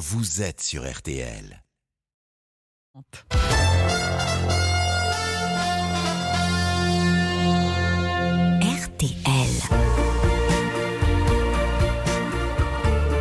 vous 0.00 0.40
êtes 0.40 0.62
sur 0.62 0.90
RTL. 0.90 1.62
RTL. 8.62 9.50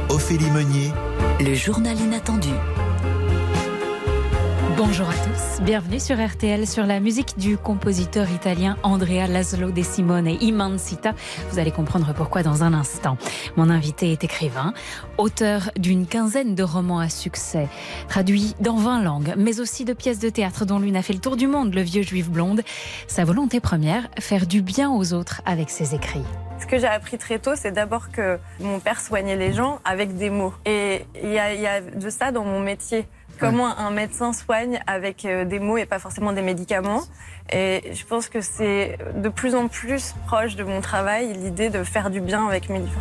Ophélie 0.07 0.50
Meunier, 0.52 0.92
Le 1.42 1.54
journal 1.54 2.00
inattendu. 2.00 2.47
Bonjour 4.80 5.09
à 5.09 5.14
tous, 5.14 5.61
bienvenue 5.61 6.00
sur 6.00 6.25
RTL 6.25 6.66
sur 6.66 6.86
la 6.86 7.02
musique 7.02 7.38
du 7.38 7.57
compositeur 7.57 8.32
italien 8.32 8.78
Andrea 8.82 9.28
Laszlo 9.28 9.71
De 9.71 9.82
Simone 9.82 10.29
Imancita. 10.29 11.16
Vous 11.52 11.59
allez 11.59 11.71
comprendre 11.71 12.14
pourquoi 12.16 12.43
dans 12.43 12.64
un 12.64 12.73
instant. 12.73 13.18
Mon 13.57 13.70
invité 13.70 14.14
est 14.14 14.23
écrivain, 14.23 14.73
auteur 15.18 15.70
d'une 15.75 16.07
quinzaine 16.07 16.55
de 16.55 16.64
romans 16.64 17.00
à 17.00 17.10
succès, 17.10 17.68
traduits 18.07 18.55
dans 18.61 18.78
20 18.78 19.04
langues, 19.04 19.33
mais 19.36 19.60
aussi 19.60 19.83
de 19.83 19.92
pièces 19.92 20.19
de 20.19 20.29
théâtre 20.29 20.64
dont 20.64 20.80
l'une 20.80 20.96
a 20.96 21.02
fait 21.02 21.11
le 21.11 21.19
tour 21.19 21.36
du 21.36 21.47
monde, 21.47 21.74
Le 21.74 21.82
vieux 21.82 22.04
juif 22.04 22.30
blonde. 22.30 22.61
Sa 23.10 23.25
volonté 23.25 23.60
première, 23.60 24.07
faire 24.18 24.47
du 24.47 24.61
bien 24.61 24.89
aux 24.89 25.11
autres 25.11 25.41
avec 25.46 25.71
ses 25.71 25.93
écrits. 25.93 26.24
Ce 26.57 26.66
que 26.66 26.77
j'ai 26.77 26.88
appris 26.88 27.18
très 27.18 27.39
tôt, 27.39 27.55
c'est 27.55 27.74
d'abord 27.74 28.11
que 28.11 28.39
mon 28.61 28.80
père 28.80 29.02
soignait 29.02 29.36
les 29.36 29.52
gens 29.52 29.82
avec 29.83 30.16
des 30.16 30.30
mots. 30.30 30.54
Et 30.66 31.05
il 31.21 31.32
y 31.32 31.38
a 31.38 31.82
de 31.82 32.09
ça 32.09 32.31
dans 32.31 32.45
mon 32.45 32.61
métier. 32.61 33.05
Comment 33.39 33.78
un 33.78 33.92
médecin 33.92 34.34
soigne 34.34 34.80
avec 34.86 35.25
euh, 35.25 35.45
des 35.45 35.59
mots 35.59 35.78
et 35.78 35.86
pas 35.86 36.00
forcément 36.00 36.34
des 36.34 36.42
médicaments. 36.42 37.02
Et 37.52 37.92
je 37.94 38.06
pense 38.06 38.30
que 38.30 38.42
c'est 38.42 38.97
de 39.16 39.30
plus 39.30 39.56
en 39.56 39.67
plus 39.67 40.14
proche 40.28 40.56
de 40.56 40.64
mon 40.64 40.81
travail, 40.81 41.34
l'idée 41.34 41.70
de 41.70 41.83
faire 41.83 42.09
du 42.09 42.22
bien 42.22 42.45
avec 42.45 42.70
mes 42.70 42.80
livres. 42.80 43.00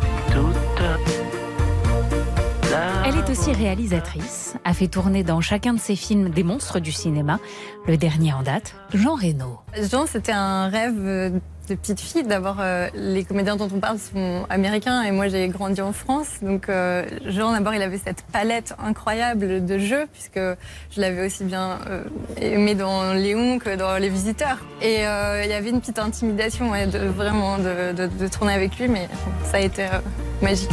Elle 3.05 3.17
est 3.17 3.29
aussi 3.29 3.51
réalisatrice, 3.51 4.55
a 4.63 4.73
fait 4.73 4.87
tourner 4.87 5.23
dans 5.23 5.41
chacun 5.41 5.73
de 5.73 5.79
ses 5.79 5.95
films 5.95 6.29
des 6.29 6.43
monstres 6.43 6.79
du 6.79 6.91
cinéma. 6.91 7.39
Le 7.87 7.97
dernier 7.97 8.33
en 8.33 8.43
date, 8.43 8.75
Jean 8.93 9.15
Reno. 9.15 9.59
Jean, 9.91 10.05
c'était 10.05 10.31
un 10.31 10.69
rêve 10.69 10.95
euh, 10.99 11.39
de 11.69 11.75
petite 11.75 11.99
fille. 11.99 12.23
D'abord, 12.23 12.57
euh, 12.59 12.87
les 12.93 13.23
comédiens 13.23 13.55
dont 13.55 13.67
on 13.73 13.79
parle 13.79 13.97
sont 13.99 14.45
américains 14.49 15.03
et 15.03 15.11
moi 15.11 15.27
j'ai 15.27 15.47
grandi 15.47 15.81
en 15.81 15.93
France. 15.93 16.27
Donc 16.41 16.67
euh, 16.69 17.05
Jean, 17.25 17.53
d'abord, 17.53 17.73
il 17.73 17.81
avait 17.81 17.97
cette 18.03 18.23
palette 18.31 18.73
incroyable 18.83 19.65
de 19.65 19.77
jeux 19.77 20.05
puisque 20.11 20.39
je 20.39 21.01
l'avais 21.01 21.25
aussi 21.27 21.43
bien 21.43 21.79
euh, 21.89 22.03
aimé 22.41 22.75
dans 22.75 23.13
Léon 23.13 23.59
que 23.59 23.75
dans 23.75 23.97
Les 23.97 24.09
Visiteurs. 24.09 24.57
Et 24.81 25.05
euh, 25.07 25.43
il 25.45 25.49
y 25.49 25.53
avait 25.53 25.69
une 25.69 25.79
petite 25.79 25.99
intimidation 25.99 26.71
ouais, 26.71 26.87
de, 26.87 26.99
vraiment 26.99 27.57
de, 27.57 27.93
de- 27.93 28.07
de 28.07 28.27
tourner 28.27 28.53
avec 28.53 28.77
lui, 28.79 28.87
mais 28.87 29.07
ça 29.45 29.57
a 29.57 29.61
été 29.61 29.83
euh, 29.85 29.99
magique. 30.41 30.69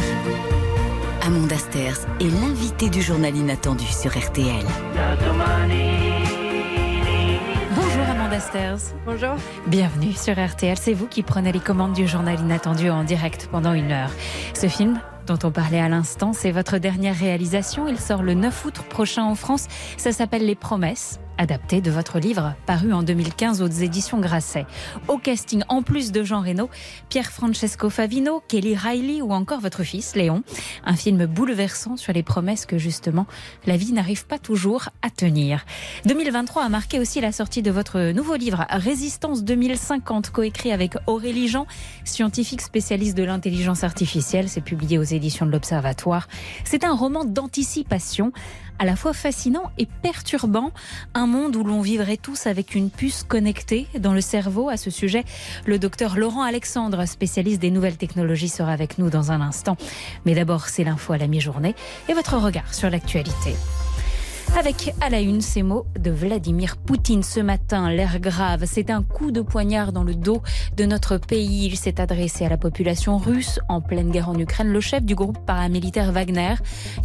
Amanda 1.25 1.57
Sters 1.57 1.99
est 2.21 2.41
l'invité 2.41 2.89
du 2.89 3.01
journal 3.01 3.35
inattendu 3.35 3.85
sur 3.85 4.11
RTL. 4.17 4.65
Bonjour. 9.03 9.35
Bienvenue 9.65 10.13
sur 10.13 10.33
RTL. 10.33 10.77
C'est 10.77 10.93
vous 10.93 11.07
qui 11.07 11.23
prenez 11.23 11.51
les 11.51 11.59
commandes 11.59 11.93
du 11.93 12.07
journal 12.07 12.39
inattendu 12.39 12.91
en 12.91 13.03
direct 13.03 13.49
pendant 13.51 13.73
une 13.73 13.91
heure. 13.91 14.11
Ce 14.53 14.67
film 14.67 14.99
dont 15.25 15.39
on 15.43 15.49
parlait 15.49 15.79
à 15.79 15.89
l'instant, 15.89 16.33
c'est 16.33 16.51
votre 16.51 16.77
dernière 16.77 17.15
réalisation. 17.15 17.87
Il 17.87 17.99
sort 17.99 18.21
le 18.21 18.35
9 18.35 18.65
août 18.65 18.75
prochain 18.89 19.23
en 19.23 19.33
France. 19.33 19.65
Ça 19.97 20.11
s'appelle 20.11 20.45
Les 20.45 20.53
Promesses, 20.53 21.19
adapté 21.37 21.81
de 21.81 21.91
votre 21.91 22.19
livre 22.19 22.55
paru 22.65 22.93
en 22.93 23.03
2015 23.03 23.61
aux 23.61 23.67
éditions 23.67 24.19
Grasset. 24.19 24.65
Au 25.07 25.17
casting, 25.17 25.63
en 25.69 25.81
plus 25.81 26.11
de 26.11 26.23
Jean 26.23 26.41
Reno, 26.41 26.69
Pierre 27.09 27.31
Francesco 27.31 27.89
Favino, 27.89 28.41
Kelly 28.47 28.75
Riley 28.75 29.21
ou 29.21 29.31
encore 29.31 29.59
votre 29.59 29.83
fils 29.83 30.15
Léon. 30.15 30.43
Un 30.85 30.95
film 30.95 31.25
bouleversant 31.25 31.97
sur 31.97 32.13
les 32.13 32.23
promesses 32.23 32.65
que 32.65 32.77
justement 32.77 33.27
la 33.65 33.77
vie 33.77 33.93
n'arrive 33.93 34.25
pas 34.25 34.39
toujours 34.39 34.89
à 35.01 35.09
tenir. 35.09 35.65
2023 36.05 36.63
a 36.63 36.69
marqué 36.69 36.99
aussi 36.99 37.21
la 37.21 37.31
sortie 37.31 37.61
de 37.61 37.71
votre 37.71 38.11
nouveau 38.11 38.35
livre 38.35 38.65
Résistance 38.69 39.43
2050, 39.43 40.31
coécrit 40.31 40.71
avec 40.71 40.95
Aurélie 41.07 41.47
Jean, 41.47 41.67
scientifique 42.03 42.61
spécialiste 42.61 43.17
de 43.17 43.23
l'intelligence 43.23 43.83
artificielle. 43.83 44.49
C'est 44.49 44.61
publié 44.61 44.97
aux 44.97 45.03
éditions 45.03 45.45
de 45.45 45.51
l'Observatoire. 45.51 46.27
C'est 46.63 46.83
un 46.83 46.93
roman 46.93 47.25
d'anticipation 47.25 48.31
à 48.79 48.85
la 48.85 48.95
fois 48.95 49.13
fascinant 49.13 49.71
et 49.77 49.87
perturbant. 50.01 50.71
Un 51.13 51.27
monde 51.27 51.55
où 51.55 51.63
l'on 51.63 51.81
vivrait 51.81 52.17
tous 52.17 52.47
avec 52.47 52.75
une 52.75 52.89
puce 52.89 53.23
connectée 53.23 53.87
dans 53.99 54.13
le 54.13 54.21
cerveau. 54.21 54.69
À 54.69 54.77
ce 54.77 54.89
sujet, 54.89 55.23
le 55.65 55.79
docteur 55.79 56.17
Laurent 56.17 56.43
Alexandre, 56.43 57.05
spécialiste 57.05 57.61
des 57.61 57.71
nouvelles 57.71 57.97
technologies, 57.97 58.49
sera 58.49 58.71
avec 58.71 58.97
nous 58.97 59.09
dans 59.09 59.31
un 59.31 59.41
instant. 59.41 59.77
Mais 60.25 60.35
d'abord, 60.35 60.67
c'est 60.67 60.83
l'info 60.83 61.13
à 61.13 61.17
la 61.17 61.27
mi-journée 61.27 61.75
et 62.09 62.13
votre 62.13 62.37
regard 62.37 62.73
sur 62.73 62.89
l'actualité. 62.89 63.55
Avec 64.55 64.95
à 65.01 65.09
la 65.09 65.19
une 65.21 65.41
ces 65.41 65.61
mots 65.61 65.85
de 65.99 66.09
Vladimir 66.09 66.77
Poutine 66.77 67.21
ce 67.21 67.39
matin, 67.39 67.91
l'air 67.91 68.19
grave, 68.19 68.63
c'est 68.65 68.89
un 68.89 69.03
coup 69.03 69.29
de 69.31 69.41
poignard 69.41 69.91
dans 69.91 70.03
le 70.03 70.15
dos 70.15 70.41
de 70.75 70.85
notre 70.85 71.17
pays. 71.17 71.67
Il 71.67 71.77
s'est 71.77 72.01
adressé 72.01 72.43
à 72.45 72.49
la 72.49 72.57
population 72.57 73.17
russe 73.19 73.59
en 73.69 73.81
pleine 73.81 74.09
guerre 74.09 74.29
en 74.29 74.39
Ukraine. 74.39 74.69
Le 74.69 74.81
chef 74.81 75.03
du 75.03 75.13
groupe 75.13 75.37
paramilitaire 75.45 76.11
Wagner, 76.11 76.55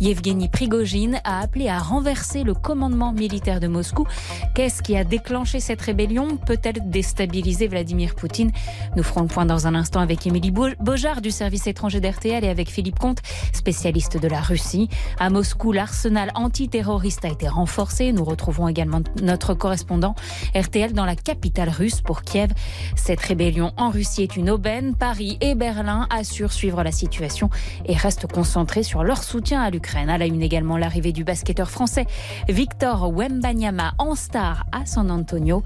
Yevgeny 0.01 0.49
Prigogine, 0.49 1.21
a 1.25 1.41
appelé 1.41 1.69
à 1.69 1.79
renverser 1.79 2.43
le 2.43 2.55
commandement 2.55 3.13
militaire 3.13 3.61
de 3.61 3.67
Moscou. 3.69 4.07
Qu'est-ce 4.55 4.83
qui 4.83 4.97
a 4.97 5.05
déclenché 5.05 5.61
cette 5.61 5.83
rébellion? 5.83 6.39
Peut-elle 6.39 6.89
déstabiliser 6.89 7.69
Vladimir 7.69 8.15
Poutine? 8.15 8.51
Nous 8.97 9.03
ferons 9.03 9.23
le 9.23 9.29
point 9.29 9.45
dans 9.45 9.67
un 9.67 9.75
instant 9.75 10.01
avec 10.01 10.27
Émilie 10.27 10.53
Beau- 10.53 10.75
Beaujard 10.81 11.21
du 11.21 11.31
service 11.31 11.67
étranger 11.67 12.01
d'RTL 12.01 12.45
et 12.45 12.49
avec 12.49 12.71
Philippe 12.71 12.99
Comte, 12.99 13.19
spécialiste 13.53 14.17
de 14.17 14.29
la 14.29 14.41
Russie. 14.41 14.89
À 15.19 15.29
Moscou, 15.29 15.73
l'arsenal 15.73 16.31
antiterroriste 16.35 17.27
été 17.33 17.49
renforcé. 17.49 18.13
Nous 18.13 18.25
retrouvons 18.25 18.69
également 18.69 19.01
notre 19.23 19.55
correspondant 19.55 20.15
RTL 20.55 20.93
dans 20.93 21.05
la 21.05 21.17
capitale 21.17 21.71
russe 21.71 22.01
pour 22.01 22.23
Kiev. 22.23 22.51
Cette 22.95 23.21
rébellion 23.21 23.73
en 23.77 23.91
Russie 23.91 24.23
est 24.23 24.37
une 24.37 24.51
aubaine. 24.51 24.95
Paris 24.95 25.39
et 25.41 25.55
Berlin 25.55 26.07
assurent 26.11 26.53
suivre 26.53 26.83
la 26.83 26.93
situation 26.93 27.51
et 27.87 27.97
restent 27.97 28.31
concentrés 28.31 28.83
sur 28.83 29.03
leur 29.03 29.25
soutien 29.25 29.61
à 29.63 29.71
l'Ukraine. 29.71 30.11
À 30.11 30.19
la 30.19 30.27
une 30.27 30.43
également 30.43 30.77
l'arrivée 30.77 31.13
du 31.13 31.25
basketteur 31.25 31.71
français 31.71 32.07
Victor 32.49 33.11
Wembanyama 33.13 33.95
en 33.99 34.15
star 34.15 34.67
à 34.71 34.85
San 34.87 35.11
Antonio 35.11 35.63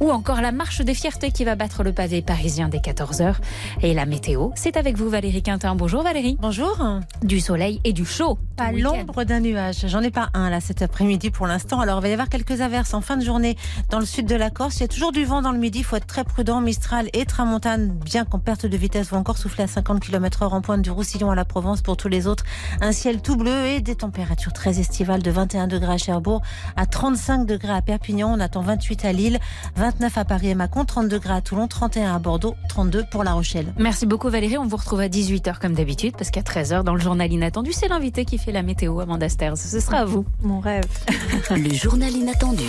ou 0.00 0.10
encore 0.10 0.42
la 0.42 0.52
marche 0.52 0.82
des 0.82 0.94
fiertés 0.94 1.30
qui 1.32 1.44
va 1.44 1.56
battre 1.56 1.82
le 1.82 1.92
pavé 1.92 2.20
parisien 2.20 2.68
dès 2.68 2.78
14h. 2.78 3.36
Et 3.82 3.94
la 3.94 4.04
météo, 4.04 4.50
c'est 4.54 4.76
avec 4.76 4.96
vous 4.96 5.08
Valérie 5.08 5.42
Quintin. 5.42 5.74
Bonjour 5.74 6.02
Valérie. 6.02 6.36
Bonjour. 6.40 6.78
Du 7.22 7.40
soleil 7.40 7.80
et 7.84 7.92
du 7.94 8.04
chaud. 8.04 8.38
Pas 8.56 8.72
l'ombre 8.72 9.24
d'un 9.24 9.40
nuage. 9.40 9.86
J'en 9.86 10.02
ai 10.02 10.10
pas 10.10 10.28
un 10.34 10.50
là 10.50 10.60
cet 10.60 10.82
après-midi 10.82 11.05
pour 11.32 11.46
l'instant. 11.46 11.80
Alors 11.80 11.98
il 11.98 12.02
va 12.02 12.08
y 12.08 12.12
avoir 12.12 12.28
quelques 12.28 12.60
averses 12.60 12.92
en 12.92 13.00
fin 13.00 13.16
de 13.16 13.24
journée 13.24 13.56
dans 13.90 14.00
le 14.00 14.06
sud 14.06 14.26
de 14.26 14.34
la 14.34 14.50
Corse. 14.50 14.76
Il 14.78 14.80
y 14.80 14.84
a 14.84 14.88
toujours 14.88 15.12
du 15.12 15.24
vent 15.24 15.40
dans 15.40 15.52
le 15.52 15.58
midi. 15.58 15.78
Il 15.78 15.84
faut 15.84 15.96
être 15.96 16.06
très 16.06 16.24
prudent. 16.24 16.60
Mistral 16.60 17.08
et 17.12 17.24
Tramontane, 17.24 17.88
bien 17.88 18.24
qu'en 18.24 18.38
perte 18.38 18.66
de 18.66 18.76
vitesse, 18.76 19.10
vont 19.10 19.18
encore 19.18 19.38
souffler 19.38 19.64
à 19.64 19.66
50 19.66 20.00
km 20.00 20.42
heure 20.42 20.54
en 20.54 20.60
pointe 20.60 20.82
du 20.82 20.90
Roussillon 20.90 21.30
à 21.30 21.34
la 21.34 21.44
Provence. 21.44 21.80
Pour 21.80 21.96
tous 21.96 22.08
les 22.08 22.26
autres, 22.26 22.44
un 22.80 22.92
ciel 22.92 23.22
tout 23.22 23.36
bleu 23.36 23.66
et 23.66 23.80
des 23.80 23.94
températures 23.94 24.52
très 24.52 24.80
estivales 24.80 25.22
de 25.22 25.30
21 25.30 25.68
degrés 25.68 25.94
à 25.94 25.98
Cherbourg, 25.98 26.42
à 26.76 26.86
35 26.86 27.46
degrés 27.46 27.72
à 27.72 27.82
Perpignan. 27.82 28.34
On 28.36 28.40
attend 28.40 28.62
28 28.62 29.04
à 29.04 29.12
Lille, 29.12 29.38
29 29.76 30.18
à 30.18 30.24
Paris 30.24 30.48
et 30.48 30.54
Mâcon, 30.54 30.84
30 30.84 31.08
degrés 31.08 31.34
à 31.34 31.40
Toulon, 31.40 31.68
31 31.68 32.14
à 32.14 32.18
Bordeaux, 32.18 32.54
32 32.68 33.04
pour 33.10 33.24
La 33.24 33.32
Rochelle. 33.32 33.72
Merci 33.78 34.06
beaucoup 34.06 34.28
Valérie. 34.28 34.58
On 34.58 34.66
vous 34.66 34.76
retrouve 34.76 35.00
à 35.00 35.08
18h 35.08 35.58
comme 35.60 35.74
d'habitude 35.74 36.14
parce 36.16 36.30
qu'à 36.30 36.42
13h 36.42 36.82
dans 36.82 36.94
le 36.94 37.00
journal 37.00 37.32
inattendu, 37.32 37.72
c'est 37.72 37.88
l'invité 37.88 38.24
qui 38.24 38.38
fait 38.38 38.52
la 38.52 38.62
météo, 38.62 38.98
Amanda 39.00 39.28
Sters. 39.28 39.56
Ce 39.56 39.80
sera 39.80 39.98
à 39.98 40.04
vous. 40.04 40.24
Mon 40.42 40.60
rêve. 40.60 40.84
Le 41.50 41.72
journal 41.74 42.12
inattendu 42.14 42.64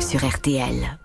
sur 0.00 0.26
RTL. 0.26 0.98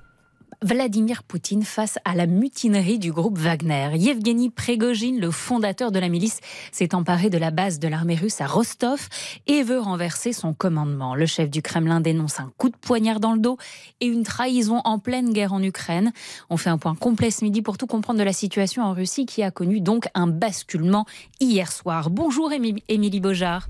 Vladimir 0.61 1.23
Poutine 1.23 1.63
face 1.63 1.99
à 2.05 2.15
la 2.15 2.25
mutinerie 2.25 2.97
du 2.97 3.11
groupe 3.11 3.37
Wagner. 3.37 3.89
Yevgeny 3.95 4.49
Prigogine, 4.49 5.19
le 5.19 5.29
fondateur 5.29 5.91
de 5.91 5.99
la 5.99 6.07
milice, 6.07 6.39
s'est 6.71 6.95
emparé 6.95 7.29
de 7.29 7.37
la 7.37 7.51
base 7.51 7.79
de 7.79 7.89
l'armée 7.89 8.15
russe 8.15 8.39
à 8.39 8.47
Rostov 8.47 9.09
et 9.45 9.61
veut 9.63 9.79
renverser 9.79 10.31
son 10.31 10.53
commandement. 10.53 11.15
Le 11.15 11.25
chef 11.25 11.49
du 11.49 11.61
Kremlin 11.61 11.99
dénonce 11.99 12.39
un 12.39 12.49
coup 12.57 12.69
de 12.69 12.77
poignard 12.77 13.19
dans 13.19 13.33
le 13.33 13.39
dos 13.39 13.57
et 13.99 14.05
une 14.05 14.23
trahison 14.23 14.79
en 14.85 14.99
pleine 14.99 15.33
guerre 15.33 15.51
en 15.51 15.61
Ukraine. 15.61 16.13
On 16.49 16.55
fait 16.55 16.69
un 16.69 16.77
point 16.77 16.95
complet 16.95 17.29
ce 17.29 17.43
midi 17.43 17.61
pour 17.61 17.77
tout 17.77 17.87
comprendre 17.87 18.19
de 18.19 18.23
la 18.23 18.33
situation 18.33 18.83
en 18.83 18.93
Russie 18.93 19.25
qui 19.25 19.43
a 19.43 19.51
connu 19.51 19.81
donc 19.81 20.07
un 20.13 20.27
basculement 20.27 21.05
hier 21.41 21.73
soir. 21.73 22.09
Bonjour 22.09 22.51
Émi- 22.51 22.81
Émilie 22.87 23.19
Beaujard. 23.19 23.67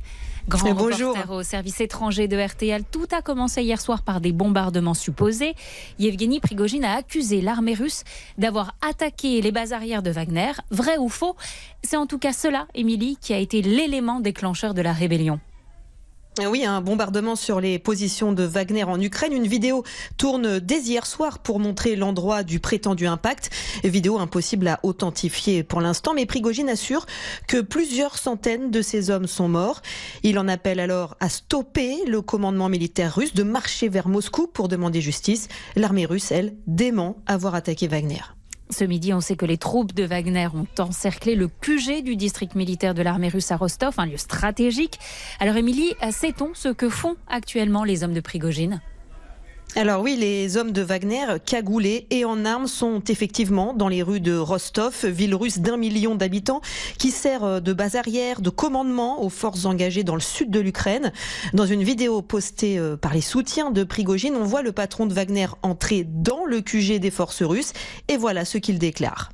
Grand 0.48 0.74
reporter 0.74 1.31
au 1.31 1.42
service 1.44 1.80
étranger 1.80 2.28
de 2.28 2.38
RTL. 2.38 2.84
Tout 2.92 3.07
a 3.12 3.22
commencé 3.22 3.63
hier 3.63 3.80
soir 3.80 4.01
par 4.01 4.19
des 4.19 4.31
bombardements 4.31 4.94
supposés. 4.94 5.56
Yevgeny 6.00 6.40
Prigogine 6.40 6.84
a 6.84 6.95
accusé 6.95 7.42
l'armée 7.42 7.74
russe 7.74 8.04
d'avoir 8.38 8.75
attaqué 8.81 9.42
les 9.42 9.51
bases 9.51 9.74
arrières 9.74 10.04
de 10.04 10.12
Wagner. 10.12 10.51
Vrai 10.69 10.98
ou 10.98 11.10
faux? 11.10 11.36
C'est 11.84 11.98
en 11.98 12.07
tout 12.07 12.19
cas 12.19 12.34
cela, 12.34 12.68
Émilie, 12.75 13.18
qui 13.22 13.34
a 13.34 13.38
été 13.38 13.62
l'élément 13.62 14.19
déclencheur 14.19 14.74
de 14.74 14.81
la 14.81 14.94
rébellion. 14.94 15.40
Oui, 16.39 16.65
un 16.65 16.81
bombardement 16.81 17.35
sur 17.35 17.62
les 17.62 17.77
positions 17.77 18.33
de 18.33 18.41
Wagner 18.41 18.83
en 18.85 19.00
Ukraine. 19.00 19.33
Une 19.33 19.45
vidéo 19.45 19.83
tourne 20.18 20.59
dès 20.59 20.80
hier 20.80 21.06
soir 21.06 21.38
pour 21.38 21.59
montrer 21.59 21.95
l'endroit 21.95 22.41
du 22.41 22.59
prétendu 22.59 23.06
impact. 23.06 23.51
Vidéo 23.83 24.18
impossible 24.18 24.68
à 24.68 24.80
authentifier 24.81 25.62
pour 25.62 25.80
l'instant, 25.80 26.15
mais 26.15 26.25
Prigogine 26.25 26.69
assure 26.69 27.06
que 27.47 27.62
plusieurs 27.62 28.18
centaines 28.18 28.71
de 28.71 28.81
ces 28.81 29.12
hommes 29.12 29.27
sont 29.27 29.47
morts. 29.47 29.83
Il 30.24 30.39
en 30.39 30.47
appelle 30.47 30.80
alors 30.80 31.15
à 31.19 31.30
stopper 31.30 31.97
le 32.07 32.24
commandement 32.24 32.68
militaire 32.68 33.15
russe 33.15 33.35
de 33.35 33.44
marcher 33.44 33.88
vers 33.88 34.07
Moscou 34.07 34.47
pour 34.47 34.69
demander 34.69 35.01
justice. 35.01 35.50
L'armée 35.75 36.07
russe, 36.07 36.31
elle, 36.31 36.56
dément 36.65 37.18
avoir 37.27 37.53
attaqué 37.53 37.88
Wagner. 37.88 38.21
Ce 38.74 38.84
midi, 38.86 39.14
on 39.14 39.22
sait 39.22 39.36
que 39.36 39.46
les 39.46 39.58
troupes 39.58 39.94
de 39.94 40.04
Wagner 40.04 40.48
ont 40.48 40.66
encerclé 40.81 41.36
le 41.36 41.48
QG 41.48 42.02
du 42.04 42.16
district 42.16 42.56
militaire 42.56 42.96
de 42.96 43.04
l'armée 43.04 43.28
russe 43.28 43.52
à 43.52 43.56
Rostov, 43.56 43.94
un 44.00 44.08
lieu 44.08 44.18
stratégique. 44.18 45.00
Alors 45.40 45.58
Émilie, 45.58 45.94
sait-on 46.10 46.56
ce 46.56 46.70
que 46.70 46.90
font 46.90 47.16
actuellement 47.28 47.84
les 47.84 48.04
hommes 48.04 48.14
de 48.14 48.20
Prigogine? 48.20 48.81
Alors 49.75 50.02
oui, 50.02 50.16
les 50.16 50.58
hommes 50.58 50.72
de 50.72 50.84
Wagner, 50.84 51.25
cagoulés 51.46 52.06
et 52.12 52.25
en 52.25 52.46
armes, 52.46 52.68
sont 52.68 53.02
effectivement 53.08 53.74
dans 53.74 53.88
les 53.88 54.04
rues 54.04 54.20
de 54.20 54.38
Rostov, 54.38 55.06
ville 55.06 55.34
russe 55.34 55.60
d'un 55.60 55.78
million 55.78 56.14
d'habitants, 56.14 56.62
qui 57.00 57.10
sert 57.10 57.60
de 57.60 57.74
base 57.74 57.96
arrière, 57.96 58.42
de 58.42 58.52
commandement 58.52 59.24
aux 59.24 59.30
forces 59.30 59.66
engagées 59.66 60.04
dans 60.04 60.14
le 60.14 60.22
sud 60.22 60.52
de 60.52 60.60
l'Ukraine. 60.60 61.12
Dans 61.54 61.66
une 61.66 61.84
vidéo 61.84 62.22
postée 62.22 62.78
euh, 62.78 62.98
par 62.98 63.14
les 63.14 63.22
soutiens 63.22 63.72
de 63.72 63.84
Prigogine, 63.84 64.36
on 64.36 64.44
voit 64.44 64.62
le 64.62 64.72
patron 64.72 65.08
de 65.08 65.14
Wagner 65.14 65.48
entrer 65.64 66.06
dans 66.08 66.46
le 66.46 66.62
QG 66.62 67.00
des 67.00 67.12
forces 67.12 67.42
russes, 67.42 67.74
et 68.08 68.18
voilà 68.18 68.46
ce 68.46 68.60
qu'il 68.60 68.78
déclare. 68.78 69.32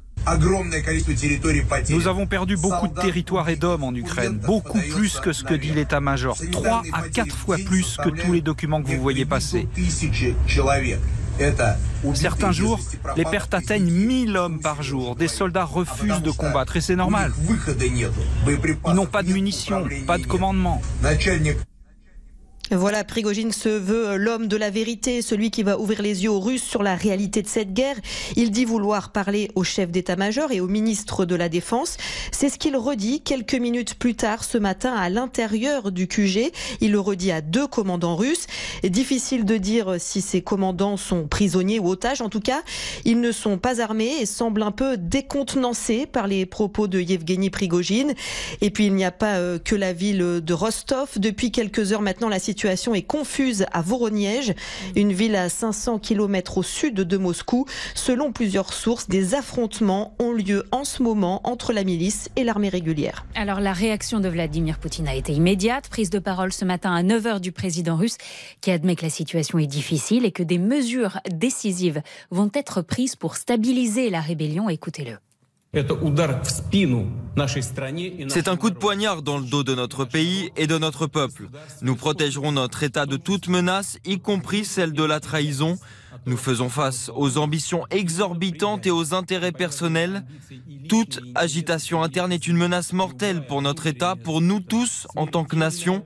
Nous 1.89 2.07
avons 2.07 2.27
perdu 2.27 2.57
beaucoup 2.57 2.87
de 2.87 2.99
territoires 2.99 3.49
et 3.49 3.55
d'hommes 3.55 3.83
en 3.83 3.93
Ukraine, 3.93 4.37
beaucoup 4.37 4.79
plus 4.79 5.19
que 5.19 5.33
ce 5.33 5.43
que 5.43 5.53
dit 5.53 5.71
l'état-major, 5.71 6.37
trois 6.51 6.83
à 6.93 7.07
quatre 7.07 7.35
fois 7.35 7.57
plus 7.57 7.97
que 7.97 8.09
tous 8.09 8.33
les 8.33 8.41
documents 8.41 8.81
que 8.81 8.89
vous 8.89 9.01
voyez 9.01 9.25
passer. 9.25 9.67
Certains 12.13 12.51
jours, 12.51 12.79
les 13.15 13.23
pertes 13.23 13.53
atteignent 13.53 13.91
1000 13.91 14.35
hommes 14.37 14.59
par 14.59 14.83
jour. 14.83 15.15
Des 15.15 15.27
soldats 15.27 15.63
refusent 15.65 16.21
de 16.21 16.31
combattre 16.31 16.75
et 16.77 16.81
c'est 16.81 16.95
normal. 16.95 17.31
Ils 18.87 18.93
n'ont 18.93 19.05
pas 19.05 19.23
de 19.23 19.31
munitions, 19.31 19.85
pas 20.05 20.17
de 20.17 20.25
commandement. 20.25 20.81
Voilà, 22.71 23.03
Prigogine 23.03 23.51
se 23.51 23.67
veut 23.67 24.15
l'homme 24.17 24.47
de 24.47 24.55
la 24.55 24.69
vérité, 24.69 25.23
celui 25.23 25.49
qui 25.49 25.63
va 25.63 25.79
ouvrir 25.79 26.03
les 26.03 26.23
yeux 26.23 26.29
aux 26.29 26.39
Russes 26.39 26.61
sur 26.61 26.83
la 26.83 26.95
réalité 26.95 27.41
de 27.41 27.47
cette 27.47 27.73
guerre. 27.73 27.95
Il 28.35 28.51
dit 28.51 28.63
vouloir 28.63 29.11
parler 29.11 29.49
au 29.55 29.63
chef 29.63 29.89
d'état-major 29.89 30.51
et 30.51 30.59
au 30.59 30.67
ministre 30.67 31.25
de 31.25 31.33
la 31.33 31.49
Défense. 31.49 31.97
C'est 32.31 32.47
ce 32.47 32.59
qu'il 32.59 32.77
redit 32.77 33.21
quelques 33.21 33.55
minutes 33.55 33.95
plus 33.95 34.13
tard 34.13 34.43
ce 34.43 34.59
matin 34.59 34.93
à 34.93 35.09
l'intérieur 35.09 35.91
du 35.91 36.07
QG. 36.07 36.51
Il 36.79 36.91
le 36.91 36.99
redit 36.99 37.31
à 37.31 37.41
deux 37.41 37.65
commandants 37.65 38.15
russes. 38.15 38.45
Difficile 38.83 39.45
de 39.45 39.57
dire 39.57 39.95
si 39.97 40.21
ces 40.21 40.43
commandants 40.43 40.95
sont 40.95 41.27
prisonniers 41.27 41.79
ou 41.79 41.89
otages. 41.89 42.21
En 42.21 42.29
tout 42.29 42.39
cas, 42.39 42.61
ils 43.03 43.19
ne 43.19 43.31
sont 43.31 43.57
pas 43.57 43.81
armés 43.81 44.13
et 44.21 44.27
semblent 44.27 44.61
un 44.61 44.71
peu 44.71 44.95
décontenancés 44.95 46.05
par 46.05 46.27
les 46.27 46.45
propos 46.45 46.87
de 46.87 46.99
Yevgeny 46.99 47.49
Prigogine. 47.49 48.13
Et 48.61 48.69
puis, 48.69 48.85
il 48.85 48.93
n'y 48.93 49.05
a 49.05 49.11
pas 49.11 49.37
euh, 49.37 49.57
que 49.57 49.75
la 49.75 49.91
ville 49.91 50.39
de 50.43 50.53
Rostov. 50.53 51.09
Depuis 51.17 51.51
quelques 51.51 51.93
heures 51.93 52.03
maintenant, 52.03 52.29
la 52.29 52.37
situation 52.37 52.58
situation 52.59 52.93
est 52.93 53.03
confuse 53.03 53.65
à 53.71 53.81
Voronezh, 53.81 54.53
une 54.97 55.13
ville 55.13 55.37
à 55.37 55.47
500 55.47 55.97
km 55.97 56.57
au 56.57 56.63
sud 56.63 56.95
de 56.95 57.17
Moscou. 57.17 57.65
Selon 57.95 58.33
plusieurs 58.33 58.73
sources, 58.73 59.07
des 59.07 59.33
affrontements 59.33 60.13
ont 60.19 60.33
lieu 60.33 60.65
en 60.73 60.83
ce 60.83 61.01
moment 61.01 61.39
entre 61.45 61.71
la 61.71 61.85
milice 61.85 62.27
et 62.35 62.43
l'armée 62.43 62.67
régulière. 62.67 63.25
Alors 63.33 63.61
la 63.61 63.71
réaction 63.71 64.19
de 64.19 64.27
Vladimir 64.27 64.77
Poutine 64.77 65.07
a 65.07 65.15
été 65.15 65.31
immédiate. 65.31 65.87
Prise 65.87 66.09
de 66.09 66.19
parole 66.19 66.51
ce 66.51 66.65
matin 66.65 66.93
à 66.93 67.01
9h 67.01 67.39
du 67.39 67.53
président 67.53 67.95
russe 67.95 68.17
qui 68.59 68.71
admet 68.71 68.97
que 68.97 69.03
la 69.03 69.09
situation 69.09 69.57
est 69.57 69.65
difficile 69.65 70.25
et 70.25 70.33
que 70.33 70.43
des 70.43 70.57
mesures 70.57 71.21
décisives 71.31 72.01
vont 72.29 72.51
être 72.53 72.81
prises 72.81 73.15
pour 73.15 73.37
stabiliser 73.37 74.09
la 74.09 74.19
rébellion. 74.19 74.67
Écoutez-le. 74.67 75.17
C'est 75.71 75.91
un 78.47 78.57
coup 78.57 78.71
de 78.71 78.75
poignard 78.75 79.21
dans 79.21 79.37
le 79.37 79.45
dos 79.45 79.63
de 79.63 79.75
notre 79.75 80.03
pays 80.03 80.49
et 80.57 80.65
de 80.65 80.79
notre 80.79 81.05
peuple. 81.05 81.47
Nous 81.83 81.95
protégerons 81.95 82.51
notre 82.51 82.81
État 82.81 83.05
de 83.05 83.17
toute 83.17 83.49
menace, 83.49 83.99
y 84.03 84.19
compris 84.19 84.65
celle 84.65 84.93
de 84.93 85.03
la 85.03 85.19
trahison. 85.19 85.77
Nous 86.25 86.37
faisons 86.37 86.69
face 86.69 87.11
aux 87.15 87.37
ambitions 87.37 87.85
exorbitantes 87.89 88.85
et 88.85 88.91
aux 88.91 89.13
intérêts 89.13 89.51
personnels. 89.51 90.23
Toute 90.87 91.21
agitation 91.35 92.03
interne 92.03 92.31
est 92.31 92.47
une 92.47 92.57
menace 92.57 92.93
mortelle 92.93 93.45
pour 93.45 93.61
notre 93.61 93.87
État, 93.87 94.15
pour 94.15 94.41
nous 94.41 94.59
tous 94.59 95.07
en 95.15 95.27
tant 95.27 95.43
que 95.43 95.55
nation. 95.55 96.03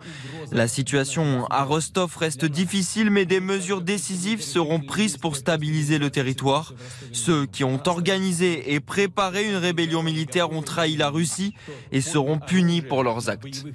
La 0.51 0.68
situation 0.68 1.45
à 1.50 1.63
Rostov 1.63 2.15
reste 2.18 2.45
difficile, 2.45 3.10
mais 3.10 3.25
des 3.25 3.39
mesures 3.39 3.81
décisives 3.81 4.42
seront 4.42 4.80
prises 4.80 5.18
pour 5.18 5.36
stabiliser 5.36 5.98
le 5.98 6.10
territoire. 6.10 6.74
Ceux 7.12 7.45
qui 7.45 7.63
ont 7.63 7.81
organisé 7.88 8.74
et 8.74 8.80
préparé 8.80 9.50
une 9.50 9.56
rébellion 9.56 10.04
militaire 10.04 10.51
ont 10.51 10.62
trahi 10.62 10.95
la 10.95 11.10
Russie 11.10 11.54
et 11.92 12.01
seront 12.01 12.39
punis 12.39 12.81
pour 12.81 13.04
leurs 13.04 13.30
actes. 13.30 13.65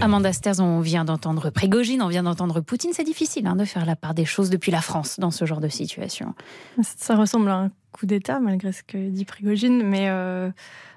Amanda 0.00 0.32
Sters, 0.32 0.60
on 0.60 0.80
vient 0.80 1.04
d'entendre 1.04 1.50
Prégogine, 1.50 2.02
on 2.02 2.08
vient 2.08 2.22
d'entendre 2.22 2.60
Poutine. 2.60 2.90
C'est 2.92 3.04
difficile 3.04 3.46
hein, 3.46 3.54
faire 3.68 3.86
la 3.86 3.96
part 3.96 4.14
des 4.14 4.24
choses 4.24 4.50
depuis 4.50 4.72
la 4.72 4.80
France 4.80 5.20
dans 5.20 5.30
ce 5.30 5.44
genre 5.44 5.60
de 5.60 5.68
situation. 5.68 6.34
Ça 6.82 7.14
ressemble 7.14 7.50
à 7.50 7.56
un 7.56 7.70
coup 7.92 8.06
d'État, 8.06 8.40
malgré 8.40 8.72
ce 8.72 8.82
que 8.82 8.98
dit 9.08 9.24
Prigogine, 9.24 9.82
mais 9.82 10.08
euh, 10.08 10.50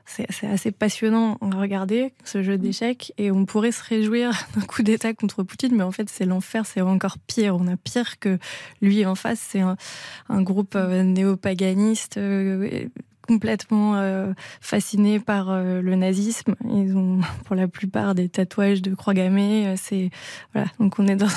c'est 0.05 0.47
assez 0.47 0.71
passionnant 0.71 1.37
à 1.41 1.55
regarder, 1.55 2.13
ce 2.23 2.43
jeu 2.43 2.57
d'échecs, 2.57 3.13
et 3.17 3.31
on 3.31 3.45
pourrait 3.45 3.71
se 3.71 3.83
réjouir 3.83 4.47
d'un 4.55 4.61
coup 4.61 4.83
d'État 4.83 5.13
contre 5.13 5.43
Poutine, 5.43 5.75
mais 5.75 5.83
en 5.83 5.91
fait, 5.91 6.09
c'est 6.09 6.25
l'enfer, 6.25 6.65
c'est 6.65 6.81
encore 6.81 7.17
pire. 7.19 7.55
On 7.55 7.67
a 7.67 7.77
pire 7.77 8.19
que 8.19 8.37
lui 8.81 9.05
en 9.05 9.15
face, 9.15 9.39
c'est 9.39 9.61
un, 9.61 10.41
groupe 10.41 10.75
euh, 10.75 11.03
néopaganiste. 11.03 12.17
Euh, 12.17 12.87
complètement 13.31 14.33
fasciné 14.59 15.19
par 15.19 15.55
le 15.55 15.95
nazisme. 15.95 16.55
Ils 16.65 16.97
ont 16.97 17.19
pour 17.45 17.55
la 17.55 17.67
plupart 17.67 18.15
des 18.15 18.27
tatouages 18.27 18.81
de 18.81 18.93
croix 18.93 19.13
gammée. 19.13 19.73
C'est 19.77 20.09
voilà, 20.53 20.67
donc 20.79 20.99
on 20.99 21.07
est 21.07 21.15
dans 21.15 21.27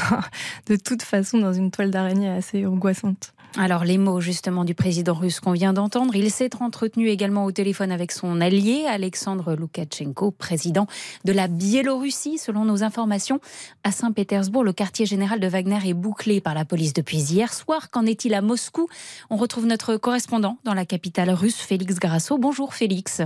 de 0.66 0.76
toute 0.76 1.02
façon 1.02 1.38
dans 1.38 1.52
une 1.52 1.70
toile 1.70 1.90
d'araignée 1.90 2.30
assez 2.30 2.66
angoissante. 2.66 3.33
Alors 3.56 3.84
les 3.84 3.98
mots 3.98 4.20
justement 4.20 4.64
du 4.64 4.74
président 4.74 5.14
russe 5.14 5.38
qu'on 5.38 5.52
vient 5.52 5.72
d'entendre, 5.72 6.16
il 6.16 6.28
s'est 6.32 6.60
entretenu 6.60 7.08
également 7.08 7.44
au 7.44 7.52
téléphone 7.52 7.92
avec 7.92 8.10
son 8.10 8.40
allié 8.40 8.84
Alexandre 8.88 9.54
Loukachenko, 9.54 10.32
président 10.32 10.88
de 11.24 11.32
la 11.32 11.46
Biélorussie. 11.46 12.36
Selon 12.38 12.64
nos 12.64 12.82
informations, 12.82 13.38
à 13.84 13.92
Saint-Pétersbourg, 13.92 14.64
le 14.64 14.72
quartier 14.72 15.06
général 15.06 15.38
de 15.38 15.46
Wagner 15.46 15.78
est 15.86 15.94
bouclé 15.94 16.40
par 16.40 16.54
la 16.54 16.64
police 16.64 16.94
depuis 16.94 17.18
hier 17.18 17.54
soir. 17.54 17.90
Qu'en 17.90 18.06
est-il 18.06 18.34
à 18.34 18.42
Moscou? 18.42 18.88
On 19.30 19.36
retrouve 19.36 19.66
notre 19.66 19.96
correspondant 19.98 20.58
dans 20.64 20.74
la 20.74 20.84
capitale 20.84 21.30
russe, 21.30 21.58
Félix 21.58 22.00
Grasso. 22.00 22.36
Bonjour 22.38 22.74
Félix. 22.74 23.22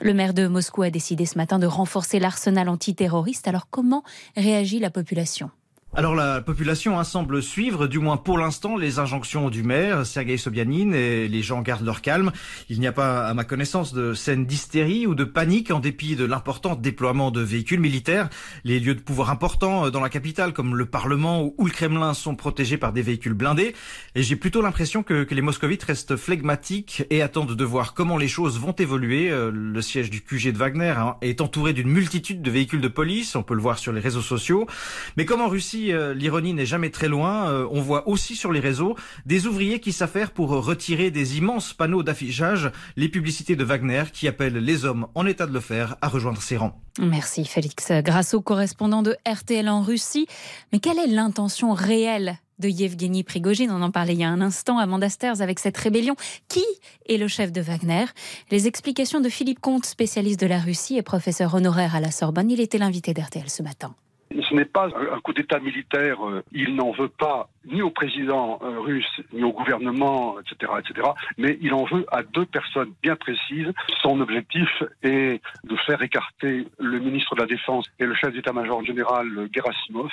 Le 0.00 0.14
maire 0.14 0.32
de 0.32 0.46
Moscou 0.46 0.80
a 0.80 0.88
décidé 0.88 1.26
ce 1.26 1.36
matin 1.36 1.58
de 1.58 1.66
renforcer 1.66 2.20
l'arsenal 2.20 2.70
antiterroriste. 2.70 3.48
Alors 3.48 3.68
comment 3.68 4.02
réagit 4.34 4.78
la 4.78 4.88
population? 4.88 5.50
Alors 5.92 6.14
la 6.14 6.40
population 6.40 7.00
hein, 7.00 7.04
semble 7.04 7.42
suivre, 7.42 7.88
du 7.88 7.98
moins 7.98 8.16
pour 8.16 8.38
l'instant, 8.38 8.76
les 8.76 9.00
injonctions 9.00 9.50
du 9.50 9.64
maire, 9.64 10.06
Sergei 10.06 10.36
Sobyanin, 10.36 10.92
et 10.92 11.26
les 11.26 11.42
gens 11.42 11.62
gardent 11.62 11.84
leur 11.84 12.00
calme. 12.00 12.30
Il 12.68 12.78
n'y 12.78 12.86
a 12.86 12.92
pas, 12.92 13.26
à 13.26 13.34
ma 13.34 13.42
connaissance, 13.42 13.92
de 13.92 14.14
scène 14.14 14.46
d'hystérie 14.46 15.08
ou 15.08 15.16
de 15.16 15.24
panique 15.24 15.72
en 15.72 15.80
dépit 15.80 16.14
de 16.14 16.24
l'important 16.24 16.76
déploiement 16.76 17.32
de 17.32 17.40
véhicules 17.40 17.80
militaires. 17.80 18.28
Les 18.62 18.78
lieux 18.78 18.94
de 18.94 19.00
pouvoir 19.00 19.30
importants 19.30 19.86
euh, 19.86 19.90
dans 19.90 20.00
la 20.00 20.10
capitale, 20.10 20.52
comme 20.52 20.76
le 20.76 20.86
Parlement 20.86 21.52
ou 21.58 21.66
le 21.66 21.72
Kremlin, 21.72 22.14
sont 22.14 22.36
protégés 22.36 22.76
par 22.76 22.92
des 22.92 23.02
véhicules 23.02 23.34
blindés. 23.34 23.74
Et 24.14 24.22
j'ai 24.22 24.36
plutôt 24.36 24.62
l'impression 24.62 25.02
que, 25.02 25.26
les 25.28 25.42
moscovites 25.42 25.82
restent 25.82 26.16
flegmatiques 26.16 27.02
et 27.10 27.20
attendent 27.20 27.56
de 27.56 27.64
voir 27.64 27.94
comment 27.94 28.16
les 28.16 28.28
choses 28.28 28.60
vont 28.60 28.72
évoluer. 28.72 29.28
Euh, 29.28 29.50
le 29.50 29.82
siège 29.82 30.08
du 30.08 30.20
QG 30.20 30.52
de 30.52 30.58
Wagner 30.58 30.94
hein, 30.96 31.16
est 31.20 31.40
entouré 31.40 31.72
d'une 31.72 31.88
multitude 31.88 32.42
de 32.42 32.50
véhicules 32.50 32.80
de 32.80 32.88
police, 32.88 33.34
on 33.34 33.42
peut 33.42 33.54
le 33.54 33.60
voir 33.60 33.80
sur 33.80 33.92
les 33.92 34.00
réseaux 34.00 34.22
sociaux. 34.22 34.68
Mais 35.16 35.24
comme 35.24 35.40
en 35.40 35.48
Russie, 35.48 35.79
euh, 35.88 36.14
l'ironie 36.14 36.54
n'est 36.54 36.66
jamais 36.66 36.90
très 36.90 37.08
loin, 37.08 37.48
euh, 37.48 37.66
on 37.70 37.80
voit 37.80 38.08
aussi 38.08 38.36
sur 38.36 38.52
les 38.52 38.60
réseaux 38.60 38.96
des 39.26 39.46
ouvriers 39.46 39.80
qui 39.80 39.92
s'affairent 39.92 40.32
pour 40.32 40.50
retirer 40.50 41.10
des 41.10 41.38
immenses 41.38 41.72
panneaux 41.72 42.02
d'affichage 42.02 42.70
les 42.96 43.08
publicités 43.08 43.56
de 43.56 43.64
Wagner 43.64 44.04
qui 44.12 44.28
appellent 44.28 44.58
les 44.58 44.84
hommes 44.84 45.06
en 45.14 45.26
état 45.26 45.46
de 45.46 45.52
le 45.52 45.60
faire 45.60 45.96
à 46.00 46.08
rejoindre 46.08 46.42
ses 46.42 46.56
rangs. 46.56 46.78
Merci 47.00 47.44
Félix. 47.44 47.90
Grâce 48.04 48.34
au 48.34 48.40
correspondant 48.40 49.02
de 49.02 49.16
RTL 49.26 49.68
en 49.68 49.82
Russie, 49.82 50.26
mais 50.72 50.78
quelle 50.78 50.98
est 50.98 51.06
l'intention 51.06 51.72
réelle 51.72 52.36
de 52.58 52.68
Yevgeny 52.68 53.24
Prigogine? 53.24 53.70
On 53.70 53.82
en 53.82 53.90
parlait 53.90 54.12
il 54.12 54.20
y 54.20 54.24
a 54.24 54.28
un 54.28 54.40
instant, 54.40 54.78
Amanda 54.78 55.08
Sters, 55.08 55.40
avec 55.40 55.58
cette 55.58 55.76
rébellion. 55.76 56.14
Qui 56.48 56.64
est 57.08 57.16
le 57.16 57.28
chef 57.28 57.52
de 57.52 57.60
Wagner? 57.60 58.04
Les 58.50 58.66
explications 58.66 59.20
de 59.20 59.28
Philippe 59.28 59.60
Comte, 59.60 59.86
spécialiste 59.86 60.40
de 60.40 60.46
la 60.46 60.58
Russie 60.58 60.96
et 60.96 61.02
professeur 61.02 61.54
honoraire 61.54 61.94
à 61.94 62.00
la 62.00 62.10
Sorbonne. 62.10 62.50
Il 62.50 62.60
était 62.60 62.78
l'invité 62.78 63.14
d'RTL 63.14 63.48
ce 63.48 63.62
matin. 63.62 63.94
Ce 64.30 64.54
n'est 64.54 64.64
pas 64.64 64.86
un 64.86 65.20
coup 65.20 65.32
d'État 65.32 65.58
militaire. 65.58 66.18
Il 66.52 66.76
n'en 66.76 66.92
veut 66.92 67.08
pas 67.08 67.48
ni 67.64 67.82
au 67.82 67.90
président 67.90 68.58
russe, 68.62 69.20
ni 69.32 69.42
au 69.42 69.52
gouvernement, 69.52 70.36
etc., 70.40 70.72
etc. 70.78 71.08
Mais 71.36 71.58
il 71.60 71.74
en 71.74 71.84
veut 71.84 72.06
à 72.12 72.22
deux 72.22 72.46
personnes 72.46 72.92
bien 73.02 73.16
précises. 73.16 73.70
Son 74.02 74.20
objectif 74.20 74.68
est 75.02 75.42
de 75.64 75.76
faire 75.86 76.00
écarter 76.02 76.66
le 76.78 76.98
ministre 77.00 77.34
de 77.34 77.40
la 77.40 77.46
Défense 77.46 77.86
et 77.98 78.06
le 78.06 78.14
chef 78.14 78.32
d'état-major 78.32 78.84
général 78.84 79.48
Gerasimov, 79.52 80.10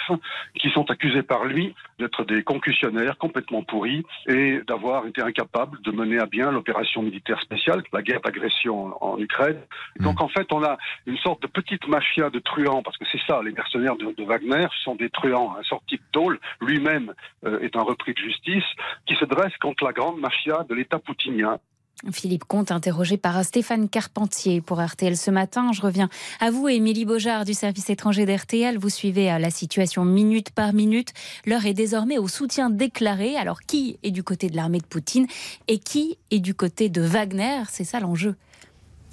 qui 0.56 0.70
sont 0.72 0.90
accusés 0.90 1.24
par 1.24 1.46
lui 1.46 1.76
d'être 2.00 2.24
des 2.26 2.44
concussionnaires 2.44 3.18
complètement 3.18 3.64
pourris 3.64 4.04
et 4.28 4.62
d'avoir 4.68 5.06
été 5.06 5.22
incapables 5.22 5.82
de 5.84 5.92
mener 5.92 6.20
à 6.20 6.26
bien 6.26 6.52
l'opération 6.52 7.02
militaire 7.02 7.40
spéciale, 7.42 7.84
la 7.94 8.02
guerre 8.02 8.22
d'agression 8.22 8.94
en 9.02 9.18
Ukraine. 9.20 9.60
Mmh. 10.00 10.04
Donc 10.04 10.22
en 10.22 10.28
fait, 10.28 10.48
on 10.52 10.64
a 10.64 10.78
une 11.06 11.18
sorte 11.18 11.42
de 11.44 11.48
petite 11.48 11.88
mafia 11.88 12.30
de 12.30 12.40
truands, 12.40 12.82
parce 12.82 12.98
que 12.98 13.06
c'est 13.12 13.22
ça, 13.28 13.42
les 13.44 13.52
mercenaires 13.52 13.96
de, 13.96 14.07
Wagner 14.20 14.68
sont 14.84 14.96
des 14.96 15.10
truands. 15.10 15.56
Un 15.58 15.64
sorti 15.64 15.96
de 15.98 16.04
tôle, 16.12 16.40
lui-même 16.62 17.14
euh, 17.46 17.60
est 17.60 17.76
un 17.76 17.82
repris 17.82 18.14
de 18.14 18.20
justice, 18.20 18.66
qui 19.06 19.16
se 19.16 19.26
dresse 19.26 19.56
contre 19.62 19.84
la 19.84 19.94
grande 19.94 20.20
mafia 20.20 20.66
de 20.70 20.76
l'État 20.76 21.00
poutinien. 21.00 21.60
Philippe 22.12 22.46
Comte, 22.46 22.72
interrogé 22.72 23.18
par 23.18 23.44
Stéphane 23.44 23.90
Carpentier 23.90 24.62
pour 24.62 24.80
RTL 24.80 25.18
ce 25.18 25.32
matin. 25.32 25.72
Je 25.74 25.82
reviens 25.82 26.10
à 26.40 26.52
vous, 26.52 26.68
Émilie 26.68 27.06
Beaujard 27.06 27.44
du 27.44 27.54
service 27.56 27.90
étranger 27.90 28.26
d'RTL. 28.26 28.78
Vous 28.78 28.90
suivez 28.90 29.32
euh, 29.32 29.40
la 29.40 29.50
situation 29.50 30.06
minute 30.06 30.52
par 30.52 30.74
minute. 30.74 31.14
L'heure 31.46 31.66
est 31.66 31.74
désormais 31.74 32.20
au 32.20 32.28
soutien 32.28 32.70
déclaré. 32.70 33.36
Alors, 33.36 33.62
qui 33.62 33.98
est 34.04 34.12
du 34.12 34.24
côté 34.24 34.50
de 34.50 34.56
l'armée 34.56 34.80
de 34.80 34.86
Poutine 34.86 35.26
et 35.68 35.80
qui 35.80 36.18
est 36.30 36.40
du 36.40 36.54
côté 36.54 36.90
de 36.90 37.02
Wagner? 37.02 37.64
C'est 37.68 37.84
ça 37.84 38.00
l'enjeu. 38.00 38.36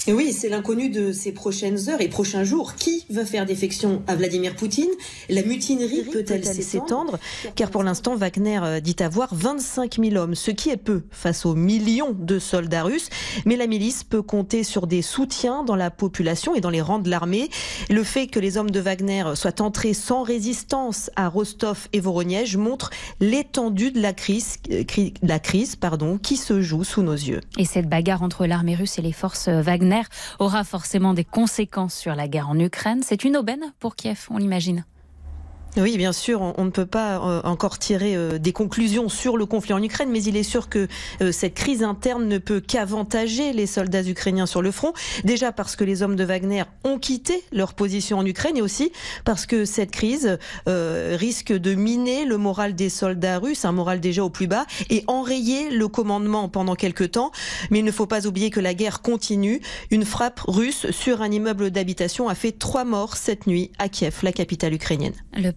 Et 0.06 0.12
oui, 0.12 0.34
c'est 0.34 0.50
l'inconnu 0.50 0.90
de 0.90 1.12
ces 1.12 1.32
prochaines 1.32 1.88
heures 1.88 2.02
et 2.02 2.08
prochains 2.08 2.44
jours. 2.44 2.74
Qui 2.74 3.06
va 3.08 3.24
faire 3.24 3.46
défection 3.46 4.02
à 4.06 4.14
Vladimir 4.14 4.54
Poutine? 4.54 4.90
La 5.30 5.42
mutinerie 5.42 6.02
peut-elle 6.02 6.44
s'étendre? 6.44 7.18
Car 7.56 7.70
pour 7.70 7.82
l'instant, 7.82 8.14
Wagner 8.14 8.60
euh, 8.62 8.80
dit 8.80 8.96
avoir 9.00 9.34
25 9.34 9.98
000 9.98 10.16
hommes, 10.16 10.34
ce 10.34 10.50
qui 10.50 10.68
est 10.68 10.76
peu 10.76 11.04
face 11.10 11.46
aux 11.46 11.54
millions 11.54 12.14
de 12.18 12.38
soldats 12.38 12.82
russes. 12.82 13.08
Mais 13.46 13.56
la 13.56 13.66
milice 13.66 14.04
peut 14.04 14.20
compter 14.20 14.62
sur 14.62 14.86
des 14.86 15.00
soutiens 15.00 15.64
dans 15.64 15.74
la 15.74 15.90
population 15.90 16.54
et 16.54 16.60
dans 16.60 16.68
les 16.68 16.82
rangs 16.82 16.98
de 16.98 17.08
l'armée. 17.08 17.48
Le 17.88 18.04
fait 18.04 18.26
que 18.26 18.38
les 18.38 18.58
hommes 18.58 18.70
de 18.70 18.80
Wagner 18.80 19.24
soient 19.34 19.62
entrés 19.62 19.94
sans 19.94 20.22
résistance 20.22 21.10
à 21.16 21.28
Rostov 21.30 21.88
et 21.94 22.00
Voronezh 22.00 22.58
montre 22.58 22.90
l'étendue 23.20 23.90
de 23.90 24.02
la 24.02 24.12
crise, 24.12 24.56
euh, 24.70 24.84
la 25.22 25.38
crise 25.38 25.76
pardon, 25.76 26.18
qui 26.18 26.36
se 26.36 26.60
joue 26.60 26.84
sous 26.84 27.00
nos 27.00 27.14
yeux. 27.14 27.40
Et 27.56 27.64
cette 27.64 27.88
bagarre 27.88 28.22
entre 28.22 28.44
l'armée 28.44 28.74
russe 28.74 28.98
et 28.98 29.02
les 29.02 29.12
forces 29.12 29.48
Wagner 29.48 29.93
aura 30.38 30.64
forcément 30.64 31.14
des 31.14 31.24
conséquences 31.24 31.94
sur 31.94 32.14
la 32.14 32.28
guerre 32.28 32.48
en 32.48 32.58
Ukraine. 32.58 33.02
C'est 33.02 33.24
une 33.24 33.36
aubaine 33.36 33.72
pour 33.78 33.96
Kiev, 33.96 34.26
on 34.30 34.38
l'imagine. 34.38 34.84
Oui, 35.76 35.96
bien 35.96 36.12
sûr, 36.12 36.40
on, 36.56 36.64
ne 36.64 36.70
peut 36.70 36.86
pas 36.86 37.16
euh, 37.16 37.40
encore 37.42 37.80
tirer 37.80 38.14
euh, 38.14 38.38
des 38.38 38.52
conclusions 38.52 39.08
sur 39.08 39.36
le 39.36 39.44
conflit 39.44 39.72
en 39.72 39.82
Ukraine, 39.82 40.08
mais 40.08 40.22
il 40.22 40.36
est 40.36 40.44
sûr 40.44 40.68
que 40.68 40.86
euh, 41.20 41.32
cette 41.32 41.54
crise 41.54 41.82
interne 41.82 42.28
ne 42.28 42.38
peut 42.38 42.60
qu'avantager 42.60 43.52
les 43.52 43.66
soldats 43.66 44.04
ukrainiens 44.04 44.46
sur 44.46 44.62
le 44.62 44.70
front. 44.70 44.92
Déjà 45.24 45.50
parce 45.50 45.74
que 45.74 45.82
les 45.82 46.04
hommes 46.04 46.14
de 46.14 46.22
Wagner 46.22 46.62
ont 46.84 47.00
quitté 47.00 47.42
leur 47.50 47.74
position 47.74 48.18
en 48.18 48.26
Ukraine 48.26 48.56
et 48.56 48.62
aussi 48.62 48.92
parce 49.24 49.46
que 49.46 49.64
cette 49.64 49.90
crise 49.90 50.38
risque 50.66 51.52
de 51.52 51.74
miner 51.74 52.24
le 52.24 52.38
moral 52.38 52.74
des 52.74 52.88
soldats 52.88 53.38
russes, 53.38 53.64
un 53.64 53.72
moral 53.72 54.00
déjà 54.00 54.22
au 54.24 54.30
plus 54.30 54.46
bas, 54.46 54.66
et 54.90 55.02
enrayer 55.08 55.70
le 55.70 55.88
commandement 55.88 56.48
pendant 56.48 56.76
quelques 56.76 57.12
temps. 57.12 57.32
Mais 57.70 57.80
il 57.80 57.84
ne 57.84 57.90
faut 57.90 58.06
pas 58.06 58.26
oublier 58.26 58.50
que 58.50 58.60
la 58.60 58.74
guerre 58.74 59.02
continue. 59.02 59.60
Une 59.90 60.04
frappe 60.04 60.40
russe 60.46 60.90
sur 60.90 61.20
un 61.22 61.30
immeuble 61.30 61.70
d'habitation 61.70 62.28
a 62.28 62.34
fait 62.34 62.52
trois 62.52 62.84
morts 62.84 63.16
cette 63.16 63.46
nuit 63.46 63.72
à 63.78 63.88
Kiev, 63.88 64.20
la 64.22 64.32
capitale 64.32 64.74
ukrainienne. 64.74 65.14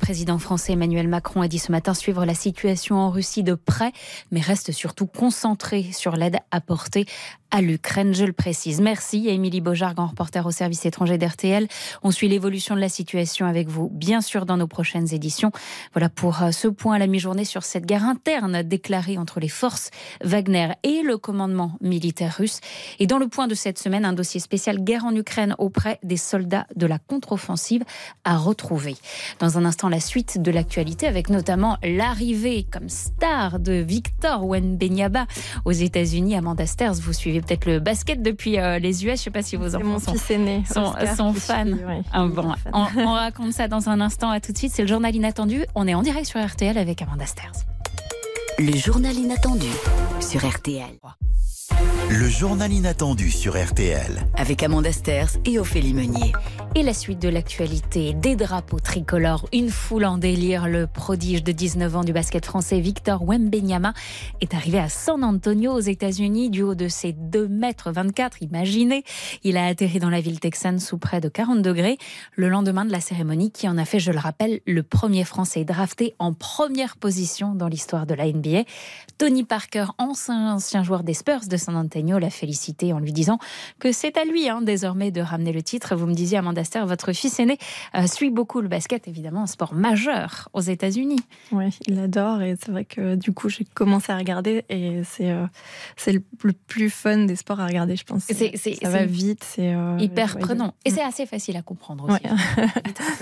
Président 0.07 0.39
français 0.39 0.71
Emmanuel 0.71 1.09
Macron 1.09 1.41
a 1.41 1.49
dit 1.49 1.59
ce 1.59 1.69
matin 1.69 1.93
suivre 1.93 2.23
la 2.23 2.33
situation 2.33 2.95
en 2.95 3.09
Russie 3.09 3.43
de 3.43 3.55
près, 3.55 3.91
mais 4.31 4.39
reste 4.39 4.71
surtout 4.71 5.05
concentré 5.05 5.83
sur 5.91 6.15
l'aide 6.15 6.37
apportée 6.49 7.05
à 7.51 7.61
l'Ukraine, 7.61 8.13
je 8.13 8.25
le 8.25 8.33
précise. 8.33 8.81
Merci 8.81 9.29
à 9.29 9.31
Émilie 9.31 9.61
Beaujard, 9.61 9.95
grand 9.95 10.07
reporter 10.07 10.45
au 10.45 10.51
service 10.51 10.85
étranger 10.85 11.17
d'RTL. 11.17 11.67
On 12.03 12.11
suit 12.11 12.27
l'évolution 12.27 12.75
de 12.75 12.81
la 12.81 12.89
situation 12.89 13.45
avec 13.45 13.69
vous, 13.69 13.89
bien 13.89 14.21
sûr, 14.21 14.45
dans 14.45 14.57
nos 14.57 14.67
prochaines 14.67 15.13
éditions. 15.13 15.51
Voilà 15.93 16.09
pour 16.09 16.43
euh, 16.43 16.51
ce 16.51 16.67
point 16.67 16.95
à 16.95 16.99
la 16.99 17.07
mi-journée 17.07 17.45
sur 17.45 17.63
cette 17.63 17.85
guerre 17.85 18.03
interne 18.03 18.63
déclarée 18.63 19.17
entre 19.17 19.39
les 19.39 19.47
forces 19.47 19.91
Wagner 20.23 20.73
et 20.83 21.01
le 21.03 21.17
commandement 21.17 21.77
militaire 21.81 22.35
russe. 22.37 22.59
Et 22.99 23.07
dans 23.07 23.17
le 23.17 23.27
point 23.27 23.47
de 23.47 23.55
cette 23.55 23.79
semaine, 23.79 24.05
un 24.05 24.13
dossier 24.13 24.39
spécial 24.39 24.83
guerre 24.83 25.05
en 25.05 25.15
Ukraine 25.15 25.55
auprès 25.57 25.99
des 26.03 26.17
soldats 26.17 26.67
de 26.75 26.85
la 26.85 26.99
contre-offensive 26.99 27.83
à 28.23 28.37
retrouver. 28.37 28.95
Dans 29.39 29.57
un 29.57 29.65
instant, 29.65 29.89
la 29.89 29.99
suite 29.99 30.41
de 30.41 30.51
l'actualité 30.51 31.07
avec 31.07 31.29
notamment 31.29 31.77
l'arrivée 31.81 32.65
comme 32.69 32.89
star 32.89 33.59
de 33.59 33.73
Victor 33.73 34.45
Wenbenyaba 34.45 35.27
aux 35.65 35.71
États-Unis. 35.71 36.35
Amanda 36.35 36.65
Sters, 36.65 36.95
vous 36.95 37.13
suivez 37.13 37.36
peut-être 37.41 37.65
le 37.65 37.79
basket 37.79 38.21
depuis 38.21 38.59
euh, 38.59 38.79
les 38.79 39.05
US. 39.05 39.07
Je 39.07 39.11
ne 39.11 39.15
sais 39.15 39.29
pas 39.31 39.41
si 39.41 39.55
vos 39.55 39.75
enfants 39.75 39.99
sont, 39.99 40.15
sont, 40.15 41.33
fans. 41.33 41.65
Ah, 42.11 42.25
bon, 42.27 42.53
on, 42.73 43.11
raconte 43.13 43.53
ça 43.53 43.67
dans 43.67 43.89
un 43.89 44.01
instant. 44.01 44.29
À 44.29 44.39
tout 44.39 44.51
de 44.51 44.57
suite. 44.57 44.71
C'est 44.73 44.83
le 44.83 44.87
journal 44.87 45.15
inattendu. 45.15 45.65
On 45.75 45.87
est 45.87 45.93
en 45.93 46.01
direct 46.01 46.27
sur 46.27 46.43
RTL 46.43 46.77
avec 46.77 47.01
Amanda 47.01 47.25
Sters. 47.25 47.51
Le 48.59 48.75
journal 48.75 49.15
inattendu 49.15 49.67
sur 50.19 50.47
RTL. 50.47 50.97
Le 52.09 52.29
journal 52.29 52.71
inattendu 52.71 53.29
sur 53.29 53.61
RTL. 53.61 54.25
Avec 54.37 54.63
Amanda 54.63 54.93
Sters 54.93 55.31
et 55.43 55.59
Ophélie 55.59 55.93
Meunier. 55.93 56.31
Et 56.73 56.81
la 56.81 56.93
suite 56.93 57.19
de 57.19 57.27
l'actualité, 57.27 58.13
des 58.13 58.37
drapeaux 58.37 58.79
tricolores, 58.79 59.45
une 59.51 59.69
foule 59.69 60.05
en 60.05 60.17
délire. 60.17 60.67
Le 60.67 60.87
prodige 60.87 61.43
de 61.43 61.51
19 61.51 61.97
ans 61.97 62.03
du 62.05 62.13
basket 62.13 62.45
français 62.45 62.79
Victor 62.79 63.27
Wembenyama 63.27 63.93
est 64.39 64.53
arrivé 64.53 64.79
à 64.79 64.87
San 64.87 65.23
Antonio 65.23 65.73
aux 65.73 65.81
États-Unis 65.81 66.49
du 66.49 66.63
haut 66.63 66.75
de 66.75 66.87
ses 66.87 67.11
2 67.11 67.49
mètres 67.49 67.91
24. 67.91 68.41
Imaginez, 68.41 69.03
il 69.43 69.57
a 69.57 69.65
atterri 69.65 69.99
dans 69.99 70.09
la 70.09 70.21
ville 70.21 70.39
texane 70.39 70.79
sous 70.79 70.97
près 70.97 71.19
de 71.19 71.27
40 71.27 71.61
degrés 71.61 71.97
le 72.35 72.47
lendemain 72.47 72.85
de 72.85 72.91
la 72.91 73.01
cérémonie 73.01 73.51
qui 73.51 73.67
en 73.67 73.77
a 73.77 73.83
fait, 73.83 73.99
je 73.99 74.11
le 74.11 74.19
rappelle, 74.19 74.61
le 74.65 74.83
premier 74.83 75.25
français 75.25 75.65
drafté 75.65 76.15
en 76.19 76.33
première 76.33 76.95
position 76.95 77.53
dans 77.53 77.67
l'histoire 77.67 78.05
de 78.05 78.13
la 78.13 78.27
NBA. 78.27 78.63
Tony 79.17 79.43
Parker, 79.43 79.87
ancien, 79.97 80.53
ancien 80.53 80.83
joueur 80.83 81.03
des 81.03 81.15
Spurs 81.15 81.47
de 81.49 81.56
San 81.57 81.75
Antonio, 81.75 82.19
l'a 82.19 82.29
félicité 82.29 82.93
en 82.93 82.99
lui 82.99 83.11
disant 83.11 83.39
que 83.79 83.91
c'est 83.91 84.17
à 84.17 84.25
lui 84.25 84.47
hein, 84.49 84.61
désormais 84.61 85.11
de 85.11 85.21
ramener 85.21 85.51
le 85.51 85.63
titre. 85.63 85.95
Vous 85.95 86.05
me 86.05 86.13
disiez, 86.13 86.37
Amanda 86.37 86.63
votre 86.85 87.13
fils 87.13 87.39
aîné, 87.39 87.57
euh, 87.95 88.07
suit 88.07 88.29
beaucoup 88.29 88.61
le 88.61 88.67
basket, 88.67 89.07
évidemment, 89.07 89.43
un 89.43 89.47
sport 89.47 89.73
majeur 89.73 90.49
aux 90.53 90.61
États-Unis. 90.61 91.19
Oui, 91.51 91.65
il 91.87 91.99
adore 91.99 92.41
et 92.41 92.55
c'est 92.59 92.71
vrai 92.71 92.85
que 92.85 93.15
du 93.15 93.31
coup, 93.31 93.49
j'ai 93.49 93.63
commencé 93.63 94.11
à 94.11 94.17
regarder 94.17 94.65
et 94.69 95.01
c'est 95.03 95.31
euh, 95.31 95.45
c'est 95.95 96.11
le, 96.11 96.21
plus 96.67 96.89
fun 96.89 97.25
des 97.25 97.35
sports 97.35 97.59
à 97.59 97.67
regarder, 97.67 97.95
je 97.95 98.03
pense. 98.03 98.23
C'est, 98.25 98.55
ça 98.57 98.89
va 98.89 99.05
vite, 99.05 99.43
c'est 99.43 99.73
euh, 99.73 99.97
hyper 99.99 100.37
prenant 100.37 100.73
et 100.85 100.91
c'est 100.91 101.01
assez 101.01 101.25
facile 101.25 101.57
à 101.57 101.61
comprendre 101.61 102.09
aussi. 102.09 102.21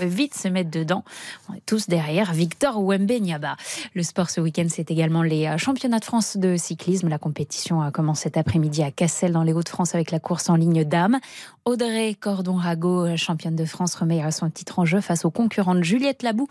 vite 0.00 0.34
se 0.34 0.48
mettre 0.48 0.70
dedans. 0.70 1.04
On 1.48 1.54
est 1.54 1.64
tous 1.64 1.88
derrière 1.88 2.32
Victor 2.32 2.82
Wembenyaba. 2.82 3.56
Le 3.94 4.02
sport 4.02 4.30
ce 4.30 4.40
week-end, 4.40 4.66
c'est 4.68 4.90
également 4.90 5.22
les 5.22 5.56
championnats 5.58 6.00
de 6.00 6.04
France 6.04 6.36
de 6.36 6.56
cyclisme. 6.56 7.08
La 7.08 7.18
compétition 7.18 7.90
commence 7.90 8.25
cet 8.26 8.36
après-midi 8.36 8.82
à 8.82 8.90
Cassel 8.90 9.30
dans 9.30 9.44
les 9.44 9.52
Hauts-de-France 9.52 9.94
avec 9.94 10.10
la 10.10 10.18
course 10.18 10.50
en 10.50 10.56
ligne 10.56 10.82
dames. 10.82 11.20
Audrey 11.68 12.14
Cordon-Rago, 12.14 13.16
championne 13.16 13.56
de 13.56 13.64
France, 13.64 13.96
remet 13.96 14.22
son 14.30 14.48
titre 14.50 14.78
en 14.78 14.84
jeu 14.84 15.00
face 15.00 15.24
aux 15.24 15.32
concurrentes 15.32 15.82
Juliette 15.82 16.22
Labou 16.22 16.46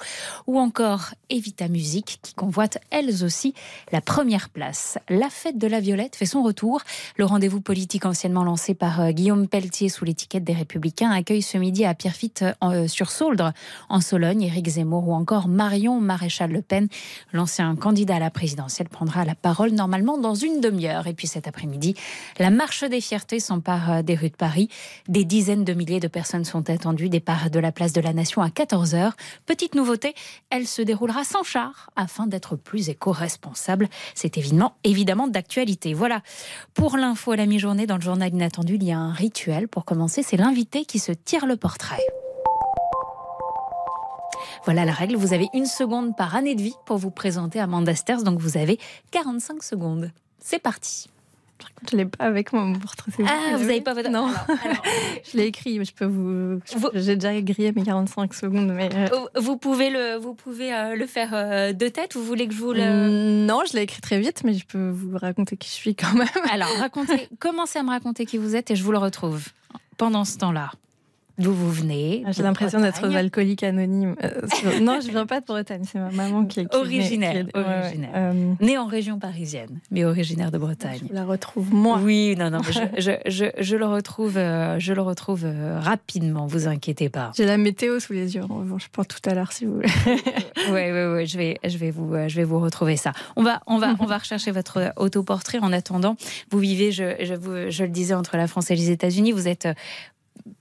ou 0.46 0.60
encore 0.60 1.14
Evita 1.30 1.70
Musique 1.70 2.20
qui 2.22 2.34
convoitent 2.34 2.80
elles 2.92 3.24
aussi 3.24 3.54
la 3.94 4.02
première 4.02 4.50
place. 4.50 4.98
La 5.08 5.30
fête 5.30 5.58
de 5.58 5.68
la 5.68 5.80
Violette 5.80 6.18
fait 6.18 6.26
son 6.26 6.44
retour. 6.44 6.82
Le 7.16 7.24
rendez-vous 7.24 7.62
politique 7.62 8.06
anciennement 8.06 8.44
lancé 8.44 8.74
par 8.74 9.00
euh, 9.00 9.12
Guillaume 9.12 9.48
Pelletier 9.48 9.88
sous 9.88 10.04
l'étiquette 10.04 10.44
des 10.44 10.52
Républicains 10.52 11.12
accueille 11.12 11.42
ce 11.42 11.58
midi 11.58 11.86
à 11.86 11.94
Pierrefitte 11.94 12.44
euh, 12.62 12.90
sur 12.90 13.10
Sauldre, 13.10 13.54
en 13.88 14.02
Sologne. 14.02 14.42
Éric 14.42 14.68
Zemmour 14.68 15.08
ou 15.08 15.14
encore 15.14 15.48
Marion 15.48 16.02
Maréchal 16.02 16.52
Le 16.52 16.62
Pen, 16.62 16.90
l'ancien 17.32 17.74
candidat 17.78 18.18
à 18.18 18.20
la 18.20 18.32
présidentielle, 18.32 18.90
prendra 18.90 19.24
la 19.24 19.36
parole 19.36 19.72
normalement 19.72 20.18
dans 20.18 20.36
une 20.36 20.60
demi-heure. 20.60 21.08
Et 21.08 21.14
puis 21.14 21.28
cet 21.28 21.48
après-midi, 21.48 21.96
la 22.38 22.50
marche 22.50 22.84
des 22.84 23.00
fiertés 23.00 23.40
s'empare 23.40 23.92
euh, 23.92 24.02
des 24.02 24.16
rues 24.16 24.30
de 24.30 24.36
Paris. 24.36 24.68
Des 25.08 25.24
dizaines 25.24 25.64
de 25.64 25.74
milliers 25.74 26.00
de 26.00 26.08
personnes 26.08 26.46
sont 26.46 26.68
attendues. 26.70 27.10
Départ 27.10 27.52
de 27.52 27.60
la 27.60 27.72
place 27.72 27.94
de 27.94 28.02
la 28.02 28.12
Nation 28.12 28.42
à 28.42 28.48
14h. 28.48 29.12
Petite 29.46 29.76
nouveauté, 29.76 30.16
elle 30.50 30.66
se 30.66 30.82
déroulera 30.82 31.24
sans 31.24 31.44
char 31.44 31.92
afin 31.96 32.26
d'être 32.26 32.56
plus 32.56 32.90
éco-responsable. 32.90 33.88
C'est 34.16 34.38
évidemment, 34.38 34.74
évidemment 34.84 35.28
d'actualité. 35.28 35.94
Voilà. 35.94 36.22
Pour 36.74 36.98
l'info 36.98 37.34
à 37.34 37.36
la 37.36 37.46
mi-journée 37.46 37.86
dans 37.86 37.98
le 37.98 38.02
journal 38.02 38.34
inattendu, 38.34 38.76
il 38.76 38.84
y 38.84 38.92
a 38.92 38.98
un 38.98 39.14
rituel 39.14 39.68
pour 39.68 39.86
commencer. 39.86 40.24
C'est 40.24 40.38
l'invité 40.38 40.86
qui 40.86 40.98
se 40.98 41.12
tire 41.12 41.46
le 41.46 41.56
portrait. 41.56 42.02
Voilà 44.64 44.86
la 44.86 44.94
règle. 44.94 45.16
Vous 45.16 45.34
avez 45.34 45.50
une 45.54 45.68
seconde 45.68 46.16
par 46.16 46.36
année 46.36 46.56
de 46.56 46.62
vie 46.64 46.76
pour 46.88 46.98
vous 46.98 47.12
présenter 47.12 47.60
Amanda 47.60 47.94
Sters. 47.94 48.24
Donc 48.24 48.40
vous 48.40 48.58
avez 48.58 48.80
45 49.12 49.62
secondes. 49.62 50.12
C'est 50.40 50.60
parti. 50.60 51.10
Je 51.92 51.98
l'ai 51.98 52.06
pas 52.06 52.26
avec 52.26 52.52
moi 52.54 52.64
mon 52.64 52.80
portrait. 52.80 53.12
Ah, 53.26 53.56
vous 53.58 53.66
n'avez 53.66 53.82
pas 53.82 53.94
votre. 53.94 54.10
Non. 54.10 54.30
je 55.24 55.38
l'ai 55.38 55.46
écrit, 55.46 55.78
mais 55.80 55.86
je 55.86 55.94
peux 55.94 56.06
vous. 56.06 56.60
J'ai 56.94 57.16
déjà 57.16 57.40
grillé 57.42 57.72
mes 57.74 57.84
45 57.84 58.34
secondes, 58.34 58.72
mais. 58.74 58.90
Euh, 58.94 59.08
vous 59.36 59.58
pouvez 59.58 59.90
le, 59.90 60.16
vous 60.18 60.34
pouvez 60.34 60.74
euh, 60.74 60.96
le 60.96 61.06
faire 61.06 61.30
euh, 61.34 61.74
de 61.74 61.88
tête. 61.88 62.16
Vous 62.16 62.24
voulez 62.24 62.48
que 62.48 62.54
je 62.54 62.60
vous 62.60 62.74
le. 62.74 62.82
Mm, 62.82 63.46
non, 63.46 63.62
je 63.70 63.74
l'ai 63.74 63.84
écrit 63.84 64.02
très 64.02 64.20
vite, 64.20 64.44
mais 64.44 64.54
je 64.54 64.66
peux 64.66 64.90
vous 64.90 65.18
raconter 65.18 65.58
qui 65.58 65.70
je 65.70 65.76
suis 65.76 65.96
quand 65.96 66.14
même. 66.14 66.28
Alors, 66.52 66.70
racontez. 66.80 67.30
commencez 67.40 67.80
à 67.80 67.84
me 67.84 67.90
raconter 67.90 68.26
qui 68.26 68.38
vous 68.38 68.56
êtes 68.56 68.72
et 68.72 68.76
je 68.76 68.84
vous 68.84 68.92
le 68.92 68.98
retrouve 68.98 69.50
pendant 69.98 70.26
ce 70.26 70.38
temps-là. 70.38 70.72
D'où 71.38 71.52
vous 71.52 71.70
venez 71.70 72.24
ah, 72.26 72.32
J'ai 72.32 72.44
l'impression 72.44 72.80
d'être 72.80 73.04
alcoolique 73.04 73.64
anonyme. 73.64 74.16
Euh, 74.24 74.80
non, 74.82 75.00
je 75.02 75.10
viens 75.10 75.26
pas 75.26 75.42
de 75.42 75.46
Bretagne, 75.46 75.84
c'est 75.84 76.00
ma 76.00 76.10
maman 76.10 76.46
qui 76.46 76.62
est 76.62 76.74
originaire. 76.74 77.46
originaire. 77.54 78.12
Euh, 78.16 78.54
Née 78.62 78.78
en 78.78 78.86
région 78.86 79.20
parisienne, 79.20 79.80
mais 79.92 80.06
originaire 80.06 80.50
de 80.50 80.58
Bretagne. 80.58 81.02
Je 81.10 81.14
la 81.14 81.26
retrouve 81.26 81.74
moi. 81.74 82.00
Oui, 82.02 82.36
non, 82.38 82.50
non, 82.52 82.62
je, 82.98 83.12
je, 83.28 83.46
je, 83.58 83.76
le 83.76 83.86
retrouve, 83.86 84.38
euh, 84.38 84.80
je 84.80 84.94
le 84.94 85.02
retrouve 85.02 85.46
rapidement. 85.80 86.46
Vous 86.48 86.68
inquiétez 86.68 87.10
pas. 87.10 87.32
J'ai 87.36 87.46
la 87.46 87.58
météo 87.58 88.00
sous 88.00 88.14
les 88.14 88.36
yeux. 88.36 88.44
En 88.44 88.60
revanche, 88.60 88.88
pas 88.88 89.04
tout 89.04 89.30
à 89.30 89.34
l'heure 89.34 89.52
si 89.52 89.66
vous 89.66 89.76
voulez. 89.76 89.90
oui, 90.70 90.92
oui, 90.92 91.16
oui. 91.16 91.28
Je 91.28 91.38
vais, 91.38 91.60
je 91.66 91.78
vais 91.78 91.92
vous, 91.92 92.16
je 92.28 92.36
vais 92.36 92.46
vous 92.46 92.60
retrouver 92.60 92.96
ça. 92.96 93.12
On 93.36 93.44
va, 93.44 93.62
on 93.68 93.78
va, 93.78 93.96
on 94.00 94.06
va 94.06 94.18
rechercher 94.18 94.52
votre 94.52 94.94
autoportrait. 94.96 95.60
En 95.62 95.74
attendant, 95.74 96.16
vous 96.50 96.60
vivez, 96.60 96.94
je, 96.94 97.16
je, 97.22 97.34
vous, 97.34 97.70
je 97.70 97.84
le 97.84 97.90
disais, 97.90 98.14
entre 98.14 98.38
la 98.38 98.48
France 98.48 98.72
et 98.72 98.76
les 98.76 98.90
États-Unis. 98.90 99.34
Vous 99.34 99.50
êtes 99.50 99.68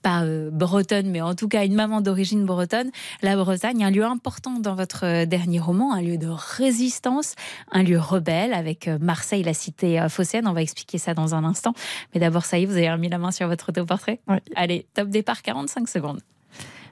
pas 0.03 0.25
euh, 0.25 0.51
bretonne, 0.51 1.11
mais 1.11 1.21
en 1.21 1.35
tout 1.35 1.49
cas 1.49 1.65
une 1.65 1.75
maman 1.75 2.01
d'origine 2.01 2.45
bretonne, 2.45 2.91
la 3.23 3.37
Bretagne, 3.37 3.85
un 3.85 3.91
lieu 3.91 4.05
important 4.05 4.59
dans 4.59 4.75
votre 4.75 5.05
euh, 5.05 5.27
dernier 5.27 5.61
roman, 5.61 5.93
un 5.93 6.03
lieu 6.03 6.17
de 6.17 6.29
résistance, 6.29 7.35
un 7.71 7.83
lieu 7.83 7.99
rebelle 7.99 8.55
avec 8.55 8.89
euh, 8.89 8.99
Marseille, 9.01 9.43
la 9.43 9.55
cité 9.55 10.05
phocéenne. 10.09 10.47
On 10.47 10.53
va 10.53 10.63
expliquer 10.63 10.99
ça 10.99 11.15
dans 11.15 11.35
un 11.35 11.45
instant. 11.45 11.75
Mais 12.15 12.21
d'abord, 12.21 12.45
ça 12.45 12.59
y 12.59 12.63
est, 12.63 12.67
vous 12.67 12.77
avez 12.77 12.91
remis 12.91 13.09
la 13.09 13.19
main 13.19 13.31
sur 13.31 13.49
votre 13.49 13.69
autoportrait 13.71 14.21
oui. 14.29 14.37
Allez, 14.57 14.87
top 14.95 15.09
départ, 15.09 15.43
45 15.43 15.89
secondes. 15.89 16.21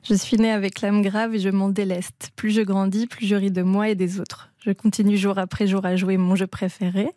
Je 0.04 0.14
suis 0.14 0.37
née 0.37 0.50
avec 0.50 0.80
l'âme 0.80 1.00
grave 1.00 1.37
et 1.37 1.38
je 1.38 1.49
m'en 1.49 1.68
déleste. 1.68 2.32
Plus 2.35 2.50
je 2.50 2.61
grandis, 2.61 3.06
plus 3.06 3.25
je 3.25 3.37
ris 3.37 3.52
de 3.52 3.62
moi 3.62 3.88
et 3.88 3.94
des 3.94 4.18
autres. 4.18 4.50
Je 4.59 4.73
continue 4.73 5.16
jour 5.16 5.38
après 5.38 5.68
jour 5.68 5.85
à 5.85 5.94
jouer 5.94 6.16
mon 6.16 6.35
jeu 6.35 6.49
préféré, 6.49 7.09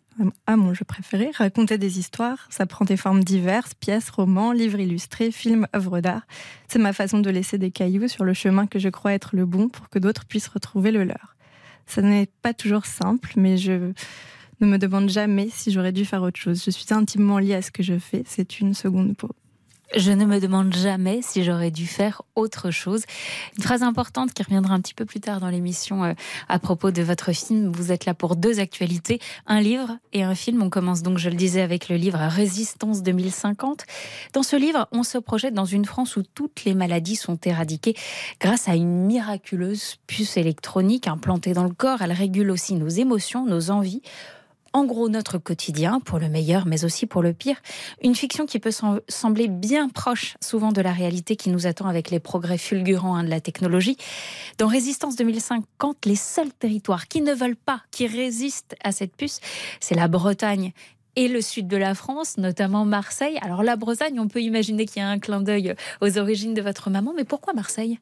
à 0.46 0.56
mon 0.56 0.72
jeu 0.72 0.84
préféré, 0.84 1.32
raconter 1.34 1.78
des 1.78 1.98
histoires. 1.98 2.46
Ça 2.48 2.64
prend 2.64 2.84
des 2.84 2.96
formes 2.96 3.24
diverses, 3.24 3.74
pièces, 3.74 4.08
romans, 4.10 4.52
livres 4.52 4.78
illustrés, 4.78 5.32
films, 5.32 5.66
œuvres 5.74 6.00
d'art. 6.00 6.22
C'est 6.68 6.78
ma 6.78 6.92
façon 6.92 7.18
de 7.18 7.28
laisser 7.28 7.58
des 7.58 7.72
cailloux 7.72 8.06
sur 8.06 8.24
le 8.24 8.34
chemin 8.34 8.68
que 8.68 8.78
je 8.78 8.88
crois 8.88 9.14
être 9.14 9.34
le 9.34 9.46
bon 9.46 9.68
pour 9.68 9.88
que 9.88 9.98
d'autres 9.98 10.24
puissent 10.24 10.48
retrouver 10.48 10.92
le 10.92 11.02
leur. 11.02 11.34
Ça 11.86 12.02
n'est 12.02 12.28
pas 12.42 12.54
toujours 12.54 12.86
simple, 12.86 13.32
mais 13.36 13.56
je 13.56 13.92
ne 14.60 14.66
me 14.66 14.78
demande 14.78 15.08
jamais 15.08 15.48
si 15.50 15.72
j'aurais 15.72 15.92
dû 15.92 16.04
faire 16.04 16.22
autre 16.22 16.38
chose. 16.38 16.62
Je 16.64 16.70
suis 16.70 16.94
intimement 16.94 17.40
liée 17.40 17.54
à 17.54 17.62
ce 17.62 17.72
que 17.72 17.82
je 17.82 17.98
fais. 17.98 18.22
C'est 18.26 18.60
une 18.60 18.74
seconde 18.74 19.16
peau. 19.16 19.30
Je 19.94 20.10
ne 20.10 20.24
me 20.24 20.40
demande 20.40 20.74
jamais 20.74 21.20
si 21.22 21.44
j'aurais 21.44 21.70
dû 21.70 21.86
faire 21.86 22.22
autre 22.34 22.72
chose. 22.72 23.04
Une 23.56 23.62
phrase 23.62 23.84
importante 23.84 24.32
qui 24.32 24.42
reviendra 24.42 24.74
un 24.74 24.80
petit 24.80 24.94
peu 24.94 25.04
plus 25.04 25.20
tard 25.20 25.38
dans 25.38 25.48
l'émission 25.48 26.02
euh, 26.02 26.12
à 26.48 26.58
propos 26.58 26.90
de 26.90 27.02
votre 27.02 27.32
film. 27.32 27.70
Vous 27.70 27.92
êtes 27.92 28.04
là 28.04 28.12
pour 28.12 28.34
deux 28.34 28.58
actualités, 28.58 29.20
un 29.46 29.60
livre 29.60 29.96
et 30.12 30.24
un 30.24 30.34
film. 30.34 30.60
On 30.60 30.70
commence 30.70 31.02
donc, 31.02 31.18
je 31.18 31.30
le 31.30 31.36
disais, 31.36 31.60
avec 31.60 31.88
le 31.88 31.96
livre 31.96 32.18
Résistance 32.18 33.04
2050. 33.04 33.84
Dans 34.32 34.42
ce 34.42 34.56
livre, 34.56 34.88
on 34.90 35.04
se 35.04 35.18
projette 35.18 35.54
dans 35.54 35.64
une 35.64 35.84
France 35.84 36.16
où 36.16 36.22
toutes 36.34 36.64
les 36.64 36.74
maladies 36.74 37.16
sont 37.16 37.38
éradiquées 37.44 37.94
grâce 38.40 38.68
à 38.68 38.74
une 38.74 39.06
miraculeuse 39.06 39.96
puce 40.08 40.36
électronique 40.36 41.06
implantée 41.06 41.52
dans 41.52 41.64
le 41.64 41.74
corps. 41.74 42.02
Elle 42.02 42.12
régule 42.12 42.50
aussi 42.50 42.74
nos 42.74 42.88
émotions, 42.88 43.46
nos 43.46 43.70
envies 43.70 44.02
en 44.76 44.84
gros 44.84 45.08
notre 45.08 45.38
quotidien, 45.38 46.00
pour 46.00 46.18
le 46.18 46.28
meilleur 46.28 46.66
mais 46.66 46.84
aussi 46.84 47.06
pour 47.06 47.22
le 47.22 47.32
pire. 47.32 47.56
Une 48.02 48.14
fiction 48.14 48.44
qui 48.44 48.58
peut 48.58 48.70
sembler 49.08 49.48
bien 49.48 49.88
proche 49.88 50.36
souvent 50.42 50.70
de 50.70 50.82
la 50.82 50.92
réalité 50.92 51.34
qui 51.34 51.48
nous 51.48 51.66
attend 51.66 51.86
avec 51.86 52.10
les 52.10 52.20
progrès 52.20 52.58
fulgurants 52.58 53.16
hein, 53.16 53.24
de 53.24 53.30
la 53.30 53.40
technologie. 53.40 53.96
Dans 54.58 54.66
Résistance 54.66 55.16
2050, 55.16 56.04
les 56.04 56.14
seuls 56.14 56.52
territoires 56.52 57.08
qui 57.08 57.22
ne 57.22 57.32
veulent 57.32 57.56
pas, 57.56 57.80
qui 57.90 58.06
résistent 58.06 58.76
à 58.84 58.92
cette 58.92 59.16
puce, 59.16 59.40
c'est 59.80 59.94
la 59.94 60.08
Bretagne 60.08 60.72
et 61.16 61.28
le 61.28 61.40
sud 61.40 61.68
de 61.68 61.78
la 61.78 61.94
France, 61.94 62.36
notamment 62.36 62.84
Marseille. 62.84 63.38
Alors 63.40 63.62
la 63.62 63.76
Bretagne, 63.76 64.20
on 64.20 64.28
peut 64.28 64.42
imaginer 64.42 64.84
qu'il 64.84 65.00
y 65.00 65.04
a 65.06 65.08
un 65.08 65.18
clin 65.18 65.40
d'œil 65.40 65.74
aux 66.02 66.18
origines 66.18 66.52
de 66.52 66.60
votre 66.60 66.90
maman, 66.90 67.14
mais 67.16 67.24
pourquoi 67.24 67.54
Marseille? 67.54 67.98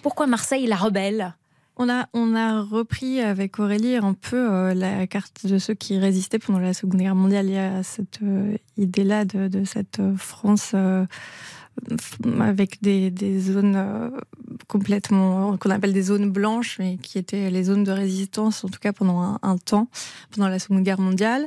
Pourquoi 0.00 0.26
Marseille, 0.26 0.66
la 0.66 0.76
rebelle? 0.76 1.34
On 1.76 1.88
a, 1.88 2.08
on 2.14 2.34
a 2.34 2.62
repris 2.62 3.20
avec 3.20 3.58
Aurélie 3.58 3.96
un 3.96 4.14
peu 4.14 4.36
euh, 4.36 4.74
la 4.74 5.06
carte 5.06 5.46
de 5.46 5.58
ceux 5.58 5.74
qui 5.74 5.98
résistaient 5.98 6.38
pendant 6.38 6.58
la 6.58 6.72
Seconde 6.72 7.00
Guerre 7.00 7.14
mondiale. 7.14 7.46
Il 7.46 7.54
y 7.54 7.58
a 7.58 7.82
cette 7.82 8.20
euh, 8.22 8.56
idée-là 8.78 9.24
de, 9.24 9.64
cette 9.64 10.00
euh, 10.00 10.16
France 10.16 10.74
avec 12.40 12.80
des, 12.80 13.12
zones 13.38 14.12
complètement 14.66 15.58
qu'on 15.58 15.70
appelle 15.70 15.92
des 15.92 16.02
zones 16.02 16.30
blanches, 16.30 16.78
mais 16.78 16.96
qui 16.96 17.18
étaient 17.18 17.50
les 17.50 17.64
zones 17.64 17.84
de 17.84 17.92
résistance, 17.92 18.64
en 18.64 18.68
tout 18.68 18.80
cas 18.80 18.94
pendant 18.94 19.38
un 19.42 19.58
temps, 19.58 19.88
pendant 20.30 20.48
la 20.48 20.58
Seconde 20.58 20.82
Guerre 20.82 21.00
mondiale. 21.00 21.46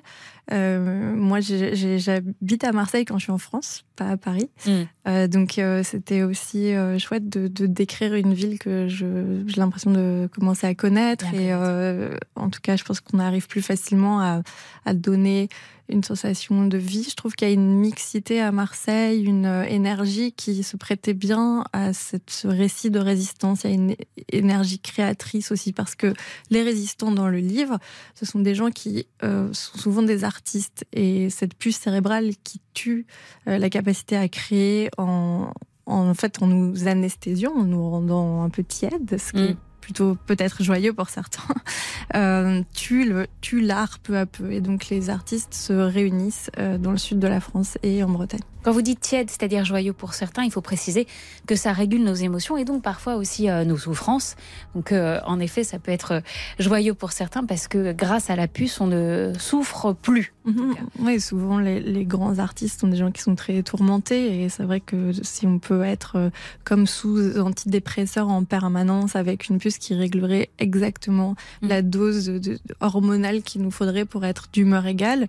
Euh, 0.51 1.15
moi, 1.15 1.39
j'habite 1.41 2.63
à 2.63 2.71
Marseille 2.71 3.05
quand 3.05 3.17
je 3.17 3.23
suis 3.23 3.31
en 3.31 3.37
France, 3.37 3.85
pas 3.99 4.09
à 4.09 4.17
Paris. 4.17 4.49
Mm. 4.65 4.71
Euh, 5.07 5.27
donc, 5.27 5.59
euh, 5.59 5.83
c'était 5.83 6.23
aussi 6.23 6.71
chouette 6.97 7.29
de, 7.29 7.67
décrire 7.67 8.15
une 8.15 8.33
ville 8.33 8.57
que 8.57 8.87
j'ai 8.87 9.59
l'impression 9.59 9.91
de 9.91 10.29
commencer 10.33 10.67
à 10.67 10.73
connaître. 10.73 11.25
Et 11.33 11.53
en 11.53 12.49
tout 12.49 12.61
cas, 12.61 12.75
je 12.75 12.83
pense 12.83 12.99
qu'on 13.01 13.19
arrive 13.19 13.47
plus 13.47 13.61
facilement 13.61 14.21
à, 14.21 14.41
à 14.85 14.93
donner 14.93 15.49
une 15.91 16.03
sensation 16.03 16.67
de 16.67 16.77
vie. 16.77 17.07
Je 17.09 17.15
trouve 17.15 17.35
qu'il 17.35 17.47
y 17.47 17.51
a 17.51 17.53
une 17.53 17.73
mixité 17.79 18.39
à 18.41 18.51
Marseille, 18.51 19.23
une 19.23 19.65
énergie 19.67 20.33
qui 20.33 20.61
se 20.61 20.77
prêtait 20.77 21.15
bien 21.15 21.63
à 21.73 21.93
cette, 21.93 22.29
ce 22.29 22.47
récit 22.47 22.91
de 22.91 22.99
résistance. 22.99 23.63
Il 23.63 23.69
y 23.69 23.73
a 23.73 23.75
une 23.75 23.95
énergie 24.31 24.77
créatrice 24.79 25.51
aussi 25.51 25.73
parce 25.73 25.95
que 25.95 26.13
les 26.51 26.61
résistants 26.61 27.11
dans 27.11 27.27
le 27.27 27.39
livre, 27.39 27.79
ce 28.13 28.27
sont 28.27 28.39
des 28.39 28.53
gens 28.53 28.69
qui 28.69 29.07
sont 29.21 29.77
souvent 29.79 30.03
des 30.03 30.23
artistes 30.23 30.85
et 30.93 31.31
cette 31.31 31.55
puce 31.55 31.77
cérébrale 31.77 32.33
qui 32.43 32.61
tue 32.79 33.05
euh, 33.47 33.57
la 33.57 33.69
capacité 33.69 33.88
à 34.15 34.27
créer 34.27 34.89
en, 34.97 35.51
en 35.85 36.13
fait 36.13 36.41
en 36.41 36.47
nous 36.47 36.87
anesthésiant, 36.87 37.53
en 37.55 37.63
nous 37.63 37.89
rendant 37.89 38.43
un 38.43 38.49
peu 38.49 38.63
tiède, 38.63 39.17
ce 39.17 39.31
qui 39.31 39.41
mm. 39.41 39.49
est 39.49 39.57
plutôt 39.89 40.15
peut-être 40.27 40.61
joyeux 40.61 40.93
pour 40.93 41.09
certains, 41.09 41.55
euh, 42.15 42.61
tue 42.75 43.05
le 43.05 43.25
tue 43.41 43.59
l'art 43.59 43.97
peu 43.97 44.17
à 44.17 44.27
peu. 44.27 44.51
Et 44.51 44.61
donc 44.61 44.89
les 44.89 45.09
artistes 45.09 45.55
se 45.55 45.73
réunissent 45.73 46.51
euh, 46.59 46.77
dans 46.77 46.91
le 46.91 46.97
sud 46.97 47.17
de 47.17 47.27
la 47.27 47.39
France 47.39 47.79
et 47.81 48.03
en 48.03 48.09
Bretagne. 48.09 48.41
Quand 48.61 48.71
vous 48.71 48.83
dites 48.83 48.99
tiède, 48.99 49.31
c'est-à-dire 49.31 49.65
joyeux 49.65 49.93
pour 49.93 50.13
certains, 50.13 50.43
il 50.43 50.51
faut 50.51 50.61
préciser 50.61 51.07
que 51.47 51.55
ça 51.55 51.71
régule 51.71 52.03
nos 52.03 52.13
émotions 52.13 52.55
et 52.55 52.65
donc 52.65 52.83
parfois 52.83 53.15
aussi 53.15 53.49
euh, 53.49 53.63
nos 53.63 53.77
souffrances. 53.77 54.35
Donc 54.75 54.91
en 54.91 55.39
effet, 55.39 55.63
ça 55.63 55.79
peut 55.79 55.91
être 55.91 56.21
joyeux 56.59 56.93
pour 56.93 57.11
certains 57.11 57.43
parce 57.43 57.67
que 57.67 57.91
grâce 57.91 58.29
à 58.29 58.35
la 58.35 58.47
puce, 58.47 58.79
on 58.81 58.87
ne 58.87 59.33
souffre 59.39 59.93
plus. 59.93 60.33
Mhm. 60.49 60.75
Oui, 60.99 61.19
souvent 61.19 61.59
les, 61.59 62.05
grands 62.05 62.39
artistes 62.39 62.81
sont 62.81 62.87
des 62.87 62.97
gens 62.97 63.11
qui 63.11 63.21
sont 63.21 63.35
très 63.35 63.61
tourmentés 63.63 64.43
et 64.43 64.49
c'est 64.49 64.63
vrai 64.63 64.79
que 64.79 65.11
si 65.21 65.45
on 65.45 65.59
peut 65.59 65.83
être 65.83 66.15
euh, 66.15 66.29
comme 66.63 66.87
sous 66.87 67.37
antidépresseur 67.39 68.29
en 68.29 68.43
permanence 68.43 69.15
avec 69.15 69.49
une 69.49 69.59
puce 69.59 69.77
qui 69.77 69.93
réglerait 69.93 70.49
exactement 70.57 71.35
mhm. 71.61 71.69
la 71.69 71.81
dose 71.81 72.31
hormonale 72.79 73.43
qu'il 73.43 73.61
nous 73.61 73.71
faudrait 73.71 74.05
pour 74.05 74.25
être 74.25 74.47
d'humeur 74.51 74.85
égale, 74.85 75.27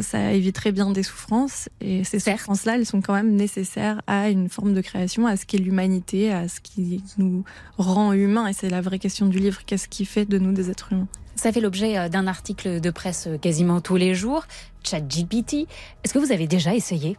ça 0.00 0.32
éviterait 0.32 0.72
bien 0.72 0.90
des 0.90 1.02
souffrances 1.02 1.68
et 1.80 2.04
ces 2.04 2.18
souffrances-là 2.18 2.76
elles 2.76 2.86
sont 2.86 3.00
quand 3.00 3.14
même 3.14 3.34
nécessaires 3.34 4.00
à 4.06 4.30
une 4.30 4.48
forme 4.48 4.74
de 4.74 4.80
création, 4.80 5.26
à 5.26 5.36
ce 5.36 5.46
qu'est 5.46 5.58
l'humanité, 5.58 6.32
à 6.32 6.48
ce 6.48 6.60
qui 6.60 7.02
nous 7.18 7.44
rend 7.78 8.12
humains. 8.12 8.46
Et 8.46 8.52
c'est 8.52 8.70
la 8.70 8.80
vraie 8.80 8.98
question 8.98 9.26
du 9.26 9.38
livre. 9.38 9.60
Qu'est-ce 9.66 9.88
qui 9.88 10.04
fait 10.04 10.26
de 10.26 10.38
nous 10.38 10.52
des 10.52 10.70
êtres 10.70 10.92
humains? 10.92 11.08
Ça 11.34 11.52
fait 11.52 11.60
l'objet 11.60 11.98
euh, 11.98 12.08
d'un 12.08 12.26
article 12.26 12.80
de 12.80 12.90
presse 12.90 13.26
euh, 13.26 13.38
quasiment 13.38 13.80
tous 13.80 13.96
les 13.96 14.14
jours. 14.14 14.44
ChatGPT. 14.84 15.66
Est-ce 16.04 16.12
que 16.12 16.18
vous 16.18 16.32
avez 16.32 16.46
déjà 16.46 16.74
essayé? 16.74 17.16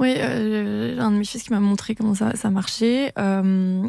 Oui, 0.00 0.14
euh, 0.16 0.98
un 0.98 1.10
de 1.10 1.16
mes 1.18 1.24
fils 1.24 1.42
qui 1.42 1.52
m'a 1.52 1.60
montré 1.60 1.94
comment 1.94 2.14
ça, 2.14 2.34
ça 2.34 2.48
marchait. 2.48 3.12
Euh, 3.18 3.86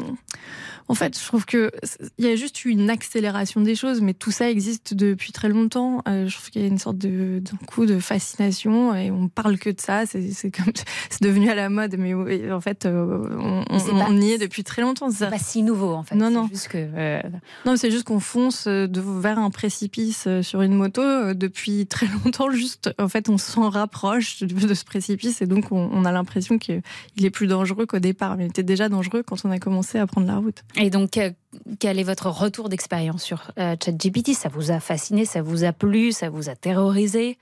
en 0.88 0.94
fait, 0.94 1.18
je 1.18 1.24
trouve 1.24 1.46
que 1.46 1.70
il 2.18 2.26
y 2.26 2.28
a 2.28 2.36
juste 2.36 2.64
eu 2.64 2.68
une 2.68 2.90
accélération 2.90 3.60
des 3.60 3.74
choses, 3.74 4.02
mais 4.02 4.12
tout 4.12 4.30
ça 4.30 4.50
existe 4.50 4.94
depuis 4.94 5.32
très 5.32 5.48
longtemps. 5.48 6.02
Euh, 6.08 6.28
je 6.28 6.36
trouve 6.36 6.50
qu'il 6.50 6.60
y 6.60 6.64
a 6.66 6.68
une 6.68 6.78
sorte 6.78 6.98
de 6.98 7.38
d'un 7.38 7.56
coup 7.66 7.86
de 7.86 7.98
fascination 7.98 8.94
et 8.94 9.10
on 9.10 9.28
parle 9.28 9.58
que 9.58 9.70
de 9.70 9.80
ça. 9.80 10.04
C'est 10.06 10.50
comme 10.50 10.72
c'est 11.10 11.22
devenu 11.22 11.48
à 11.50 11.54
la 11.54 11.70
mode, 11.70 11.96
mais 11.98 12.12
en 12.52 12.60
fait, 12.60 12.84
euh, 12.84 13.26
on, 13.38 13.64
on, 13.70 14.20
y 14.20 14.32
est 14.32 14.38
depuis 14.38 14.64
très 14.64 14.82
longtemps. 14.82 15.10
C'est 15.10 15.30
pas 15.30 15.38
si 15.38 15.62
nouveau 15.62 15.94
en 15.94 16.02
fait. 16.02 16.14
Non, 16.14 16.30
non. 16.30 16.48
Juste 16.48 16.68
que, 16.68 17.22
Non, 17.64 17.76
c'est 17.76 17.90
juste 17.90 18.04
qu'on 18.04 18.20
fonce 18.20 18.66
de, 18.66 19.00
vers 19.00 19.38
un 19.38 19.50
précipice 19.50 20.28
sur 20.42 20.62
une 20.62 20.74
moto 20.74 21.32
depuis 21.32 21.86
très 21.86 22.06
longtemps. 22.24 22.50
Juste, 22.50 22.90
en 22.98 23.08
fait, 23.08 23.28
on 23.28 23.38
s'en 23.38 23.70
rapproche 23.70 24.42
de, 24.42 24.74
ce 24.74 24.84
précipice 24.84 25.42
et 25.42 25.46
donc 25.46 25.70
on, 25.70 26.01
a 26.04 26.12
l'impression 26.12 26.58
qu'il 26.58 26.82
est 27.22 27.30
plus 27.30 27.46
dangereux 27.46 27.86
qu'au 27.86 27.98
départ. 27.98 28.36
Mais 28.36 28.44
il 28.44 28.48
était 28.48 28.62
déjà 28.62 28.88
dangereux 28.88 29.22
quand 29.22 29.36
on 29.44 29.50
a 29.50 29.58
commencé 29.58 29.98
à 29.98 30.06
prendre 30.06 30.26
la 30.26 30.36
route. 30.36 30.62
Et 30.76 30.90
donc, 30.90 31.16
euh, 31.16 31.30
quel 31.78 31.98
est 31.98 32.04
votre 32.04 32.28
retour 32.28 32.68
d'expérience 32.68 33.22
sur 33.22 33.52
euh, 33.58 33.76
ChatGPT? 33.82 34.34
Ça 34.34 34.48
vous 34.48 34.70
a 34.70 34.80
fasciné, 34.80 35.24
ça 35.24 35.42
vous 35.42 35.64
a 35.64 35.72
plu, 35.72 36.12
ça 36.12 36.30
vous 36.30 36.48
a 36.48 36.54
terrorisé? 36.54 37.38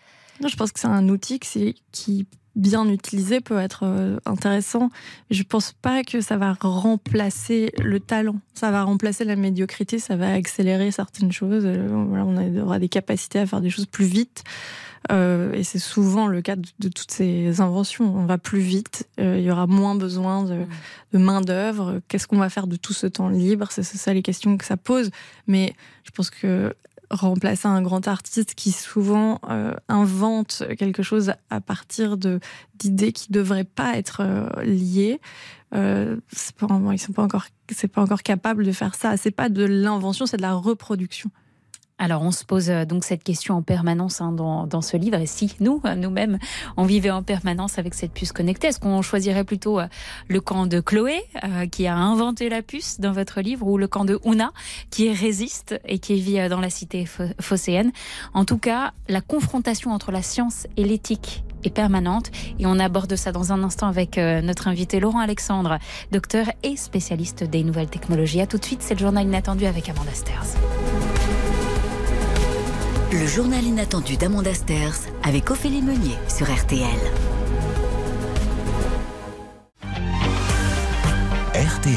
Je 0.46 0.57
pense 0.57 0.73
que 0.73 0.81
c'est 0.81 0.87
un 0.87 1.09
outil 1.09 1.38
qui, 1.38 2.27
bien 2.56 2.88
utilisé, 2.88 3.40
peut 3.40 3.58
être 3.58 3.84
euh, 3.84 4.18
intéressant. 4.26 4.90
Je 5.30 5.42
pense 5.42 5.72
pas 5.72 6.02
que 6.02 6.20
ça 6.20 6.36
va 6.36 6.56
remplacer 6.60 7.72
le 7.78 8.00
talent. 8.00 8.36
Ça 8.54 8.70
va 8.70 8.82
remplacer 8.82 9.24
la 9.24 9.36
médiocrité, 9.36 9.98
ça 9.98 10.16
va 10.16 10.32
accélérer 10.32 10.90
certaines 10.90 11.32
choses. 11.32 11.64
Euh, 11.64 11.88
on 11.90 12.58
aura 12.60 12.78
des 12.78 12.88
capacités 12.88 13.38
à 13.38 13.46
faire 13.46 13.60
des 13.60 13.70
choses 13.70 13.86
plus 13.86 14.06
vite. 14.06 14.42
Euh, 15.10 15.54
et 15.54 15.64
c'est 15.64 15.78
souvent 15.78 16.26
le 16.26 16.42
cas 16.42 16.56
de, 16.56 16.88
toutes 16.88 17.10
ces 17.10 17.60
inventions. 17.60 18.14
On 18.14 18.26
va 18.26 18.36
plus 18.36 18.60
vite, 18.60 19.08
il 19.16 19.40
y 19.40 19.50
aura 19.50 19.66
moins 19.66 19.94
besoin 19.94 20.44
de, 20.44 20.66
de 21.12 21.18
main-d'œuvre. 21.18 22.00
Qu'est-ce 22.08 22.26
qu'on 22.26 22.38
va 22.38 22.50
faire 22.50 22.66
de 22.66 22.76
tout 22.76 22.92
ce 22.92 23.06
temps 23.06 23.30
libre? 23.30 23.68
C'est 23.70 23.82
ça 23.82 24.12
les 24.12 24.22
questions 24.22 24.58
que 24.58 24.64
ça 24.66 24.76
pose. 24.76 25.10
Mais 25.46 25.74
je 26.04 26.10
pense 26.10 26.28
que 26.28 26.74
remplacer 27.11 27.66
un 27.66 27.83
grand 27.83 28.07
artiste 28.09 28.55
qui 28.55 28.73
souvent 28.73 29.40
euh, 29.49 29.75
invente 29.88 30.62
quelque 30.79 31.03
chose 31.03 31.33
à 31.51 31.61
partir 31.61 32.16
de 32.16 32.40
d'idées 32.77 33.12
qui 33.12 33.33
devraient 33.33 33.64
pas 33.64 33.96
être 33.96 34.23
euh, 34.23 34.49
liées. 34.62 35.20
Euh, 35.75 36.16
pas, 36.57 36.81
ils 36.92 36.99
sont 36.99 37.12
pas 37.12 37.23
encore, 37.23 37.46
c'est 37.70 37.88
pas 37.88 38.03
encore 38.03 38.23
capable 38.23 38.64
de 38.64 38.73
faire 38.73 38.94
ça. 38.94 39.16
C'est 39.16 39.31
pas 39.31 39.49
de 39.49 39.64
l'invention, 39.64 40.27
c'est 40.27 40.37
de 40.37 40.42
la 40.42 40.55
reproduction. 40.55 41.31
Alors 42.00 42.22
on 42.22 42.32
se 42.32 42.44
pose 42.44 42.70
euh, 42.70 42.86
donc 42.86 43.04
cette 43.04 43.22
question 43.22 43.54
en 43.56 43.62
permanence 43.62 44.22
hein, 44.22 44.32
dans, 44.32 44.80
ce 44.80 44.96
livre. 44.96 45.18
Et 45.18 45.26
si 45.26 45.54
nous, 45.60 45.82
euh, 45.84 45.94
nous-mêmes, 45.94 46.38
on 46.78 46.84
vivait 46.84 47.10
en 47.10 47.22
permanence 47.22 47.78
avec 47.78 47.92
cette 47.92 48.12
puce 48.12 48.32
connectée, 48.32 48.68
est-ce 48.68 48.80
qu'on 48.80 49.02
choisirait 49.02 49.44
plutôt 49.44 49.78
euh, 49.78 49.86
le 50.26 50.40
camp 50.40 50.66
de 50.66 50.80
Chloé, 50.80 51.22
qui 51.70 51.86
a 51.86 51.94
inventé 51.94 52.48
la 52.48 52.62
puce 52.62 53.00
dans 53.00 53.12
votre 53.12 53.42
livre, 53.42 53.66
ou 53.66 53.76
le 53.76 53.86
camp 53.86 54.06
de 54.06 54.18
Una, 54.24 54.52
qui 54.88 55.12
résiste 55.12 55.78
et 55.84 55.98
qui 55.98 56.18
vit 56.20 56.48
dans 56.48 56.60
la 56.60 56.70
cité 56.70 57.06
phocéenne? 57.38 57.92
En 58.32 58.46
tout 58.46 58.56
cas, 58.56 58.92
la 59.08 59.20
confrontation 59.20 59.90
entre 59.90 60.10
la 60.10 60.22
science 60.22 60.66
et 60.78 60.84
l'éthique 60.84 61.44
est 61.64 61.70
permanente 61.70 62.30
et 62.58 62.64
on 62.64 62.78
aborde 62.78 63.14
ça 63.16 63.32
dans 63.32 63.52
un 63.52 63.62
instant 63.62 63.88
avec 63.88 64.16
notre 64.16 64.68
invité 64.68 65.00
Laurent 65.00 65.20
Alexandre, 65.20 65.78
docteur 66.10 66.46
et 66.62 66.76
spécialiste 66.76 67.44
des 67.44 67.62
nouvelles 67.62 67.90
technologies. 67.90 68.40
À 68.40 68.46
tout 68.46 68.56
de 68.56 68.64
suite, 68.64 68.82
c'est 68.82 68.94
le 68.94 69.00
journal 69.00 69.26
inattendu 69.26 69.66
avec 69.66 69.88
Amanda 69.90 70.14
Sters. 70.14 70.56
Le 73.12 73.27
journal 73.27 73.64
inattendu 73.64 74.16
d'Amanda 74.16 74.55
Sters 74.55 74.94
avec 75.25 75.51
Ophélie 75.51 75.83
Meunier 75.83 76.14
sur 76.29 76.46
RTL. 76.46 76.87
RTL. 81.55 81.96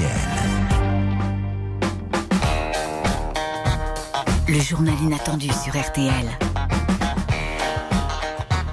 Le 4.48 4.60
journal 4.60 4.96
inattendu 5.04 5.50
sur 5.50 5.80
RTL. 5.80 6.12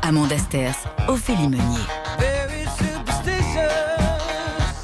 Amanda 0.01 0.39
Sters, 0.39 0.77
Ophélie 1.09 1.49
Meunier. 1.49 1.85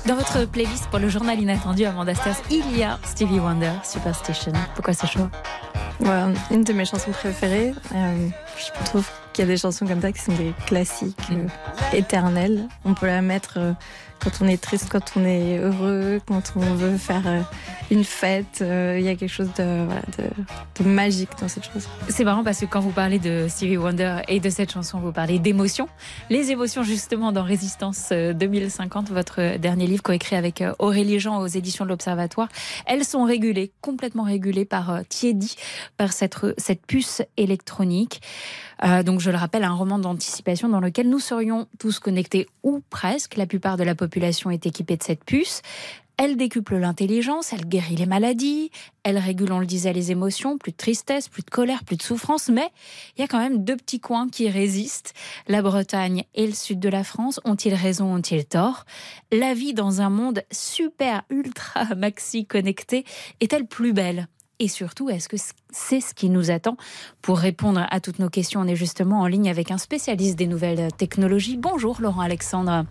Dans 0.05 0.14
votre 0.14 0.45
playlist 0.45 0.88
pour 0.88 0.99
le 0.99 1.09
journal 1.09 1.40
inattendu 1.40 1.87
Amanda 1.87 2.14
Sters, 2.14 2.37
il 2.51 2.77
y 2.77 2.83
a 2.83 2.99
Stevie 3.03 3.40
Wonder, 3.40 3.73
Superstition. 3.83 4.53
Pourquoi 4.75 4.92
ce 4.92 5.07
choix? 5.07 5.31
Une 6.50 6.64
de 6.64 6.72
mes 6.72 6.85
chansons 6.85 7.11
préférées. 7.11 7.72
Euh, 7.94 8.28
je 8.59 8.85
trouve 8.85 9.06
qu'il 9.32 9.44
y 9.44 9.48
a 9.48 9.50
des 9.50 9.56
chansons 9.56 9.87
comme 9.87 10.00
ça 10.00 10.12
qui 10.12 10.20
sont 10.20 10.35
des 10.35 10.52
classiques 10.66 11.16
euh, 11.32 11.46
éternels. 11.96 12.68
On 12.85 12.94
peut 12.94 13.06
la 13.06 13.22
mettre 13.22 13.54
euh, 13.59 13.72
quand 14.26 14.44
on 14.44 14.48
est 14.48 14.60
triste, 14.60 14.88
quand 14.90 15.12
on 15.14 15.24
est 15.24 15.58
heureux, 15.58 16.20
quand 16.26 16.54
on 16.56 16.74
veut 16.74 16.96
faire 16.96 17.22
euh, 17.26 17.42
une 17.92 18.02
fête. 18.02 18.58
Il 18.60 19.02
y 19.02 19.08
a 19.08 19.14
quelque 19.14 19.28
chose 19.28 19.50
de, 19.56 19.86
magique 20.84 21.30
dans 21.40 21.46
cette 21.46 21.64
chanson. 21.64 21.88
C'est 22.08 22.24
marrant 22.24 22.42
parce 22.42 22.58
que 22.58 22.66
quand 22.66 22.80
vous 22.80 22.90
parlez 22.90 23.20
de 23.20 23.46
Stevie 23.48 23.76
Wonder 23.76 24.22
et 24.26 24.40
de 24.40 24.50
cette 24.50 24.72
chanson, 24.72 24.98
vous 24.98 25.12
parlez 25.12 25.38
d'émotions. 25.38 25.88
Les 26.28 26.50
émotions, 26.50 26.82
justement, 26.82 27.30
dans 27.30 27.44
Résistance 27.44 28.10
2050, 28.10 29.10
votre 29.10 29.58
dernier 29.58 29.86
livre 29.86 30.02
coécrit 30.02 30.34
avec 30.34 30.64
Aurélie 30.80 31.20
Jean 31.20 31.40
aux 31.40 31.46
éditions 31.46 31.84
de 31.84 31.90
l'Observatoire, 31.90 32.48
elles 32.86 33.04
sont 33.04 33.22
régulées, 33.22 33.70
complètement 33.80 34.24
régulées 34.24 34.64
par 34.64 35.02
Tiedi, 35.08 35.54
par 35.96 36.12
cette 36.12 36.86
puce 36.88 37.22
électronique. 37.36 38.20
Donc, 38.82 39.20
je 39.20 39.30
le 39.30 39.36
rappelle, 39.36 39.64
un 39.64 39.74
roman 39.74 39.98
d'anticipation 39.98 40.68
dans 40.68 40.80
lequel 40.80 41.08
nous 41.08 41.18
serions 41.18 41.66
tous 41.78 41.98
connectés 41.98 42.46
ou 42.62 42.82
presque. 42.90 43.36
La 43.36 43.46
plupart 43.46 43.76
de 43.76 43.84
la 43.84 43.94
population 43.94 44.50
est 44.50 44.66
équipée 44.66 44.96
de 44.96 45.02
cette 45.02 45.24
puce. 45.24 45.62
Elle 46.18 46.38
décuple 46.38 46.76
l'intelligence, 46.76 47.52
elle 47.52 47.66
guérit 47.66 47.96
les 47.96 48.06
maladies, 48.06 48.70
elle 49.02 49.18
régule, 49.18 49.52
on 49.52 49.58
le 49.58 49.66
disait, 49.66 49.92
les 49.92 50.12
émotions, 50.12 50.56
plus 50.56 50.72
de 50.72 50.76
tristesse, 50.78 51.28
plus 51.28 51.42
de 51.42 51.50
colère, 51.50 51.84
plus 51.84 51.96
de 51.96 52.02
souffrance, 52.02 52.48
mais 52.48 52.70
il 53.16 53.20
y 53.20 53.24
a 53.24 53.28
quand 53.28 53.38
même 53.38 53.64
deux 53.64 53.76
petits 53.76 54.00
coins 54.00 54.26
qui 54.26 54.48
résistent. 54.48 55.12
La 55.46 55.60
Bretagne 55.60 56.24
et 56.34 56.46
le 56.46 56.54
sud 56.54 56.80
de 56.80 56.88
la 56.88 57.04
France, 57.04 57.38
ont-ils 57.44 57.74
raison, 57.74 58.14
ont-ils 58.14 58.46
tort? 58.46 58.86
La 59.30 59.52
vie 59.52 59.74
dans 59.74 60.00
un 60.00 60.08
monde 60.08 60.42
super, 60.50 61.22
ultra, 61.28 61.94
maxi 61.94 62.46
connecté 62.46 63.04
est-elle 63.40 63.66
plus 63.66 63.92
belle? 63.92 64.26
Et 64.59 64.69
surtout, 64.69 65.11
est-ce 65.11 65.29
que 65.29 65.37
c'est 65.71 66.01
ce 66.01 66.14
qui 66.14 66.31
nous 66.31 66.51
attend 66.51 66.77
Pour 67.23 67.38
répondre 67.38 67.87
à 67.90 68.01
toutes 68.01 68.19
nos 68.19 68.31
questions, 68.31 68.61
on 68.61 68.66
est 68.66 68.77
justement 68.77 69.21
en 69.21 69.27
ligne 69.27 69.51
avec 69.51 69.71
un 69.71 69.79
spécialiste 69.79 70.37
des 70.38 70.47
nouvelles 70.47 70.92
technologies. 70.97 71.57
Bonjour 71.57 72.01
Laurent 72.01 72.23
Alexandre. 72.23 72.87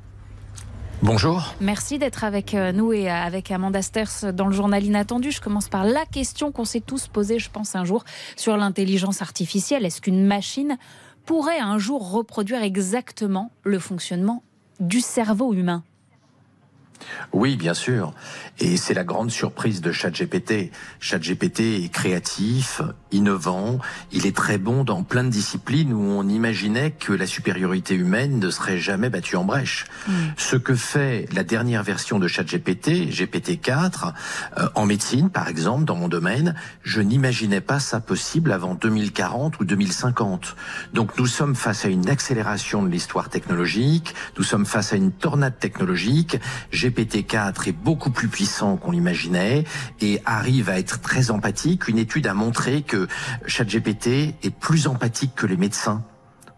Bonjour. 1.01 1.54
Merci 1.60 1.99
d'être 1.99 2.23
avec 2.23 2.54
euh, 2.54 2.71
nous 2.71 2.93
et 2.93 3.10
avec 3.10 3.51
Amanda 3.51 3.82
Sters 3.82 4.34
dans 4.34 4.47
le 4.47 4.54
journal 4.54 4.84
Inattendu. 4.84 5.32
Je 5.32 5.41
commence 5.41 5.67
par 5.67 5.84
la 5.84 6.06
question 6.06 6.51
qu'on 6.51 6.65
s'est 6.65 6.82
tous 6.82 7.08
posée, 7.08 7.38
je 7.38 7.49
pense, 7.49 7.75
un 7.75 7.84
jour 7.84 8.06
sur 8.38 8.56
l'intelligence 8.58 9.21
artificielle. 9.21 9.86
Est-ce 9.86 10.01
qu'une 10.01 10.25
machine 10.25 10.78
pourrait 11.25 11.60
un 11.60 11.78
jour 11.78 12.12
reproduire 12.12 12.63
exactement 12.63 13.51
le 13.63 13.80
fonctionnement 13.80 14.43
du 14.80 15.01
cerveau 15.01 15.54
humain? 15.54 15.84
Oui, 17.33 17.55
bien 17.55 17.73
sûr. 17.73 18.13
Et 18.59 18.77
c'est 18.77 18.93
la 18.93 19.03
grande 19.03 19.31
surprise 19.31 19.81
de 19.81 19.91
ChatGPT. 19.91 20.71
ChatGPT 20.99 21.83
est 21.83 21.91
créatif, 21.91 22.81
innovant, 23.11 23.79
il 24.11 24.25
est 24.25 24.35
très 24.35 24.57
bon 24.57 24.83
dans 24.83 25.03
plein 25.03 25.23
de 25.23 25.29
disciplines 25.29 25.93
où 25.93 26.01
on 26.01 26.27
imaginait 26.27 26.91
que 26.91 27.11
la 27.11 27.27
supériorité 27.27 27.95
humaine 27.95 28.39
ne 28.39 28.49
serait 28.49 28.77
jamais 28.77 29.09
battue 29.09 29.35
en 29.35 29.43
brèche. 29.43 29.85
Mm. 30.07 30.13
Ce 30.37 30.55
que 30.55 30.75
fait 30.75 31.27
la 31.33 31.43
dernière 31.43 31.83
version 31.83 32.19
de 32.19 32.27
ChatGPT, 32.27 33.09
GPT-4, 33.09 34.13
euh, 34.57 34.69
en 34.75 34.85
médecine 34.85 35.29
par 35.29 35.47
exemple, 35.47 35.85
dans 35.85 35.95
mon 35.95 36.07
domaine, 36.07 36.55
je 36.83 37.01
n'imaginais 37.01 37.61
pas 37.61 37.79
ça 37.79 37.99
possible 37.99 38.51
avant 38.51 38.75
2040 38.75 39.59
ou 39.59 39.65
2050. 39.65 40.55
Donc 40.93 41.17
nous 41.17 41.27
sommes 41.27 41.55
face 41.55 41.85
à 41.85 41.89
une 41.89 42.09
accélération 42.09 42.83
de 42.83 42.89
l'histoire 42.89 43.29
technologique, 43.29 44.15
nous 44.37 44.43
sommes 44.43 44.65
face 44.65 44.93
à 44.93 44.95
une 44.95 45.11
tornade 45.11 45.59
technologique. 45.59 46.37
GPT-4 46.95 47.69
est 47.69 47.71
beaucoup 47.71 48.10
plus 48.10 48.27
puissant 48.27 48.77
qu'on 48.77 48.91
l'imaginait 48.91 49.65
et 50.01 50.21
arrive 50.25 50.69
à 50.69 50.79
être 50.79 51.01
très 51.01 51.31
empathique. 51.31 51.88
Une 51.88 51.97
étude 51.97 52.27
a 52.27 52.34
montré 52.34 52.81
que 52.81 53.08
ChatGPT 53.45 54.36
est 54.43 54.55
plus 54.58 54.88
empathique 54.88 55.36
que 55.36 55.45
les 55.45 55.58
médecins 55.58 56.03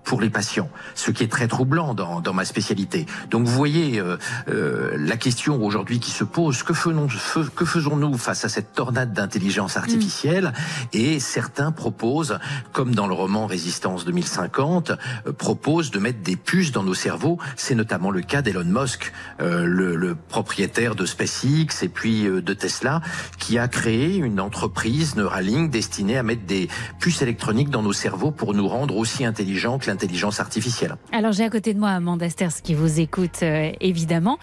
pour 0.08 0.22
les 0.22 0.30
patients, 0.30 0.70
ce 0.96 1.12
qui 1.12 1.24
est 1.24 1.28
très 1.28 1.50
troublant 1.50 1.94
dans, 1.94 2.22
dans 2.22 2.34
ma 2.34 2.46
spécialité. 2.46 3.06
Donc 3.30 3.46
vous 3.46 3.54
voyez 3.54 4.00
euh, 4.00 4.16
euh, 4.48 4.96
la 4.98 5.18
question 5.18 5.62
aujourd'hui 5.62 6.00
qui 6.00 6.12
se 6.12 6.24
pose, 6.24 6.64
que, 6.64 6.74
faisons, 6.74 7.08
que 7.54 7.66
faisons-nous 7.66 8.18
face 8.18 8.46
à 8.46 8.50
cette 8.50 8.72
tornade 8.72 9.12
d'intelligence 9.12 9.76
artificielle? 9.76 10.54
Et 10.94 11.20
certains 11.20 11.74
proposent, 11.74 12.40
comme 12.72 12.96
dans 12.96 13.06
le 13.06 13.14
roman 13.14 13.48
Résistance 13.48 14.06
2050, 14.06 14.92
euh, 14.92 15.34
proposent 15.34 15.92
de 15.92 16.00
mettre 16.00 16.22
des 16.22 16.38
puces 16.38 16.72
dans 16.72 16.84
nos 16.84 16.94
cerveaux. 16.94 17.38
C'est 17.58 17.76
notamment 17.76 18.10
le 18.10 18.22
cas 18.22 18.42
d'Elon 18.42 18.64
Musk, 18.64 19.12
euh, 19.42 19.66
le, 19.66 19.98
le, 19.98 20.16
propriétaire 20.16 20.96
de 20.96 21.06
SpaceX 21.06 21.84
et 21.84 21.90
puis 21.90 22.28
euh, 22.28 22.42
de 22.42 22.54
Tesla, 22.54 23.02
qui 23.38 23.58
a 23.58 23.68
créé 23.68 24.16
une 24.16 24.40
entreprise 24.40 25.18
Neuralink 25.18 25.70
destinée 25.70 26.18
à 26.18 26.24
mettre 26.24 26.46
des 26.46 26.70
puces 27.00 27.22
électroniques 27.22 27.70
dans 27.70 27.84
nos 27.84 27.94
cerveaux 27.94 28.32
pour 28.32 28.54
nous 28.54 28.70
rendre 28.70 28.96
aussi 28.96 29.26
intelligents 29.26 29.78
que 29.78 29.86
intelligence 29.98 30.40
artificielle. 30.40 30.96
Alors 31.12 31.32
j'ai 31.32 31.44
à 31.44 31.50
côté 31.50 31.74
de 31.74 31.80
moi 31.80 31.90
Amanda 31.90 32.30
Sters 32.30 32.62
qui 32.62 32.76
vous 32.76 33.00
écoute 33.00 33.42
euh, 33.42 33.72
évidemment 33.82 34.38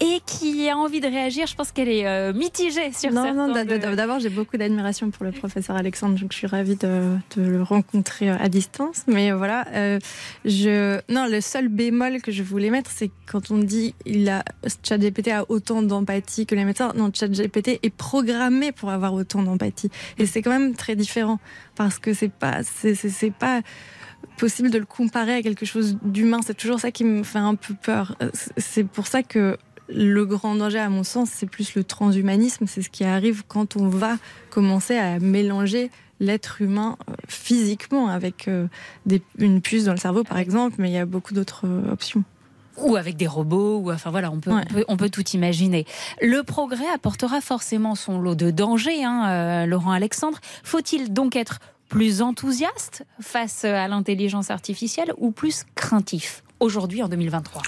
et 0.00 0.20
qui 0.26 0.68
a 0.68 0.76
envie 0.76 1.00
de 1.00 1.06
réagir. 1.06 1.46
Je 1.46 1.54
pense 1.54 1.72
qu'elle 1.72 1.88
est 1.88 2.06
euh, 2.06 2.34
mitigée 2.34 2.92
sur 2.92 3.10
non, 3.10 3.32
Non, 3.32 3.52
d'abord 3.54 4.20
j'ai 4.20 4.28
beaucoup 4.28 4.58
d'admiration 4.58 5.10
pour 5.10 5.24
le 5.24 5.32
professeur 5.32 5.76
Alexandre, 5.76 6.18
donc 6.18 6.32
je 6.32 6.36
suis 6.36 6.46
ravie 6.46 6.76
de, 6.76 7.16
le 7.36 7.62
rencontrer 7.62 8.28
euh, 8.30 8.36
à 8.38 8.50
distance. 8.50 9.04
Mais 9.06 9.32
voilà, 9.32 9.64
je 10.44 11.00
non 11.10 11.26
le 11.26 11.40
seul 11.40 11.68
bémol 11.68 12.20
que 12.20 12.30
je 12.30 12.42
voulais 12.42 12.68
mettre, 12.68 12.90
c'est 12.90 13.10
quand 13.26 13.50
on 13.50 13.58
dit 13.58 13.94
il 14.04 14.28
a 14.28 14.44
ChatGPT 14.82 15.28
a 15.28 15.46
autant 15.48 15.80
d'empathie 15.80 16.44
que 16.44 16.54
les 16.54 16.66
médecins. 16.66 16.92
Non, 16.94 17.10
ChatGPT 17.14 17.80
est 17.82 17.94
programmé 17.96 18.72
pour 18.72 18.90
avoir 18.90 19.14
autant 19.14 19.42
d'empathie 19.42 19.90
et 20.18 20.26
c'est 20.26 20.42
quand 20.42 20.50
même 20.50 20.74
très 20.74 20.96
différent 20.96 21.38
parce 21.76 21.98
que 21.98 22.12
c'est 22.12 22.32
pas 22.32 22.62
c'est 22.62 23.32
pas 23.32 23.62
possible 24.36 24.70
de 24.70 24.78
le 24.78 24.84
comparer 24.84 25.34
à 25.34 25.42
quelque 25.42 25.66
chose 25.66 25.98
d'humain. 26.02 26.40
C'est 26.44 26.56
toujours 26.56 26.80
ça 26.80 26.90
qui 26.90 27.04
me 27.04 27.22
fait 27.22 27.38
un 27.38 27.54
peu 27.54 27.74
peur. 27.74 28.16
C'est 28.56 28.84
pour 28.84 29.06
ça 29.06 29.22
que 29.22 29.58
le 29.88 30.24
grand 30.26 30.54
danger, 30.54 30.78
à 30.78 30.88
mon 30.88 31.02
sens, 31.02 31.30
c'est 31.32 31.46
plus 31.46 31.74
le 31.74 31.84
transhumanisme. 31.84 32.66
C'est 32.66 32.82
ce 32.82 32.90
qui 32.90 33.04
arrive 33.04 33.42
quand 33.48 33.76
on 33.76 33.88
va 33.88 34.18
commencer 34.50 34.96
à 34.96 35.18
mélanger 35.18 35.90
l'être 36.20 36.60
humain 36.60 36.96
euh, 37.08 37.14
physiquement, 37.28 38.08
avec 38.08 38.48
euh, 38.48 38.66
des, 39.06 39.22
une 39.38 39.60
puce 39.60 39.84
dans 39.84 39.92
le 39.92 39.98
cerveau 39.98 40.24
par 40.24 40.38
exemple, 40.38 40.76
mais 40.78 40.90
il 40.90 40.94
y 40.94 40.98
a 40.98 41.06
beaucoup 41.06 41.34
d'autres 41.34 41.66
euh, 41.66 41.92
options 41.92 42.24
ou 42.76 42.94
avec 42.94 43.16
des 43.16 43.26
robots, 43.26 43.78
ou 43.78 43.90
enfin 43.90 44.12
voilà, 44.12 44.30
on 44.30 44.38
peut, 44.38 44.52
on 44.86 44.96
peut, 44.96 45.10
tout 45.10 45.28
imaginer. 45.30 45.84
Le 46.22 46.44
progrès 46.44 46.88
apportera 46.94 47.40
forcément 47.40 47.96
son 47.96 48.20
lot 48.20 48.36
de 48.36 48.52
dangers, 48.52 49.02
hein, 49.02 49.66
Laurent 49.66 49.90
Alexandre. 49.90 50.38
Faut-il 50.62 51.12
donc 51.12 51.34
être 51.34 51.58
plus 51.88 52.22
enthousiaste 52.22 53.04
face 53.20 53.64
à 53.64 53.88
l'intelligence 53.88 54.50
artificielle 54.50 55.12
ou 55.16 55.30
plus 55.30 55.64
craintif 55.74 56.42
aujourd'hui 56.60 57.02
en 57.02 57.08
2023 57.08 57.62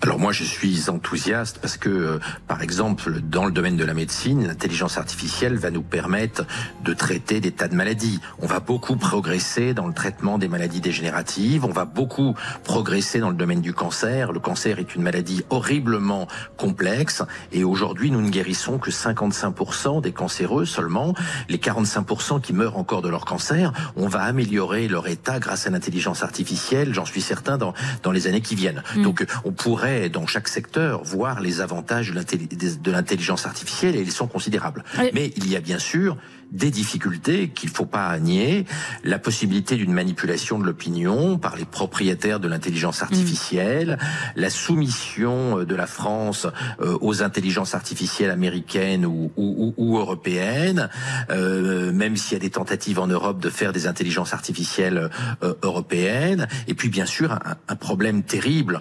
alors 0.00 0.20
moi 0.20 0.30
je 0.32 0.44
suis 0.44 0.88
enthousiaste 0.90 1.58
parce 1.60 1.76
que 1.76 1.88
euh, 1.88 2.18
par 2.46 2.62
exemple 2.62 3.20
dans 3.20 3.44
le 3.44 3.50
domaine 3.50 3.76
de 3.76 3.84
la 3.84 3.94
médecine, 3.94 4.46
l'intelligence 4.46 4.96
artificielle 4.96 5.56
va 5.56 5.70
nous 5.70 5.82
permettre 5.82 6.44
de 6.84 6.94
traiter 6.94 7.40
des 7.40 7.50
tas 7.50 7.66
de 7.66 7.74
maladies. 7.74 8.20
On 8.40 8.46
va 8.46 8.60
beaucoup 8.60 8.96
progresser 8.96 9.74
dans 9.74 9.88
le 9.88 9.92
traitement 9.92 10.38
des 10.38 10.46
maladies 10.46 10.80
dégénératives, 10.80 11.64
on 11.64 11.72
va 11.72 11.84
beaucoup 11.84 12.36
progresser 12.62 13.18
dans 13.18 13.30
le 13.30 13.36
domaine 13.36 13.60
du 13.60 13.74
cancer. 13.74 14.30
Le 14.30 14.38
cancer 14.38 14.78
est 14.78 14.94
une 14.94 15.02
maladie 15.02 15.42
horriblement 15.50 16.28
complexe 16.56 17.24
et 17.50 17.64
aujourd'hui 17.64 18.12
nous 18.12 18.22
ne 18.22 18.30
guérissons 18.30 18.78
que 18.78 18.92
55% 18.92 20.00
des 20.00 20.12
cancéreux 20.12 20.64
seulement. 20.64 21.14
Les 21.48 21.58
45% 21.58 22.40
qui 22.40 22.52
meurent 22.52 22.78
encore 22.78 23.02
de 23.02 23.08
leur 23.08 23.24
cancer, 23.24 23.72
on 23.96 24.06
va 24.06 24.22
améliorer 24.22 24.86
leur 24.86 25.08
état 25.08 25.40
grâce 25.40 25.66
à 25.66 25.70
l'intelligence 25.70 26.22
artificielle, 26.22 26.94
j'en 26.94 27.04
suis 27.04 27.20
certain 27.20 27.58
dans 27.58 27.74
dans 28.04 28.12
les 28.12 28.28
années 28.28 28.42
qui 28.42 28.54
viennent. 28.54 28.84
Mm. 28.94 29.02
Donc 29.02 29.26
on 29.44 29.50
pourrait 29.50 29.87
dans 30.12 30.26
chaque 30.26 30.48
secteur 30.48 31.02
voir 31.04 31.40
les 31.40 31.60
avantages 31.60 32.12
de 32.12 32.90
l'intelligence 32.90 33.46
artificielle 33.46 33.96
et 33.96 34.00
ils 34.00 34.12
sont 34.12 34.26
considérables. 34.26 34.84
Mais 35.14 35.32
il 35.36 35.50
y 35.50 35.56
a 35.56 35.60
bien 35.60 35.78
sûr 35.78 36.16
des 36.50 36.70
difficultés 36.70 37.48
qu'il 37.48 37.68
faut 37.68 37.84
pas 37.84 38.18
nier, 38.18 38.64
la 39.04 39.18
possibilité 39.18 39.76
d'une 39.76 39.92
manipulation 39.92 40.58
de 40.58 40.64
l'opinion 40.64 41.38
par 41.38 41.56
les 41.56 41.64
propriétaires 41.64 42.40
de 42.40 42.48
l'intelligence 42.48 43.02
artificielle, 43.02 43.98
mm. 44.00 44.40
la 44.40 44.50
soumission 44.50 45.60
euh, 45.60 45.64
de 45.66 45.74
la 45.74 45.86
France 45.86 46.46
euh, 46.80 46.96
aux 47.00 47.22
intelligences 47.22 47.74
artificielles 47.74 48.30
américaines 48.30 49.04
ou, 49.04 49.30
ou, 49.36 49.74
ou 49.76 49.98
européennes, 49.98 50.88
euh, 51.30 51.92
même 51.92 52.16
s'il 52.16 52.32
y 52.34 52.36
a 52.36 52.40
des 52.40 52.50
tentatives 52.50 52.98
en 52.98 53.06
Europe 53.06 53.40
de 53.40 53.50
faire 53.50 53.72
des 53.72 53.86
intelligences 53.86 54.32
artificielles 54.32 55.10
euh, 55.42 55.54
européennes, 55.62 56.48
et 56.66 56.74
puis 56.74 56.88
bien 56.88 57.06
sûr 57.06 57.32
un, 57.32 57.56
un 57.68 57.76
problème 57.76 58.22
terrible 58.22 58.80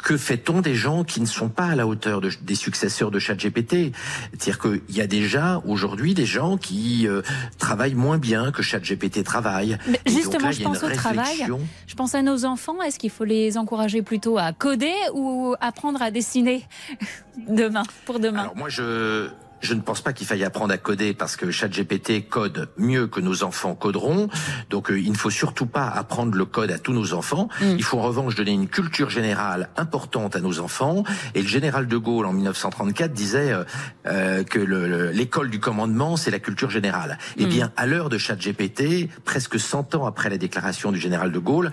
que 0.00 0.16
fait-on 0.16 0.60
des 0.60 0.74
gens 0.74 1.04
qui 1.04 1.20
ne 1.20 1.26
sont 1.26 1.48
pas 1.48 1.66
à 1.66 1.74
la 1.74 1.86
hauteur 1.86 2.20
de, 2.20 2.30
des 2.42 2.54
successeurs 2.54 3.10
de 3.10 3.18
ChatGPT 3.18 3.92
C'est-à-dire 4.30 4.58
qu'il 4.58 4.96
y 4.96 5.00
a 5.00 5.06
déjà 5.06 5.62
aujourd'hui 5.66 6.14
des 6.14 6.26
gens 6.26 6.56
qui 6.56 7.06
euh, 7.06 7.22
travaillent 7.58 7.94
moins 7.94 8.18
bien 8.18 8.52
que 8.52 8.62
ChatGPT 8.62 9.24
travaille. 9.24 9.78
Mais 9.88 10.00
justement, 10.06 10.50
je 10.50 10.62
pense 10.62 10.82
au 10.82 10.90
travail. 10.90 11.46
Je 11.86 11.94
pense 11.94 12.14
à 12.14 12.22
nos 12.22 12.44
enfants. 12.44 12.80
Est-ce 12.82 12.98
qu'il 12.98 13.10
faut 13.10 13.24
les 13.24 13.58
encourager 13.58 14.02
plutôt 14.02 14.38
à 14.38 14.52
coder 14.52 14.94
ou 15.14 15.54
apprendre 15.60 16.02
à 16.02 16.10
dessiner 16.10 16.66
demain 17.48 17.82
pour 18.04 18.20
demain? 18.20 18.40
Alors 18.40 18.56
moi, 18.56 18.68
je 18.68 19.28
je 19.60 19.74
ne 19.74 19.80
pense 19.80 20.00
pas 20.00 20.12
qu'il 20.12 20.26
faille 20.26 20.44
apprendre 20.44 20.72
à 20.72 20.78
coder 20.78 21.14
parce 21.14 21.36
que 21.36 21.50
ChatGPT 21.50 22.28
code 22.28 22.68
mieux 22.76 23.06
que 23.06 23.20
nos 23.20 23.42
enfants 23.42 23.74
coderont. 23.74 24.28
Donc 24.70 24.90
euh, 24.90 25.00
il 25.00 25.12
ne 25.12 25.16
faut 25.16 25.30
surtout 25.30 25.66
pas 25.66 25.86
apprendre 25.86 26.36
le 26.36 26.44
code 26.44 26.70
à 26.70 26.78
tous 26.78 26.92
nos 26.92 27.12
enfants. 27.12 27.48
Mm. 27.60 27.76
Il 27.76 27.82
faut 27.82 27.98
en 27.98 28.02
revanche 28.02 28.34
donner 28.34 28.52
une 28.52 28.68
culture 28.68 29.10
générale 29.10 29.70
importante 29.76 30.36
à 30.36 30.40
nos 30.40 30.60
enfants. 30.60 31.04
Et 31.34 31.42
le 31.42 31.48
général 31.48 31.86
de 31.88 31.96
Gaulle 31.96 32.26
en 32.26 32.32
1934 32.32 33.12
disait 33.12 33.52
euh, 33.52 33.64
euh 34.06 34.44
que 34.44 34.58
l'école 34.58 35.50
du 35.50 35.60
commandement 35.60 36.16
c'est 36.16 36.30
la 36.30 36.38
culture 36.38 36.70
générale. 36.70 37.18
Eh 37.36 37.46
mm. 37.46 37.48
bien 37.48 37.72
à 37.76 37.86
l'heure 37.86 38.08
de 38.08 38.18
ChatGPT, 38.18 39.08
presque 39.24 39.58
100 39.58 39.94
ans 39.94 40.06
après 40.06 40.30
la 40.30 40.38
déclaration 40.38 40.92
du 40.92 40.98
général 40.98 41.32
de 41.32 41.38
Gaulle, 41.38 41.70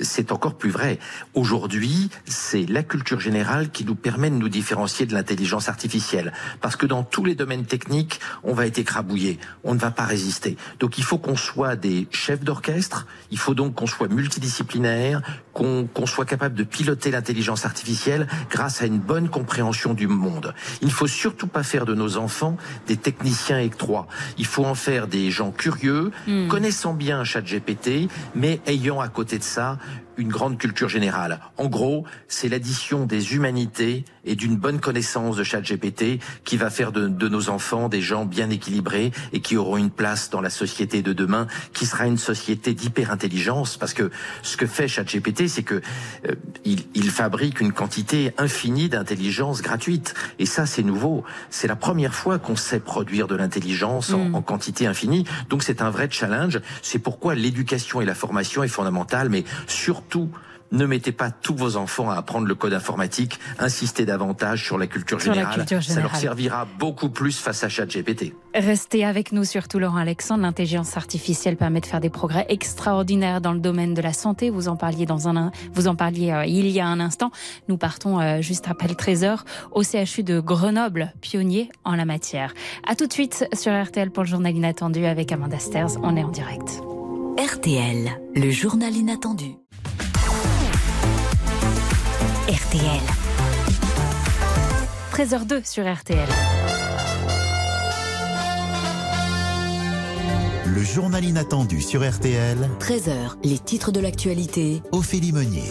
c'est 0.00 0.32
encore 0.32 0.56
plus 0.56 0.70
vrai. 0.70 0.98
Aujourd'hui, 1.34 2.10
c'est 2.26 2.66
la 2.66 2.82
culture 2.82 3.20
générale 3.20 3.70
qui 3.70 3.84
nous 3.84 3.94
permet 3.94 4.30
de 4.30 4.36
nous 4.36 4.48
différencier 4.48 5.06
de 5.06 5.14
l'intelligence 5.14 5.68
artificielle. 5.68 6.32
Parce 6.60 6.76
que 6.76 6.86
dans 6.86 7.02
tous 7.02 7.24
les 7.24 7.29
domaines 7.34 7.64
techniques, 7.64 8.20
on 8.42 8.52
va 8.52 8.66
être 8.66 8.78
écrabouillé, 8.78 9.38
on 9.64 9.74
ne 9.74 9.78
va 9.78 9.90
pas 9.90 10.04
résister. 10.04 10.56
Donc 10.78 10.98
il 10.98 11.04
faut 11.04 11.18
qu'on 11.18 11.36
soit 11.36 11.76
des 11.76 12.06
chefs 12.10 12.44
d'orchestre, 12.44 13.06
il 13.30 13.38
faut 13.38 13.54
donc 13.54 13.74
qu'on 13.74 13.86
soit 13.86 14.08
multidisciplinaire, 14.08 15.22
qu'on 15.52 16.06
soit 16.06 16.24
capable 16.24 16.54
de 16.54 16.64
piloter 16.64 17.10
l'intelligence 17.10 17.64
artificielle 17.66 18.26
grâce 18.50 18.82
à 18.82 18.86
une 18.86 18.98
bonne 18.98 19.28
compréhension 19.28 19.94
du 19.94 20.06
monde. 20.06 20.54
Il 20.80 20.88
ne 20.88 20.92
faut 20.92 21.06
surtout 21.06 21.46
pas 21.46 21.62
faire 21.62 21.84
de 21.84 21.94
nos 21.94 22.16
enfants 22.16 22.56
des 22.86 22.96
techniciens 22.96 23.58
électrois. 23.58 24.06
Il 24.38 24.46
faut 24.46 24.64
en 24.64 24.74
faire 24.74 25.06
des 25.06 25.30
gens 25.30 25.50
curieux, 25.50 26.12
hmm. 26.26 26.48
connaissant 26.48 26.94
bien 26.94 27.24
ChatGPT, 27.24 28.08
mais 28.34 28.60
ayant 28.66 29.00
à 29.00 29.08
côté 29.08 29.38
de 29.38 29.44
ça 29.44 29.78
une 30.20 30.28
grande 30.28 30.58
culture 30.58 30.88
générale. 30.88 31.40
En 31.56 31.66
gros, 31.66 32.04
c'est 32.28 32.48
l'addition 32.48 33.06
des 33.06 33.34
humanités 33.34 34.04
et 34.24 34.36
d'une 34.36 34.56
bonne 34.56 34.80
connaissance 34.80 35.36
de 35.36 35.42
ChatGPT 35.42 36.20
qui 36.44 36.56
va 36.56 36.68
faire 36.70 36.92
de, 36.92 37.08
de, 37.08 37.28
nos 37.28 37.48
enfants 37.48 37.88
des 37.88 38.02
gens 38.02 38.26
bien 38.26 38.50
équilibrés 38.50 39.12
et 39.32 39.40
qui 39.40 39.56
auront 39.56 39.78
une 39.78 39.90
place 39.90 40.28
dans 40.30 40.42
la 40.42 40.50
société 40.50 41.00
de 41.02 41.12
demain, 41.12 41.46
qui 41.72 41.86
sera 41.86 42.06
une 42.06 42.18
société 42.18 42.74
d'hyper-intelligence. 42.74 43.78
Parce 43.78 43.94
que 43.94 44.10
ce 44.42 44.56
que 44.56 44.66
fait 44.66 44.88
ChatGPT, 44.88 45.48
c'est 45.48 45.62
que 45.62 45.80
euh, 46.28 46.34
il, 46.64 46.84
il, 46.94 47.10
fabrique 47.10 47.60
une 47.60 47.72
quantité 47.72 48.32
infinie 48.36 48.88
d'intelligence 48.88 49.62
gratuite. 49.62 50.14
Et 50.38 50.46
ça, 50.46 50.66
c'est 50.66 50.82
nouveau. 50.82 51.24
C'est 51.48 51.66
la 51.66 51.76
première 51.76 52.14
fois 52.14 52.38
qu'on 52.38 52.56
sait 52.56 52.80
produire 52.80 53.26
de 53.26 53.36
l'intelligence 53.36 54.12
en, 54.12 54.26
mm. 54.26 54.34
en 54.34 54.42
quantité 54.42 54.86
infinie. 54.86 55.24
Donc 55.48 55.62
c'est 55.62 55.80
un 55.80 55.90
vrai 55.90 56.08
challenge. 56.10 56.60
C'est 56.82 56.98
pourquoi 56.98 57.34
l'éducation 57.34 58.00
et 58.00 58.04
la 58.04 58.14
formation 58.14 58.62
est 58.62 58.68
fondamentale, 58.68 59.30
mais 59.30 59.44
surtout 60.10 60.28
tout 60.28 60.40
ne 60.72 60.86
mettez 60.86 61.10
pas 61.10 61.32
tous 61.32 61.56
vos 61.56 61.76
enfants 61.76 62.10
à 62.10 62.14
apprendre 62.14 62.46
le 62.46 62.54
code 62.54 62.72
informatique, 62.72 63.40
insistez 63.58 64.06
davantage 64.06 64.64
sur 64.64 64.78
la 64.78 64.86
culture, 64.86 65.18
générale. 65.18 65.66
Ça 65.82 66.00
leur 66.00 66.14
servira 66.14 66.64
beaucoup 66.78 67.08
plus 67.08 67.40
face 67.40 67.64
à 67.64 67.68
ChatGPT. 67.68 68.34
Restez 68.54 69.04
avec 69.04 69.32
nous 69.32 69.42
surtout 69.42 69.80
Laurent 69.80 69.96
Alexandre. 69.96 70.44
L'intelligence 70.44 70.96
artificielle 70.96 71.56
permet 71.56 71.80
de 71.80 71.86
faire 71.86 72.00
des 72.00 72.08
progrès 72.08 72.46
extraordinaires 72.48 73.40
dans 73.40 73.52
le 73.52 73.58
domaine 73.58 73.94
de 73.94 74.00
la 74.00 74.12
santé. 74.12 74.48
Vous 74.48 74.68
en 74.68 74.76
parliez 74.76 75.06
dans 75.06 75.26
un, 75.26 75.50
vous 75.74 75.88
en 75.88 75.96
parliez 75.96 76.30
euh, 76.30 76.44
il 76.46 76.68
y 76.68 76.78
a 76.78 76.86
un 76.86 77.00
instant. 77.00 77.32
Nous 77.66 77.76
partons 77.76 78.20
euh, 78.20 78.40
juste 78.40 78.66
après 78.68 78.86
le 78.86 78.94
13h 78.94 79.40
au 79.72 79.82
CHU 79.82 80.22
de 80.22 80.38
Grenoble, 80.38 81.12
pionnier 81.20 81.68
en 81.82 81.96
la 81.96 82.04
matière. 82.04 82.54
À 82.86 82.94
tout 82.94 83.08
de 83.08 83.12
suite 83.12 83.44
sur 83.54 83.72
RTL 83.72 84.12
pour 84.12 84.22
le 84.22 84.28
journal 84.28 84.54
inattendu 84.54 85.04
avec 85.04 85.32
Amanda 85.32 85.58
Sters. 85.58 85.98
On 86.04 86.16
est 86.16 86.22
en 86.22 86.30
direct. 86.30 86.80
RTL, 87.38 88.08
le 88.36 88.50
journal 88.50 88.94
inattendu. 88.94 89.59
RTL. 92.50 93.00
13h02 95.12 95.64
sur 95.64 95.84
RTL. 95.84 96.59
Le 100.72 100.84
journal 100.84 101.24
inattendu 101.24 101.80
sur 101.80 102.08
RTL. 102.08 102.56
13h, 102.78 103.38
les 103.42 103.58
titres 103.58 103.90
de 103.90 103.98
l'actualité. 103.98 104.82
Ophélie 104.92 105.32
Meunier. 105.32 105.64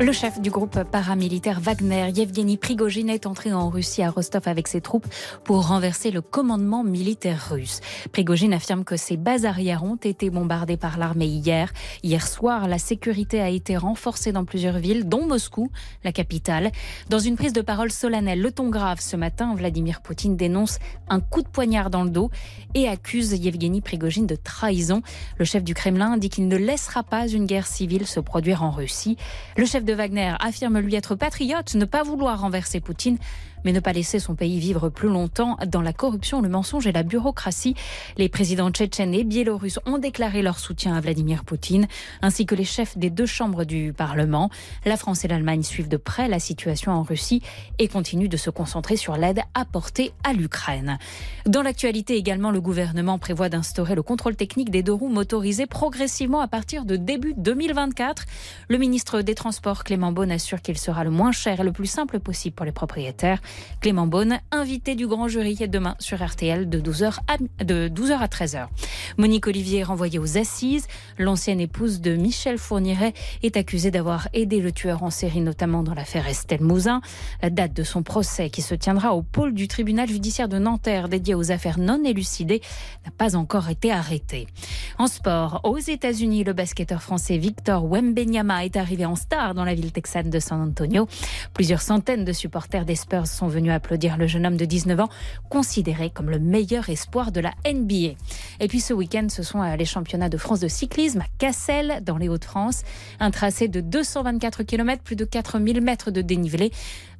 Le 0.00 0.12
chef 0.12 0.40
du 0.40 0.50
groupe 0.50 0.80
paramilitaire 0.84 1.58
Wagner, 1.58 2.10
Yevgeny 2.14 2.56
Prigogine, 2.56 3.10
est 3.10 3.26
entré 3.26 3.52
en 3.52 3.68
Russie 3.68 4.02
à 4.02 4.10
Rostov 4.10 4.42
avec 4.46 4.68
ses 4.68 4.80
troupes 4.80 5.08
pour 5.42 5.66
renverser 5.66 6.12
le 6.12 6.20
commandement 6.20 6.84
militaire 6.84 7.48
russe. 7.50 7.80
Prigogine 8.12 8.52
affirme 8.52 8.84
que 8.84 8.96
ses 8.96 9.16
bases 9.16 9.44
arrières 9.44 9.82
ont 9.82 9.96
été 9.96 10.30
bombardées 10.30 10.76
par 10.76 10.98
l'armée 10.98 11.26
hier. 11.26 11.72
Hier 12.04 12.24
soir, 12.24 12.68
la 12.68 12.78
sécurité 12.78 13.40
a 13.40 13.48
été 13.48 13.76
renforcée 13.76 14.30
dans 14.30 14.44
plusieurs 14.44 14.78
villes, 14.78 15.08
dont 15.08 15.26
Moscou, 15.26 15.68
la 16.04 16.12
capitale. 16.12 16.70
Dans 17.08 17.18
une 17.18 17.34
prise 17.34 17.54
de 17.54 17.60
parole 17.60 17.90
solennelle, 17.90 18.40
le 18.40 18.52
ton 18.52 18.68
grave 18.68 19.00
ce 19.00 19.16
matin, 19.16 19.56
Vladimir 19.56 20.00
Poutine 20.00 20.36
dénonce 20.36 20.78
un 21.08 21.18
coup 21.18 21.42
de 21.42 21.48
poignard 21.48 21.90
dans 21.90 22.04
le 22.04 22.10
dos 22.10 22.30
et 22.74 22.86
accuse 22.86 23.32
Yevgeny 23.32 23.80
Prigogine 23.80 24.28
de 24.28 24.36
trahison. 24.44 25.02
Le 25.38 25.44
chef 25.44 25.64
du 25.64 25.74
Kremlin 25.74 26.16
dit 26.16 26.28
qu'il 26.28 26.46
ne 26.46 26.56
laissera 26.56 27.02
pas 27.02 27.26
une 27.26 27.46
guerre 27.46 27.66
civile 27.66 28.06
se 28.06 28.20
produire 28.20 28.62
en 28.62 28.70
Russie. 28.70 29.16
Le 29.56 29.66
chef 29.66 29.84
de 29.84 29.92
Wagner 29.92 30.34
affirme 30.38 30.78
lui 30.78 30.94
être 30.94 31.16
patriote, 31.16 31.74
ne 31.74 31.84
pas 31.84 32.02
vouloir 32.04 32.40
renverser 32.40 32.80
Poutine 32.80 33.18
mais 33.64 33.72
ne 33.72 33.80
pas 33.80 33.92
laisser 33.92 34.18
son 34.18 34.34
pays 34.34 34.58
vivre 34.58 34.88
plus 34.88 35.08
longtemps 35.08 35.56
dans 35.66 35.82
la 35.82 35.92
corruption, 35.92 36.40
le 36.40 36.48
mensonge 36.48 36.86
et 36.86 36.92
la 36.92 37.02
bureaucratie. 37.02 37.74
Les 38.16 38.28
présidents 38.28 38.70
tchétchènes 38.70 39.14
et 39.14 39.24
biélorusses 39.24 39.78
ont 39.86 39.98
déclaré 39.98 40.42
leur 40.42 40.58
soutien 40.58 40.94
à 40.94 41.00
Vladimir 41.00 41.44
Poutine, 41.44 41.86
ainsi 42.22 42.46
que 42.46 42.54
les 42.54 42.64
chefs 42.64 42.96
des 42.98 43.10
deux 43.10 43.26
chambres 43.26 43.64
du 43.64 43.92
Parlement. 43.92 44.50
La 44.84 44.96
France 44.96 45.24
et 45.24 45.28
l'Allemagne 45.28 45.62
suivent 45.62 45.88
de 45.88 45.96
près 45.96 46.28
la 46.28 46.38
situation 46.38 46.92
en 46.92 47.02
Russie 47.02 47.42
et 47.78 47.88
continuent 47.88 48.28
de 48.28 48.36
se 48.36 48.50
concentrer 48.50 48.96
sur 48.96 49.16
l'aide 49.16 49.40
apportée 49.54 50.12
à 50.22 50.32
l'Ukraine. 50.32 50.98
Dans 51.46 51.62
l'actualité 51.62 52.16
également, 52.16 52.50
le 52.50 52.60
gouvernement 52.60 53.18
prévoit 53.18 53.48
d'instaurer 53.48 53.94
le 53.94 54.02
contrôle 54.02 54.36
technique 54.36 54.70
des 54.70 54.82
deux 54.82 54.92
roues 54.92 55.08
motorisées 55.08 55.66
progressivement 55.66 56.40
à 56.40 56.48
partir 56.48 56.84
de 56.84 56.96
début 56.96 57.34
2024. 57.36 58.24
Le 58.68 58.78
ministre 58.78 59.22
des 59.22 59.34
Transports, 59.34 59.84
Clément 59.84 60.12
Beaune, 60.12 60.32
assure 60.32 60.60
qu'il 60.62 60.78
sera 60.78 61.04
le 61.04 61.10
moins 61.10 61.32
cher 61.32 61.60
et 61.60 61.64
le 61.64 61.72
plus 61.72 61.86
simple 61.86 62.20
possible 62.20 62.54
pour 62.54 62.66
les 62.66 62.72
propriétaires. 62.72 63.40
Clément 63.80 64.06
Beaune, 64.06 64.38
invité 64.50 64.94
du 64.94 65.06
grand 65.06 65.28
jury 65.28 65.56
demain 65.68 65.94
sur 65.98 66.24
RTL 66.24 66.68
de 66.68 66.80
12h 66.80 67.18
à, 67.28 67.64
de 67.64 67.88
12h 67.88 68.18
à 68.18 68.26
13h. 68.26 68.66
Monique 69.18 69.46
Olivier 69.46 69.80
est 69.80 69.84
renvoyée 69.84 70.18
aux 70.18 70.38
assises. 70.38 70.86
L'ancienne 71.18 71.60
épouse 71.60 72.00
de 72.00 72.16
Michel 72.16 72.58
Fourniret 72.58 73.12
est 73.42 73.56
accusée 73.56 73.90
d'avoir 73.90 74.28
aidé 74.32 74.60
le 74.60 74.72
tueur 74.72 75.02
en 75.02 75.10
série, 75.10 75.40
notamment 75.40 75.82
dans 75.82 75.94
l'affaire 75.94 76.26
Estelle 76.26 76.62
Mouzin. 76.62 77.00
La 77.42 77.50
date 77.50 77.74
de 77.74 77.82
son 77.82 78.02
procès, 78.02 78.50
qui 78.50 78.62
se 78.62 78.74
tiendra 78.74 79.14
au 79.14 79.22
pôle 79.22 79.54
du 79.54 79.68
tribunal 79.68 80.08
judiciaire 80.08 80.48
de 80.48 80.58
Nanterre 80.58 81.08
dédié 81.08 81.34
aux 81.34 81.52
affaires 81.52 81.78
non 81.78 82.02
élucidées, 82.04 82.62
n'a 83.04 83.10
pas 83.10 83.36
encore 83.36 83.68
été 83.68 83.92
arrêtée. 83.92 84.46
En 84.98 85.06
sport, 85.06 85.60
aux 85.64 85.78
États-Unis, 85.78 86.44
le 86.44 86.52
basketteur 86.52 87.02
français 87.02 87.36
Victor 87.36 87.84
Wembenyama 87.84 88.64
est 88.64 88.76
arrivé 88.76 89.04
en 89.04 89.16
star 89.16 89.54
dans 89.54 89.64
la 89.64 89.74
ville 89.74 89.92
texane 89.92 90.30
de 90.30 90.38
San 90.38 90.60
Antonio. 90.60 91.06
Plusieurs 91.52 91.82
centaines 91.82 92.24
de 92.24 92.32
supporters 92.32 92.84
des 92.84 92.96
Spurs 92.96 93.26
sont 93.26 93.43
venus 93.48 93.72
applaudir 93.72 94.16
le 94.16 94.26
jeune 94.26 94.46
homme 94.46 94.56
de 94.56 94.64
19 94.64 95.00
ans, 95.00 95.08
considéré 95.48 96.10
comme 96.10 96.30
le 96.30 96.38
meilleur 96.38 96.88
espoir 96.88 97.32
de 97.32 97.40
la 97.40 97.52
NBA. 97.66 98.14
Et 98.60 98.68
puis 98.68 98.80
ce 98.80 98.92
week-end, 98.92 99.26
ce 99.28 99.42
sont 99.42 99.62
euh, 99.62 99.76
les 99.76 99.84
championnats 99.84 100.28
de 100.28 100.36
France 100.36 100.60
de 100.60 100.68
cyclisme 100.68 101.20
à 101.20 101.26
Cassel, 101.38 102.00
dans 102.02 102.16
les 102.16 102.28
Hauts-de-France. 102.28 102.82
Un 103.20 103.30
tracé 103.30 103.68
de 103.68 103.80
224 103.80 104.62
km, 104.62 105.02
plus 105.02 105.16
de 105.16 105.24
4000 105.24 105.80
mètres 105.80 106.10
de 106.10 106.22
dénivelé. 106.22 106.70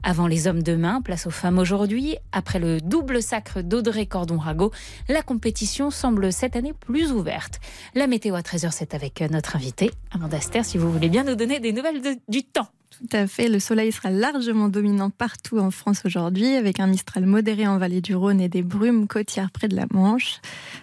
Avant 0.06 0.26
les 0.26 0.46
hommes 0.46 0.62
demain, 0.62 1.00
place 1.00 1.26
aux 1.26 1.30
femmes 1.30 1.58
aujourd'hui. 1.58 2.16
Après 2.32 2.58
le 2.58 2.78
double 2.80 3.22
sacre 3.22 3.62
d'Audrey 3.62 4.04
Cordon-Rago, 4.04 4.70
la 5.08 5.22
compétition 5.22 5.90
semble 5.90 6.30
cette 6.30 6.56
année 6.56 6.74
plus 6.74 7.10
ouverte. 7.10 7.58
La 7.94 8.06
météo 8.06 8.34
à 8.34 8.42
13h, 8.42 8.70
c'est 8.70 8.94
avec 8.94 9.22
euh, 9.22 9.28
notre 9.28 9.56
invité, 9.56 9.90
Amanda 10.10 10.36
Aster, 10.36 10.62
si 10.62 10.76
vous 10.76 10.92
voulez 10.92 11.08
bien 11.08 11.24
nous 11.24 11.36
donner 11.36 11.58
des 11.58 11.72
nouvelles 11.72 12.02
du 12.28 12.42
temps. 12.42 12.68
Tout 12.98 13.16
à 13.16 13.26
fait. 13.26 13.48
Le 13.48 13.58
soleil 13.58 13.90
sera 13.90 14.10
largement 14.10 14.68
dominant 14.68 15.10
partout 15.10 15.58
en 15.58 15.70
France 15.70 16.02
aujourd'hui, 16.04 16.54
avec 16.54 16.78
un 16.78 16.86
Mistral 16.86 17.26
modéré 17.26 17.66
en 17.66 17.76
vallée 17.78 18.00
du 18.00 18.14
Rhône 18.14 18.40
et 18.40 18.48
des 18.48 18.62
brumes 18.62 19.08
côtières 19.08 19.50
près 19.50 19.66
de 19.66 19.74
la 19.74 19.86
Manche. 19.90 20.40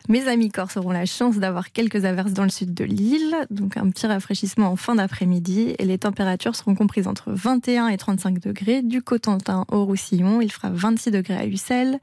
Mes 0.09 0.27
amis 0.27 0.49
corses 0.49 0.77
auront 0.77 0.91
la 0.91 1.05
chance 1.05 1.37
d'avoir 1.37 1.71
quelques 1.71 2.03
averses 2.03 2.33
dans 2.33 2.43
le 2.43 2.49
sud 2.49 2.73
de 2.73 2.83
l'île, 2.83 3.35
donc 3.49 3.77
un 3.77 3.89
petit 3.89 4.07
rafraîchissement 4.07 4.67
en 4.67 4.75
fin 4.75 4.95
d'après-midi. 4.95 5.75
Et 5.79 5.85
les 5.85 5.97
températures 5.97 6.55
seront 6.55 6.75
comprises 6.75 7.07
entre 7.07 7.31
21 7.31 7.87
et 7.87 7.97
35 7.97 8.39
degrés. 8.39 8.81
Du 8.81 9.01
Cotentin 9.01 9.65
au 9.69 9.85
Roussillon, 9.85 10.41
il 10.41 10.51
fera 10.51 10.69
26 10.69 11.11
degrés 11.11 11.37
à 11.37 11.45
Ussel. 11.45 11.99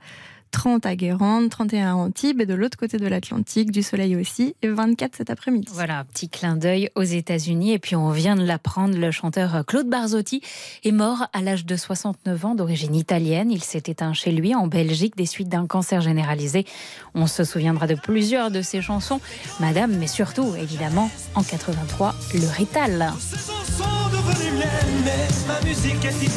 30 0.51 0.87
à 0.87 0.97
Guérande, 0.97 1.49
31 1.51 1.91
à 1.91 1.95
Antibes 1.95 2.41
et 2.41 2.47
de 2.47 2.55
l'autre 2.55 2.77
côté 2.77 2.99
de 2.99 3.07
l'Atlantique, 3.07 3.71
du 3.71 3.83
soleil 3.83 4.17
aussi, 4.17 4.55
et 4.63 4.69
24 4.69 5.17
cet 5.17 5.31
après-midi. 5.31 5.69
Voilà, 5.73 6.01
un 6.01 6.05
petit 6.05 6.29
clin 6.29 6.57
d'œil 6.57 6.91
aux 6.95 7.03
États-Unis. 7.03 7.73
Et 7.73 7.79
puis 7.79 7.97
on 7.97 8.11
vient 8.11 8.37
de 8.37 8.45
l'apprendre, 8.45 8.97
le 8.97 9.11
chanteur 9.11 9.65
Claude 9.67 9.89
Barzotti 9.89 10.43
est 10.85 10.93
mort 10.93 11.27
à 11.33 11.41
l'âge 11.41 11.65
de 11.65 11.77
69 11.77 12.45
ans, 12.45 12.55
d'origine 12.55 12.95
italienne. 12.95 13.51
Il 13.51 13.63
s'est 13.63 13.85
éteint 13.87 14.13
chez 14.13 14.33
lui 14.33 14.55
en 14.55 14.67
Belgique 14.67 15.17
des 15.17 15.27
suites 15.27 15.49
d'un 15.49 15.67
cancer 15.67 16.01
généralisé. 16.01 16.67
On 17.15 17.27
se 17.27 17.45
souviendra 17.45 17.87
de 17.87 17.95
plusieurs 17.95 18.51
de 18.51 18.63
ses 18.63 18.83
chansons, 18.83 19.21
Madame, 19.61 19.97
mais 19.97 20.07
surtout, 20.07 20.55
évidemment, 20.57 21.11
en 21.35 21.43
83, 21.43 22.15
le 22.35 22.47
Rital. 22.47 23.13
ma 25.47 25.61
musique 25.67 26.05
est 26.05 26.13
suis 26.13 26.29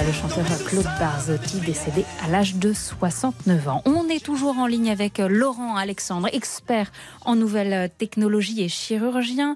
le 0.00 0.12
chanteur 0.12 0.46
Claude 0.64 0.88
Barzotti, 0.98 1.60
décédé 1.60 2.04
à 2.24 2.28
l'âge 2.28 2.56
de 2.56 2.72
69 2.72 3.68
ans. 3.68 3.82
On 3.84 4.08
est 4.08 4.24
toujours 4.24 4.58
en 4.58 4.66
ligne 4.66 4.90
avec 4.90 5.18
Laurent 5.18 5.76
Alexandre, 5.76 6.28
expert 6.32 6.90
en 7.24 7.36
nouvelles 7.36 7.90
technologies 7.98 8.62
et 8.62 8.68
chirurgien. 8.68 9.54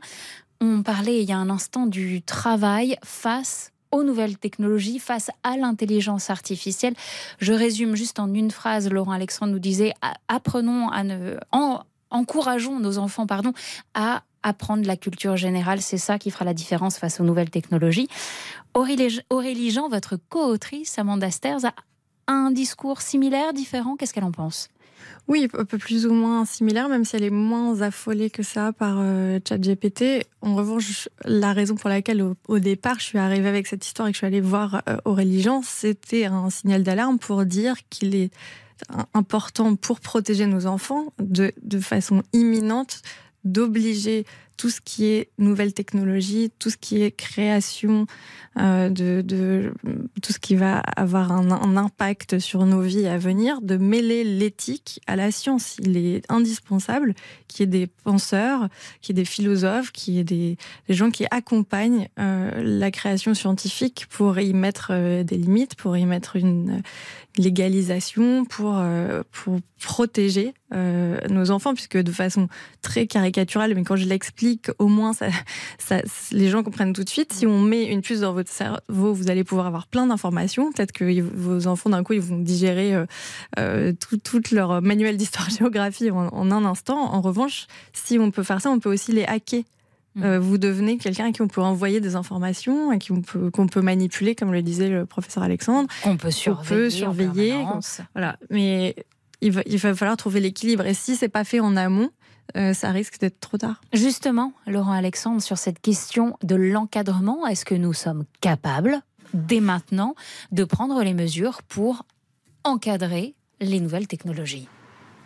On 0.61 0.83
parlait 0.83 1.23
il 1.23 1.29
y 1.29 1.33
a 1.33 1.39
un 1.39 1.49
instant 1.49 1.87
du 1.87 2.23
travail 2.23 2.97
face 3.03 3.73
aux 3.91 4.05
nouvelles 4.05 4.37
technologies, 4.37 4.99
face 4.99 5.31
à 5.43 5.57
l'intelligence 5.57 6.29
artificielle. 6.29 6.95
Je 7.39 7.55
résume 7.55 7.97
juste 7.97 8.21
en 8.21 8.33
une 8.33 8.51
phrase. 8.51 8.91
Laurent 8.91 9.13
Alexandre 9.13 9.53
nous 9.53 9.59
disait 9.59 9.95
apprenons 10.29 10.91
à 10.91 11.03
ne, 11.03 11.37
encourageons 12.11 12.79
nos 12.79 12.99
enfants 12.99 13.27
pardon, 13.27 13.53
à 13.95 14.23
apprendre 14.43 14.87
la 14.87 14.97
culture 14.97 15.37
générale. 15.37 15.83
C'est 15.83 15.99
ça 15.99 16.19
qui 16.19 16.31
fera 16.31 16.45
la 16.45 16.55
différence 16.55 16.99
face 16.99 17.21
aux 17.21 17.25
nouvelles 17.25 17.51
technologies. 17.51 18.09
Aurélie, 18.77 19.71
Jean, 19.71 19.89
votre 19.89 20.19
co-autrice, 20.29 20.99
Amanda 20.99 21.31
Sters, 21.31 21.65
a 21.65 21.75
un 22.27 22.51
discours 22.51 23.01
similaire, 23.01 23.55
différent. 23.55 23.97
Qu'est-ce 23.97 24.13
qu'elle 24.13 24.25
en 24.25 24.33
pense? 24.33 24.69
Oui, 25.29 25.49
un 25.55 25.65
peu 25.65 25.79
plus 25.79 26.07
ou 26.07 26.13
moins 26.13 26.45
similaire, 26.45 26.91
même 26.91 27.05
si 27.07 27.17
elle 27.17 27.25
est 27.25 27.31
moins 27.31 27.81
affolée 27.81 28.29
que 28.29 28.43
ça 28.43 28.73
par 28.75 28.97
euh, 28.99 29.39
ChatGPT. 29.49 30.27
En 30.43 30.55
revanche, 30.55 31.09
la 31.25 31.55
raison 31.55 31.75
pour 31.75 31.89
laquelle 31.89 32.23
au, 32.49 32.59
départ 32.59 32.99
je 32.99 33.05
suis 33.05 33.19
arrivée 33.19 33.49
avec 33.49 33.67
cette 33.67 33.87
histoire 33.87 34.09
et 34.09 34.11
que 34.11 34.17
je 34.17 34.19
suis 34.19 34.27
allée 34.27 34.43
voir 34.43 34.83
euh, 34.89 34.99
Aurélie 35.07 35.41
Jean, 35.41 35.63
c'était 35.63 36.27
un 36.27 36.51
signal 36.51 36.83
d'alarme 36.83 37.19
pour 37.19 37.47
dire 37.47 37.77
qu'il 37.89 38.15
est 38.15 38.31
important 39.15 39.75
pour 39.75 40.01
protéger 40.01 40.47
nos 40.47 40.67
enfants 40.67 41.15
de, 41.19 41.51
de 41.63 41.81
façon 41.81 42.23
imminente 42.35 43.01
d'obliger 43.45 44.27
tout 44.57 44.71
ce 44.71 44.81
qui 44.81 45.07
est 45.07 45.29
nouvelle 45.39 45.73
technologie, 45.73 46.51
tout 46.59 46.71
ce 46.71 46.77
qui 46.77 47.03
est 47.03 47.11
création, 47.11 48.07
euh, 48.59 48.89
de, 48.89 49.75
tout 50.23 50.33
ce 50.33 50.39
qui 50.39 50.57
va 50.57 50.79
avoir 50.79 51.31
un, 51.31 51.77
impact 51.77 52.39
sur 52.39 52.65
nos 52.65 52.81
vies 52.81 53.07
à 53.07 53.19
venir, 53.19 53.61
de 53.61 53.77
mêler 53.77 54.25
l'éthique 54.25 55.01
à 55.07 55.15
la 55.15 55.31
science. 55.31 55.77
Il 55.83 55.99
est 55.99 56.23
indispensable 56.31 57.15
qu'il 57.49 57.61
y 57.61 57.63
ait 57.65 57.81
des 57.81 57.87
penseurs, 57.87 58.69
qu'il 59.03 59.15
y 59.15 59.21
ait 59.21 59.23
des 59.23 59.29
philosophes, 59.29 59.93
qu'il 59.93 60.15
y 60.15 60.21
ait 60.21 60.25
des, 60.25 60.57
gens 60.89 61.11
qui 61.11 61.27
accompagnent 61.31 62.09
euh, 62.19 62.51
la 62.63 62.91
création 62.91 63.35
scientifique 63.35 64.07
pour 64.09 64.39
y 64.39 64.55
mettre 64.55 64.89
euh, 64.91 65.23
des 65.23 65.37
limites, 65.37 65.75
pour 65.75 65.95
y 65.99 66.07
mettre 66.07 66.37
une 66.37 66.83
légalisation, 67.37 68.47
pour, 68.47 68.83
pour 69.31 69.59
protéger 69.79 70.55
nos 70.73 71.51
enfants, 71.51 71.75
puisque 71.75 71.99
de 71.99 72.11
façon 72.11 72.49
très 72.81 73.07
caricaturale, 73.07 73.75
mais 73.75 73.83
quand 73.83 73.97
je 73.97 74.07
l'explique, 74.07 74.46
au 74.79 74.89
moins 74.89 75.13
ça, 75.13 75.27
les 76.33 76.49
gens 76.49 76.63
comprennent 76.63 76.93
tout 76.93 77.05
de 77.05 77.09
suite. 77.09 77.33
Si 77.33 77.47
on 77.47 77.61
met 77.61 77.85
une 77.85 78.03
puce 78.03 78.21
dans 78.21 78.33
votre 78.33 78.51
cerveau, 78.51 79.13
vous 79.13 79.31
allez 79.31 79.45
pouvoir 79.45 79.67
avoir 79.67 79.87
plein 79.87 80.07
d'informations. 80.07 80.73
Peut-être 80.73 80.93
que 80.93 81.21
vos 81.21 81.67
enfants, 81.67 81.91
d'un 81.91 82.03
coup, 82.03 82.15
ils 82.15 82.21
vont 82.21 82.39
digérer 82.39 82.95
euh, 82.95 83.07
euh, 83.59 83.93
tout, 84.25 84.43
leur 84.53 84.83
manuel 84.83 85.17
d'histoire-géographie 85.17 86.11
en, 86.13 86.51
un 86.51 86.65
instant. 86.65 86.99
En 86.99 87.21
revanche, 87.21 87.67
si 87.93 88.19
on 88.19 88.31
peut 88.31 88.43
faire 88.43 88.61
ça, 88.61 88.71
on 88.71 88.79
peut 88.79 88.93
aussi 88.93 89.13
les 89.13 89.25
hacker. 89.25 89.63
Mmh. 90.15 90.23
Euh, 90.25 90.41
vous 90.41 90.57
devenez 90.57 90.97
quelqu'un 90.97 91.27
à 91.27 91.33
qui 91.33 91.43
on 91.43 91.49
peut 91.49 91.61
envoyer 91.61 92.01
des 92.01 92.17
informations, 92.17 92.91
à 92.91 92.97
qui 92.97 93.13
on 93.13 93.21
peut, 93.21 93.51
qu'on 93.51 93.67
peut 93.67 93.83
manipuler, 93.83 94.35
comme 94.35 94.51
le 94.51 94.63
disait 94.63 94.89
le 94.89 95.05
professeur 95.05 95.43
Alexandre. 95.43 95.89
Qu'on 96.03 96.17
peut 96.17 96.31
surveiller. 96.31 96.91
surveiller 96.91 97.65
voilà. 98.15 98.39
Mais 98.49 98.97
il 99.43 99.53
va, 99.53 99.61
il 99.67 99.79
va 99.79 99.95
falloir 99.95 100.17
trouver 100.17 100.41
l'équilibre. 100.41 100.87
Et 100.87 100.95
si 100.95 101.17
c'est 101.17 101.29
pas 101.29 101.45
fait 101.45 101.61
en 101.61 101.77
amont, 101.77 102.11
euh, 102.57 102.73
ça 102.73 102.91
risque 102.91 103.19
d'être 103.21 103.41
trop 103.41 103.59
tard. 103.59 103.81
Justement, 103.93 104.53
Laurent 104.67 104.93
Alexandre, 104.93 105.43
sur 105.43 105.59
cette 105.59 105.81
question 105.81 106.37
de 106.43 106.55
l'encadrement, 106.55 107.47
est-ce 107.47 107.65
que 107.65 107.75
nous 107.75 107.93
sommes 107.93 108.25
capables, 108.41 109.01
dès 109.35 109.61
maintenant, 109.61 110.15
de 110.53 110.65
prendre 110.65 111.03
les 111.03 111.15
mesures 111.15 111.63
pour 111.63 112.05
encadrer 112.65 113.35
les 113.61 113.81
nouvelles 113.81 114.07
technologies? 114.07 114.69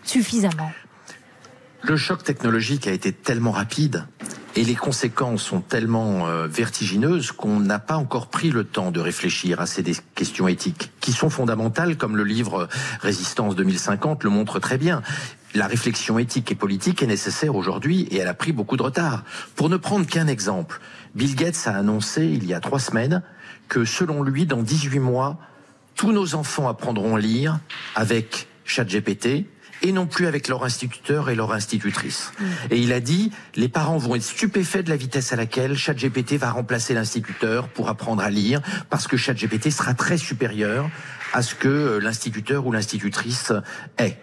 Suffisamment 0.03 0.71
Le 1.83 1.97
choc 1.97 2.23
technologique 2.23 2.87
a 2.87 2.93
été 2.93 3.13
tellement 3.13 3.53
rapide 3.53 4.07
et 4.57 4.65
les 4.65 4.75
conséquences 4.75 5.43
sont 5.43 5.61
tellement 5.61 6.29
euh, 6.29 6.47
vertigineuses 6.47 7.33
qu'on 7.33 7.61
n'a 7.61 7.79
pas 7.79 7.97
encore 7.97 8.27
pris 8.27 8.51
le 8.51 8.65
temps 8.65 8.91
de 8.91 9.01
réfléchir 9.01 9.61
à 9.61 9.67
ces 9.67 9.85
questions 10.15 10.49
éthiques 10.49 10.93
qui 11.01 11.13
sont 11.13 11.31
fondamentales, 11.31 11.97
comme 11.97 12.17
le 12.17 12.25
livre 12.25 12.69
Résistance 13.01 13.57
2050 13.57 14.25
le 14.25 14.31
montre 14.31 14.59
très 14.59 14.77
bien 14.77 15.03
la 15.55 15.67
réflexion 15.67 16.19
éthique 16.19 16.53
et 16.53 16.55
politique 16.55 17.03
est 17.03 17.07
nécessaire 17.07 17.55
aujourd'hui 17.57 18.03
et 18.11 18.19
elle 18.19 18.29
a 18.29 18.35
pris 18.35 18.53
beaucoup 18.53 18.77
de 18.77 18.83
retard. 18.83 19.25
Pour 19.57 19.69
ne 19.69 19.77
prendre 19.77 20.07
qu'un 20.07 20.27
exemple, 20.27 20.81
Bill 21.15 21.35
Gates 21.35 21.67
a 21.67 21.77
annoncé 21.77 22.25
il 22.25 22.47
y 22.47 22.55
a 22.55 22.61
trois 22.61 22.79
semaines 22.79 23.23
que 23.69 23.85
selon 23.85 24.23
lui, 24.23 24.47
dans 24.47 24.63
18 24.63 24.99
mois, 25.01 25.39
tous 25.97 26.13
nos 26.13 26.35
enfants 26.35 26.69
apprendront 26.69 27.17
à 27.17 27.21
lire 27.21 27.59
avec 27.95 28.49
ChatGPT 28.65 29.47
et 29.83 29.93
non 29.93 30.07
plus 30.07 30.27
avec 30.27 30.49
leur 30.49 30.65
instituteur 30.65 31.31
et 31.31 31.35
leur 31.35 31.53
institutrice. 31.53 32.33
Mm. 32.39 32.45
Et 32.71 32.79
il 32.79 32.93
a 32.93 33.01
dit, 33.01 33.33
les 33.57 33.69
parents 33.69 33.99
vont 33.99 34.15
être 34.15 34.23
stupéfaits 34.23 34.85
de 34.85 34.91
la 34.91 34.97
vitesse 34.97 35.33
à 35.33 35.37
laquelle 35.37 35.77
ChatGPT 35.77 36.35
va 36.35 36.51
remplacer 36.51 36.95
l'instituteur 36.95 37.69
pour 37.69 37.89
apprendre 37.89 38.23
à 38.23 38.31
lire, 38.31 38.61
parce 38.91 39.07
que 39.07 39.17
ChatGPT 39.17 39.71
sera 39.71 39.95
très 39.95 40.19
supérieur 40.19 40.91
à 41.33 41.43
ce 41.43 41.55
que 41.55 41.99
l'instituteur 42.03 42.67
ou 42.67 42.73
l'institutrice 42.73 43.53
est. 43.99 44.17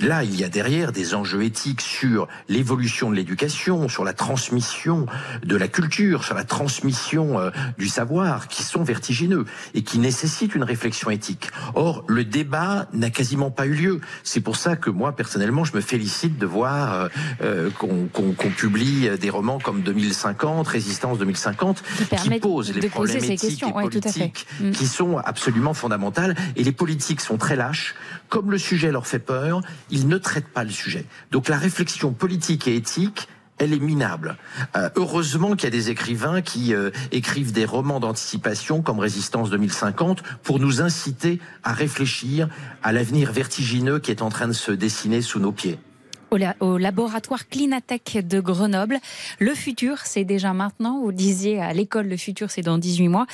Là, 0.00 0.24
il 0.24 0.38
y 0.38 0.44
a 0.44 0.48
derrière 0.48 0.92
des 0.92 1.14
enjeux 1.14 1.42
éthiques 1.42 1.80
sur 1.80 2.28
l'évolution 2.48 3.10
de 3.10 3.16
l'éducation, 3.16 3.88
sur 3.88 4.04
la 4.04 4.12
transmission 4.12 5.06
de 5.44 5.56
la 5.56 5.68
culture, 5.68 6.24
sur 6.24 6.34
la 6.34 6.44
transmission 6.44 7.38
euh, 7.38 7.50
du 7.78 7.88
savoir, 7.88 8.48
qui 8.48 8.62
sont 8.62 8.82
vertigineux 8.82 9.44
et 9.74 9.82
qui 9.82 9.98
nécessitent 9.98 10.54
une 10.54 10.64
réflexion 10.64 11.10
éthique. 11.10 11.50
Or, 11.74 12.04
le 12.08 12.24
débat 12.24 12.88
n'a 12.92 13.10
quasiment 13.10 13.50
pas 13.50 13.66
eu 13.66 13.74
lieu. 13.74 14.00
C'est 14.22 14.40
pour 14.40 14.56
ça 14.56 14.76
que 14.76 14.90
moi, 14.90 15.14
personnellement, 15.14 15.64
je 15.64 15.74
me 15.76 15.80
félicite 15.80 16.38
de 16.38 16.46
voir 16.46 16.94
euh, 16.94 17.08
euh, 17.42 17.70
qu'on 17.70 18.50
publie 18.50 19.08
des 19.18 19.30
romans 19.30 19.58
comme 19.58 19.82
2050, 19.82 20.66
Résistance 20.68 21.18
2050, 21.18 21.82
qui 22.22 22.30
posent 22.40 22.74
les 22.74 22.88
problématiques 22.88 23.64
politiques 23.72 24.46
mm. 24.60 24.70
qui 24.72 24.86
sont 24.86 25.18
absolument 25.18 25.74
fondamentales. 25.74 26.36
Et 26.56 26.64
les 26.64 26.72
politiques 26.72 27.20
sont 27.20 27.36
très 27.36 27.56
lâches. 27.56 27.94
Comme 28.32 28.50
le 28.50 28.56
sujet 28.56 28.90
leur 28.90 29.06
fait 29.06 29.18
peur, 29.18 29.60
ils 29.90 30.08
ne 30.08 30.16
traitent 30.16 30.48
pas 30.48 30.64
le 30.64 30.70
sujet. 30.70 31.04
Donc 31.32 31.50
la 31.50 31.58
réflexion 31.58 32.14
politique 32.14 32.66
et 32.66 32.76
éthique, 32.76 33.28
elle 33.58 33.74
est 33.74 33.78
minable. 33.78 34.38
Euh, 34.74 34.88
heureusement 34.96 35.54
qu'il 35.54 35.64
y 35.64 35.66
a 35.66 35.70
des 35.70 35.90
écrivains 35.90 36.40
qui 36.40 36.72
euh, 36.72 36.90
écrivent 37.10 37.52
des 37.52 37.66
romans 37.66 38.00
d'anticipation 38.00 38.80
comme 38.80 39.00
Résistance 39.00 39.50
2050 39.50 40.22
pour 40.42 40.60
nous 40.60 40.80
inciter 40.80 41.40
à 41.62 41.74
réfléchir 41.74 42.48
à 42.82 42.92
l'avenir 42.92 43.32
vertigineux 43.32 43.98
qui 43.98 44.10
est 44.10 44.22
en 44.22 44.30
train 44.30 44.48
de 44.48 44.54
se 44.54 44.72
dessiner 44.72 45.20
sous 45.20 45.38
nos 45.38 45.52
pieds 45.52 45.78
au, 46.60 46.78
laboratoire 46.78 47.48
Clinatech 47.48 48.26
de 48.26 48.40
Grenoble. 48.40 48.98
Le 49.38 49.54
futur, 49.54 49.98
c'est 50.04 50.24
déjà 50.24 50.52
maintenant. 50.52 51.00
Vous 51.00 51.12
disiez 51.12 51.60
à 51.60 51.72
l'école, 51.72 52.08
le 52.08 52.16
futur, 52.16 52.50
c'est 52.50 52.62
dans 52.62 52.78
18 52.78 53.08
mois. 53.08 53.26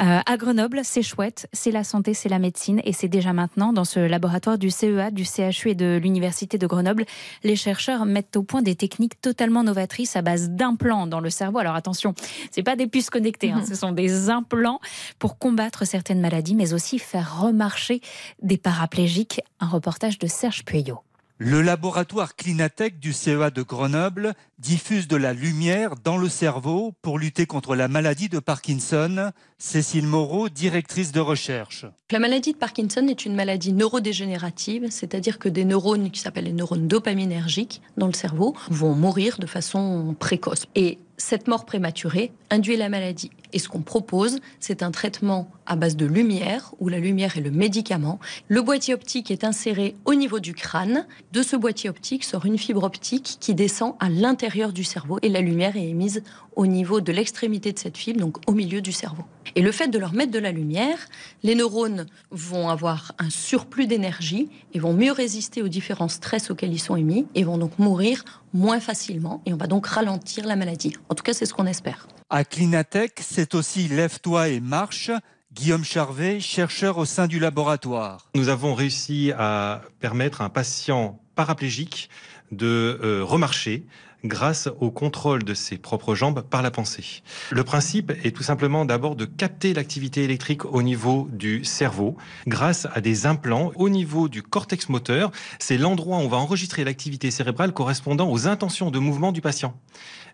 Euh, 0.00 0.20
à 0.24 0.36
Grenoble, 0.36 0.80
c'est 0.82 1.02
chouette. 1.02 1.48
C'est 1.52 1.70
la 1.70 1.84
santé, 1.84 2.14
c'est 2.14 2.28
la 2.28 2.38
médecine. 2.38 2.80
Et 2.84 2.92
c'est 2.92 3.08
déjà 3.08 3.32
maintenant 3.32 3.72
dans 3.72 3.84
ce 3.84 4.00
laboratoire 4.00 4.58
du 4.58 4.70
CEA, 4.70 5.10
du 5.10 5.24
CHU 5.24 5.70
et 5.70 5.74
de 5.74 5.98
l'Université 6.02 6.58
de 6.58 6.66
Grenoble. 6.66 7.04
Les 7.44 7.56
chercheurs 7.56 8.06
mettent 8.06 8.36
au 8.36 8.42
point 8.42 8.62
des 8.62 8.74
techniques 8.74 9.20
totalement 9.20 9.62
novatrices 9.62 10.16
à 10.16 10.22
base 10.22 10.50
d'implants 10.50 11.06
dans 11.06 11.20
le 11.20 11.30
cerveau. 11.30 11.58
Alors 11.58 11.74
attention, 11.74 12.14
c'est 12.50 12.62
pas 12.62 12.76
des 12.76 12.86
puces 12.86 13.10
connectées, 13.10 13.52
hein. 13.52 13.62
ce 13.68 13.74
sont 13.74 13.92
des 13.92 14.30
implants 14.30 14.80
pour 15.18 15.38
combattre 15.38 15.86
certaines 15.86 16.20
maladies, 16.20 16.54
mais 16.54 16.72
aussi 16.72 16.98
faire 16.98 17.40
remarcher 17.40 18.00
des 18.42 18.56
paraplégiques. 18.56 19.40
Un 19.60 19.68
reportage 19.68 20.18
de 20.18 20.26
Serge 20.26 20.64
Pueyo. 20.64 21.00
Le 21.38 21.60
laboratoire 21.60 22.34
Clinatech 22.34 22.98
du 22.98 23.12
CEA 23.12 23.50
de 23.50 23.60
Grenoble 23.60 24.32
diffuse 24.58 25.06
de 25.06 25.16
la 25.16 25.34
lumière 25.34 25.90
dans 26.02 26.16
le 26.16 26.30
cerveau 26.30 26.94
pour 27.02 27.18
lutter 27.18 27.44
contre 27.44 27.76
la 27.76 27.88
maladie 27.88 28.30
de 28.30 28.38
Parkinson. 28.38 29.32
Cécile 29.58 30.06
Moreau, 30.06 30.48
directrice 30.48 31.12
de 31.12 31.20
recherche. 31.20 31.84
La 32.10 32.20
maladie 32.20 32.54
de 32.54 32.56
Parkinson 32.56 33.06
est 33.08 33.26
une 33.26 33.34
maladie 33.34 33.74
neurodégénérative, 33.74 34.86
c'est-à-dire 34.88 35.38
que 35.38 35.50
des 35.50 35.66
neurones 35.66 36.10
qui 36.10 36.20
s'appellent 36.20 36.44
les 36.44 36.54
neurones 36.54 36.88
dopaminergiques 36.88 37.82
dans 37.98 38.06
le 38.06 38.14
cerveau 38.14 38.56
vont 38.70 38.94
mourir 38.94 39.36
de 39.38 39.46
façon 39.46 40.16
précoce. 40.18 40.64
Et 40.74 40.98
cette 41.18 41.48
mort 41.48 41.66
prématurée 41.66 42.32
induit 42.48 42.78
la 42.78 42.88
maladie. 42.88 43.30
Et 43.52 43.58
ce 43.58 43.68
qu'on 43.68 43.82
propose, 43.82 44.38
c'est 44.60 44.82
un 44.82 44.90
traitement 44.90 45.50
à 45.66 45.76
base 45.76 45.96
de 45.96 46.06
lumière, 46.06 46.74
où 46.78 46.88
la 46.88 46.98
lumière 46.98 47.36
est 47.36 47.40
le 47.40 47.50
médicament. 47.50 48.18
Le 48.48 48.62
boîtier 48.62 48.94
optique 48.94 49.30
est 49.30 49.44
inséré 49.44 49.96
au 50.04 50.14
niveau 50.14 50.40
du 50.40 50.54
crâne. 50.54 51.06
De 51.32 51.42
ce 51.42 51.56
boîtier 51.56 51.90
optique 51.90 52.24
sort 52.24 52.46
une 52.46 52.58
fibre 52.58 52.84
optique 52.84 53.36
qui 53.40 53.54
descend 53.54 53.94
à 54.00 54.08
l'intérieur 54.08 54.72
du 54.72 54.84
cerveau 54.84 55.18
et 55.22 55.28
la 55.28 55.40
lumière 55.40 55.76
est 55.76 55.88
émise 55.88 56.22
au 56.54 56.66
niveau 56.66 57.00
de 57.00 57.12
l'extrémité 57.12 57.72
de 57.72 57.78
cette 57.78 57.96
fibre, 57.96 58.20
donc 58.20 58.38
au 58.48 58.52
milieu 58.52 58.80
du 58.80 58.92
cerveau. 58.92 59.24
Et 59.54 59.62
le 59.62 59.72
fait 59.72 59.88
de 59.88 59.98
leur 59.98 60.12
mettre 60.12 60.32
de 60.32 60.38
la 60.38 60.52
lumière, 60.52 60.98
les 61.42 61.54
neurones 61.54 62.06
vont 62.30 62.68
avoir 62.68 63.12
un 63.18 63.30
surplus 63.30 63.86
d'énergie 63.86 64.48
et 64.72 64.78
vont 64.78 64.92
mieux 64.92 65.12
résister 65.12 65.62
aux 65.62 65.68
différents 65.68 66.08
stress 66.08 66.50
auxquels 66.50 66.72
ils 66.72 66.80
sont 66.80 66.96
émis 66.96 67.26
et 67.34 67.44
vont 67.44 67.58
donc 67.58 67.78
mourir 67.78 68.24
moins 68.54 68.80
facilement 68.80 69.42
et 69.46 69.52
on 69.52 69.56
va 69.56 69.66
donc 69.66 69.86
ralentir 69.86 70.46
la 70.46 70.56
maladie. 70.56 70.94
En 71.08 71.14
tout 71.14 71.22
cas, 71.22 71.34
c'est 71.34 71.46
ce 71.46 71.54
qu'on 71.54 71.66
espère. 71.66 72.08
À 72.28 72.44
Clinatech, 72.44 73.20
c'est 73.20 73.54
aussi 73.54 73.86
Lève-toi 73.86 74.48
et 74.48 74.58
marche. 74.58 75.12
Guillaume 75.52 75.84
Charvet, 75.84 76.40
chercheur 76.40 76.98
au 76.98 77.04
sein 77.04 77.28
du 77.28 77.38
laboratoire. 77.38 78.28
Nous 78.34 78.48
avons 78.48 78.74
réussi 78.74 79.30
à 79.38 79.82
permettre 80.00 80.40
à 80.40 80.46
un 80.46 80.48
patient 80.48 81.20
paraplégique 81.36 82.10
de 82.50 82.98
euh, 83.04 83.22
remarcher 83.22 83.86
grâce 84.24 84.68
au 84.80 84.90
contrôle 84.90 85.44
de 85.44 85.54
ses 85.54 85.78
propres 85.78 86.16
jambes 86.16 86.42
par 86.42 86.62
la 86.62 86.72
pensée. 86.72 87.22
Le 87.50 87.62
principe 87.62 88.12
est 88.24 88.34
tout 88.34 88.42
simplement 88.42 88.84
d'abord 88.84 89.14
de 89.14 89.24
capter 89.24 89.72
l'activité 89.72 90.24
électrique 90.24 90.64
au 90.64 90.82
niveau 90.82 91.28
du 91.30 91.64
cerveau 91.64 92.16
grâce 92.48 92.88
à 92.92 93.00
des 93.00 93.26
implants 93.26 93.70
au 93.76 93.88
niveau 93.88 94.28
du 94.28 94.42
cortex 94.42 94.88
moteur. 94.88 95.30
C'est 95.58 95.78
l'endroit 95.78 96.18
où 96.18 96.22
on 96.22 96.28
va 96.28 96.38
enregistrer 96.38 96.82
l'activité 96.82 97.30
cérébrale 97.30 97.72
correspondant 97.72 98.28
aux 98.28 98.48
intentions 98.48 98.90
de 98.90 98.98
mouvement 98.98 99.30
du 99.32 99.40
patient. 99.40 99.78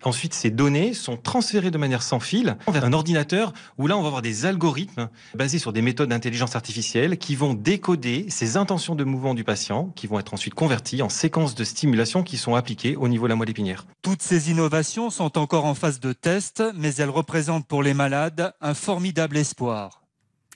Ensuite, 0.05 0.35
ces 0.35 0.51
données 0.51 0.95
sont 0.95 1.17
transférées 1.17 1.71
de 1.71 1.79
manière 1.79 2.03
sans 2.03 2.21
fil 2.21 2.57
vers 2.69 2.85
un 2.85 2.93
ordinateur 2.93 3.53
où 3.79 3.87
là, 3.87 3.97
on 3.97 4.03
va 4.03 4.09
avoir 4.09 4.23
des 4.23 4.47
algorithmes 4.47 5.09
basés 5.35 5.59
sur 5.59 5.73
des 5.73 5.83
méthodes 5.83 6.09
d'intelligence 6.09 6.57
artificielle 6.57 7.19
qui 7.19 7.37
vont 7.37 7.55
décoder 7.55 8.27
ces 8.29 8.57
intentions 8.57 8.95
de 8.95 9.05
mouvement 9.05 9.35
du 9.35 9.45
patient, 9.45 9.93
qui 9.95 10.07
vont 10.07 10.19
être 10.19 10.35
ensuite 10.35 10.55
converties 10.55 11.03
en 11.03 11.09
séquences 11.09 11.55
de 11.55 11.65
stimulation 11.65 12.23
qui 12.23 12.37
sont 12.37 12.55
appliquées 12.55 12.97
au 12.97 13.09
niveau 13.09 13.27
de 13.27 13.31
la 13.31 13.37
moelle 13.37 13.51
épinière. 13.51 13.87
Toutes 14.03 14.23
ces 14.23 14.51
innovations 14.51 15.11
sont 15.11 15.39
encore 15.39 15.65
en 15.65 15.75
phase 15.75 16.01
de 16.01 16.13
test, 16.13 16.63
mais 16.75 16.95
elles 16.97 17.11
représentent 17.11 17.67
pour 17.67 17.83
les 17.83 17.95
malades 17.95 18.53
un 18.61 18.75
formidable 18.75 19.37
espoir. 19.37 20.02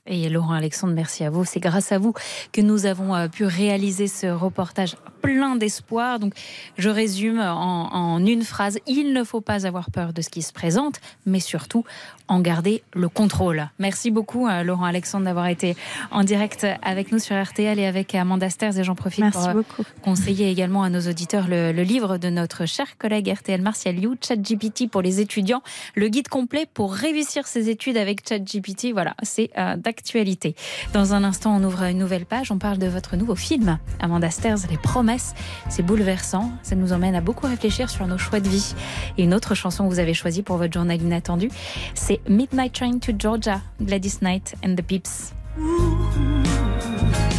Et 0.09 0.29
Laurent 0.29 0.53
Alexandre, 0.53 0.95
merci 0.95 1.25
à 1.25 1.31
vous. 1.31 1.45
C'est 1.45 1.59
grâce 1.59 1.91
à 1.91 1.99
vous 1.99 2.15
que 2.53 2.61
nous 2.61 2.87
avons 2.87 3.15
euh, 3.15 3.29
pu 3.29 3.45
réaliser 3.45 4.07
ce 4.07 4.29
reportage 4.29 4.97
plein 5.21 5.57
d'espoir. 5.57 6.21
Donc, 6.21 6.35
je 6.79 6.89
résume 6.89 7.41
en, 7.41 8.25
une 8.25 8.45
phrase. 8.45 8.79
Il 8.87 9.13
ne 9.13 9.25
faut 9.25 9.41
pas 9.41 9.67
avoir 9.67 9.91
peur 9.91 10.13
de 10.13 10.23
ce 10.23 10.29
qui 10.29 10.43
se 10.43 10.53
présente, 10.53 11.01
mais 11.25 11.41
surtout 11.41 11.85
en 12.29 12.41
garder 12.41 12.83
le 12.95 13.09
contrôle. 13.09 13.69
Merci 13.79 14.11
beaucoup, 14.11 14.47
euh, 14.47 14.63
Laurent 14.63 14.85
Alexandre, 14.85 15.25
d'avoir 15.25 15.47
été 15.49 15.77
en 16.11 16.23
direct 16.23 16.67
avec 16.83 17.11
nous 17.11 17.19
sur 17.19 17.41
RTL 17.43 17.79
et 17.79 17.87
avec 17.87 18.15
Amanda 18.15 18.51
Sters. 18.51 18.79
Et 18.79 18.85
j'en 18.85 18.95
profite 18.95 19.31
pour 19.31 19.49
euh, 19.49 19.63
conseiller 20.03 20.51
également 20.51 20.85
à 20.85 20.91
nos 20.91 21.01
auditeurs 21.01 21.47
le, 21.49 21.73
livre 21.73 22.19
de 22.19 22.31
notre 22.31 22.67
cher 22.67 22.99
collègue 22.99 23.33
RTL 23.33 23.61
Martial 23.61 23.99
You, 23.99 24.17
ChatGPT 24.21 24.89
pour 24.91 25.03
les 25.03 25.21
étudiants, 25.21 25.63
le 25.95 26.09
guide 26.09 26.29
complet 26.29 26.67
pour 26.73 26.93
réussir 26.93 27.47
ses 27.47 27.69
études 27.71 27.97
avec 27.97 28.27
ChatGPT. 28.29 28.93
Voilà, 28.93 29.15
c'est 29.23 29.51
d'accord 29.57 29.97
actualité. 29.97 30.55
Dans 30.93 31.15
un 31.15 31.25
instant, 31.25 31.57
on 31.57 31.65
ouvre 31.65 31.83
une 31.85 31.99
nouvelle 31.99 32.27
page. 32.27 32.53
On 32.53 32.59
parle 32.59 32.79
de 32.79 32.87
votre 32.87 33.17
nouveau 33.17 33.35
film, 33.35 33.79
Amanda 33.99 34.31
Sters, 34.31 34.59
Les 34.71 34.77
Promesses. 34.77 35.35
C'est 35.71 35.83
bouleversant. 35.83 36.53
Ça 36.63 36.77
nous 36.77 36.93
emmène 36.93 37.15
à 37.15 37.21
beaucoup 37.21 37.47
réfléchir 37.47 37.89
sur 37.89 38.07
nos 38.07 38.19
choix 38.19 38.41
de 38.41 38.49
vie. 38.49 38.75
Et 39.17 39.25
une 39.25 39.33
autre 39.33 39.55
chanson 39.55 39.85
que 39.85 39.89
vous 39.89 39.99
avez 39.99 40.15
choisie 40.15 40.43
pour 40.43 40.59
votre 40.59 40.73
journal 40.73 41.01
inattendu, 41.01 41.49
c'est 41.95 42.16
c'est 42.17 42.31
Midnight 42.31 42.73
Train 42.73 42.99
to 43.01 43.13
Georgia, 43.13 43.63
Gladys 43.85 44.21
Knight 44.21 44.55
and 44.63 44.77
the 44.77 44.83
Peeps. 44.83 45.33
Ooh, 45.59 46.09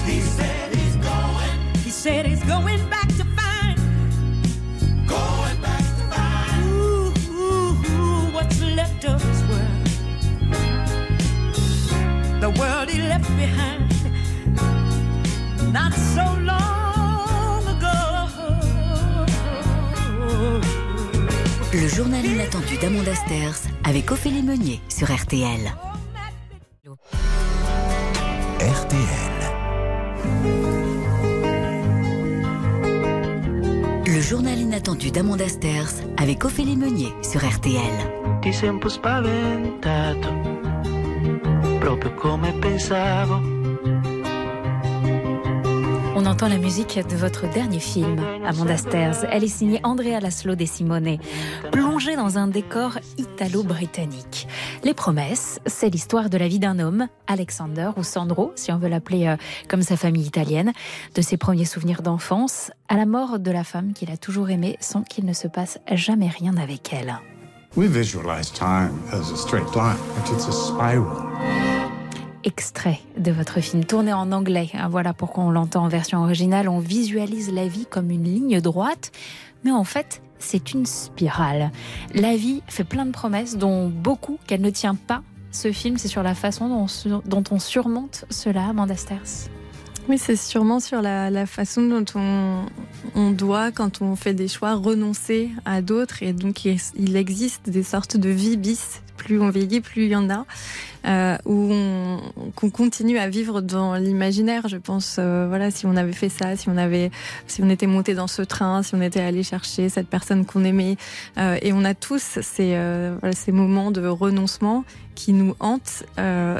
he 0.05 0.19
said 0.21 0.75
he's 0.75 0.95
going. 0.95 1.75
He 1.83 1.89
said 1.89 2.25
he's 2.25 2.43
going. 2.43 2.66
Le 21.79 21.87
journal 21.87 22.25
inattendu 22.25 22.75
d'Amanda 22.81 23.13
Sters 23.13 23.69
avec 23.83 24.09
Ophélie 24.11 24.41
Meunier 24.41 24.81
sur 24.89 25.13
RTL. 25.15 25.61
RTL. 28.59 29.35
Le 34.07 34.21
journal 34.21 34.57
inattendu 34.57 35.11
d'Amanda 35.11 35.47
Sters 35.47 35.93
avec 36.17 36.45
Ophélie 36.45 36.77
Meunier 36.77 37.13
sur 37.21 37.47
RTL. 37.47 38.41
Ti 38.41 38.51
sempre 38.51 38.89
spaventato 38.89 40.29
on 46.17 46.25
entend 46.25 46.47
la 46.47 46.57
musique 46.57 46.99
de 47.07 47.15
votre 47.15 47.47
dernier 47.47 47.79
film, 47.79 48.19
Amanda 48.43 48.75
Stairs. 48.75 49.23
Elle 49.31 49.43
est 49.43 49.47
signée 49.47 49.79
Andrea 49.83 50.19
Laszlo 50.19 50.55
De 50.55 50.65
Simone, 50.65 51.19
plongée 51.71 52.15
dans 52.15 52.39
un 52.39 52.47
décor 52.47 52.97
italo-britannique. 53.19 54.47
Les 54.83 54.95
promesses, 54.95 55.59
c'est 55.67 55.91
l'histoire 55.91 56.31
de 56.31 56.37
la 56.39 56.47
vie 56.47 56.57
d'un 56.57 56.79
homme, 56.79 57.07
Alexander 57.27 57.91
ou 57.97 58.03
Sandro, 58.03 58.51
si 58.55 58.71
on 58.71 58.79
veut 58.79 58.87
l'appeler 58.87 59.27
euh, 59.27 59.35
comme 59.69 59.83
sa 59.83 59.95
famille 59.95 60.25
italienne, 60.25 60.73
de 61.13 61.21
ses 61.21 61.37
premiers 61.37 61.65
souvenirs 61.65 62.01
d'enfance 62.01 62.71
à 62.89 62.97
la 62.97 63.05
mort 63.05 63.37
de 63.37 63.51
la 63.51 63.63
femme 63.63 63.93
qu'il 63.93 64.09
a 64.09 64.17
toujours 64.17 64.49
aimée 64.49 64.77
sans 64.79 65.03
qu'il 65.03 65.23
ne 65.23 65.33
se 65.33 65.47
passe 65.47 65.77
jamais 65.91 66.29
rien 66.29 66.57
avec 66.57 66.93
elle. 66.93 67.15
We 67.75 67.87
visualize 67.87 68.49
time 68.51 68.99
as 69.11 69.31
a 69.31 69.37
straight 69.37 69.75
line, 69.75 69.97
but 70.15 70.33
it's 70.33 70.47
a 70.47 70.51
spiral. 70.51 71.66
Extrait 72.43 72.99
de 73.17 73.31
votre 73.31 73.59
film, 73.61 73.83
tourné 73.85 74.13
en 74.13 74.31
anglais. 74.31 74.69
Hein, 74.73 74.87
voilà 74.89 75.13
pourquoi 75.13 75.43
on 75.43 75.51
l'entend 75.51 75.85
en 75.85 75.87
version 75.87 76.21
originale. 76.23 76.69
On 76.69 76.79
visualise 76.79 77.51
la 77.51 77.67
vie 77.67 77.85
comme 77.85 78.11
une 78.11 78.23
ligne 78.23 78.61
droite, 78.61 79.11
mais 79.63 79.71
en 79.71 79.83
fait, 79.83 80.21
c'est 80.39 80.73
une 80.73 80.85
spirale. 80.85 81.71
La 82.13 82.35
vie 82.35 82.61
fait 82.67 82.83
plein 82.83 83.05
de 83.05 83.11
promesses, 83.11 83.57
dont 83.57 83.89
beaucoup 83.89 84.37
qu'elle 84.47 84.61
ne 84.61 84.69
tient 84.69 84.95
pas. 84.95 85.21
Ce 85.51 85.71
film, 85.71 85.97
c'est 85.97 86.07
sur 86.07 86.23
la 86.23 86.35
façon 86.35 86.87
dont, 87.25 87.43
on 87.51 87.59
surmonte 87.59 88.25
cela, 88.29 88.67
Amanda 88.67 88.95
Sters. 88.95 89.49
Oui, 90.09 90.17
c'est 90.17 90.35
sûrement 90.37 90.79
sur 90.79 91.01
la, 91.01 91.45
façon 91.45 91.81
dont 91.81 92.05
on, 93.15 93.31
doit, 93.31 93.71
quand 93.71 94.01
on 94.01 94.15
fait 94.15 94.33
des 94.33 94.47
choix, 94.47 94.75
renoncer 94.75 95.49
à 95.65 95.81
d'autres. 95.81 96.23
Et 96.23 96.31
donc, 96.31 96.63
il, 96.63 97.15
existe 97.15 97.69
des 97.69 97.83
sortes 97.83 98.15
de 98.15 98.29
vies 98.29 98.55
bis. 98.57 99.01
Plus 99.17 99.39
on 99.41 99.49
vieillit, 99.49 99.81
plus 99.81 100.05
il 100.05 100.09
y 100.09 100.15
en 100.15 100.29
a. 100.29 100.45
Euh, 101.07 101.37
où 101.45 101.71
on, 101.71 102.19
qu'on 102.55 102.69
continue 102.69 103.17
à 103.17 103.29
vivre 103.29 103.61
dans 103.61 103.95
l'imaginaire. 103.95 104.67
Je 104.67 104.77
pense, 104.77 105.17
euh, 105.19 105.45
voilà, 105.47 105.71
si 105.71 105.85
on 105.85 105.95
avait 105.95 106.11
fait 106.11 106.27
ça, 106.27 106.57
si 106.57 106.69
on 106.69 106.75
avait, 106.75 107.11
si 107.45 107.61
on 107.63 107.69
était 107.69 107.87
monté 107.87 108.13
dans 108.13 108.27
ce 108.27 108.41
train, 108.41 108.83
si 108.83 108.95
on 108.95 109.01
était 109.01 109.21
allé 109.21 109.43
chercher 109.43 109.89
cette 109.89 110.07
personne 110.07 110.45
qu'on 110.45 110.65
aimait, 110.65 110.97
euh, 111.37 111.57
et 111.61 111.71
on 111.71 111.85
a 111.85 111.93
tous 111.93 112.39
ces, 112.41 112.75
euh, 112.75 113.15
ces 113.31 113.51
moments 113.51 113.91
de 113.91 114.05
renoncement 114.05 114.83
qui 115.15 115.33
nous 115.33 115.55
hantent 115.59 116.03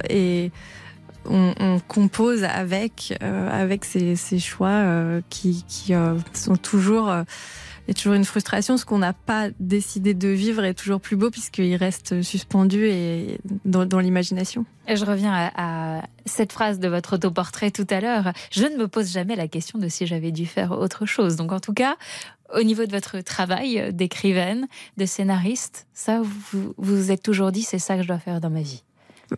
et 0.09 0.51
on, 1.29 1.79
compose 1.87 2.45
avec, 2.45 3.13
avec 3.21 3.83
ces, 3.83 4.15
choix 4.39 4.85
qui, 5.29 5.65
sont 6.33 6.55
toujours. 6.55 7.11
Y 7.87 7.91
a 7.91 7.93
toujours 7.93 8.13
une 8.13 8.25
frustration. 8.25 8.77
Ce 8.77 8.85
qu'on 8.85 8.99
n'a 8.99 9.13
pas 9.13 9.49
décidé 9.59 10.13
de 10.13 10.27
vivre 10.27 10.63
est 10.63 10.73
toujours 10.73 10.99
plus 10.99 11.15
beau 11.15 11.29
puisqu'il 11.29 11.75
reste 11.75 12.21
suspendu 12.21 12.87
et 12.87 13.39
dans, 13.65 13.99
l'imagination. 13.99 14.65
Et 14.87 14.95
je 14.95 15.05
reviens 15.05 15.51
à, 15.55 16.03
cette 16.25 16.51
phrase 16.51 16.79
de 16.79 16.87
votre 16.87 17.15
autoportrait 17.15 17.71
tout 17.71 17.87
à 17.89 18.01
l'heure. 18.01 18.33
Je 18.51 18.65
ne 18.65 18.77
me 18.77 18.87
pose 18.87 19.11
jamais 19.11 19.35
la 19.35 19.47
question 19.47 19.79
de 19.79 19.87
si 19.87 20.05
j'avais 20.05 20.31
dû 20.31 20.45
faire 20.45 20.71
autre 20.71 21.05
chose. 21.05 21.35
Donc 21.35 21.51
en 21.51 21.59
tout 21.59 21.73
cas, 21.73 21.95
au 22.53 22.63
niveau 22.63 22.85
de 22.85 22.91
votre 22.91 23.19
travail 23.21 23.93
d'écrivaine, 23.93 24.67
de 24.97 25.05
scénariste, 25.05 25.87
ça, 25.93 26.21
vous 26.21 26.73
vous 26.77 27.11
êtes 27.11 27.23
toujours 27.23 27.51
dit, 27.51 27.63
c'est 27.63 27.79
ça 27.79 27.95
que 27.95 28.03
je 28.03 28.07
dois 28.07 28.19
faire 28.19 28.41
dans 28.41 28.49
ma 28.49 28.61
vie. 28.61 28.83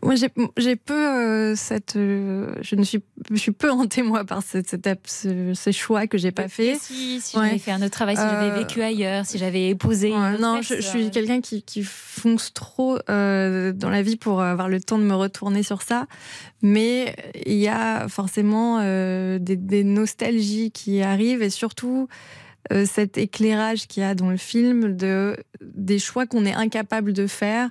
Moi, 0.03 0.13
j'ai 0.57 0.75
peu 0.75 0.93
euh, 0.93 1.55
cette. 1.55 1.95
Euh, 1.95 2.53
je 2.61 2.75
ne 2.75 2.83
suis, 2.83 3.01
je 3.31 3.37
suis 3.37 3.51
peu 3.51 3.71
hantée 3.71 4.03
moi 4.03 4.23
par 4.23 4.43
cette, 4.43 4.67
cette 4.67 4.87
ce, 5.07 5.53
ces 5.55 5.71
choix 5.71 6.05
que 6.05 6.17
j'ai 6.17 6.31
pas 6.31 6.47
fait. 6.47 6.75
Si, 6.79 7.19
si 7.21 7.35
j'avais 7.35 7.57
fait 7.57 7.71
un 7.71 7.81
autre 7.81 7.89
travail, 7.89 8.15
si 8.15 8.21
j'avais 8.21 8.51
euh, 8.51 8.59
vécu 8.59 8.83
ailleurs, 8.83 9.25
si 9.25 9.39
j'avais 9.39 9.69
épousé. 9.69 10.11
non, 10.11 10.61
je, 10.61 10.79
suis 10.79 11.09
quelqu'un 11.09 11.41
qui, 11.41 11.63
qui, 11.63 11.83
fonce 11.83 12.53
trop 12.53 12.99
dans 13.07 13.89
la 13.89 14.01
vie 14.01 14.15
pour 14.15 14.41
avoir 14.41 14.69
le 14.69 14.79
temps 14.79 14.99
de 14.99 15.03
me 15.03 15.15
retourner 15.15 15.63
sur 15.63 15.81
ça. 15.81 16.05
Mais 16.61 17.15
il 17.45 17.57
y 17.57 17.67
a 17.67 18.07
forcément 18.09 18.79
des, 18.79 19.39
des, 19.39 19.83
nostalgies 19.83 20.71
qui 20.71 21.01
arrivent 21.01 21.41
et 21.41 21.49
surtout 21.49 22.07
cet 22.85 23.17
éclairage 23.17 23.87
qu'il 23.87 24.03
y 24.03 24.05
a 24.05 24.13
dans 24.13 24.29
le 24.29 24.37
film 24.37 24.95
de 24.95 25.35
des 25.61 25.97
choix 25.97 26.27
qu'on 26.27 26.45
est 26.45 26.53
incapable 26.53 27.13
de 27.13 27.25
faire 27.25 27.69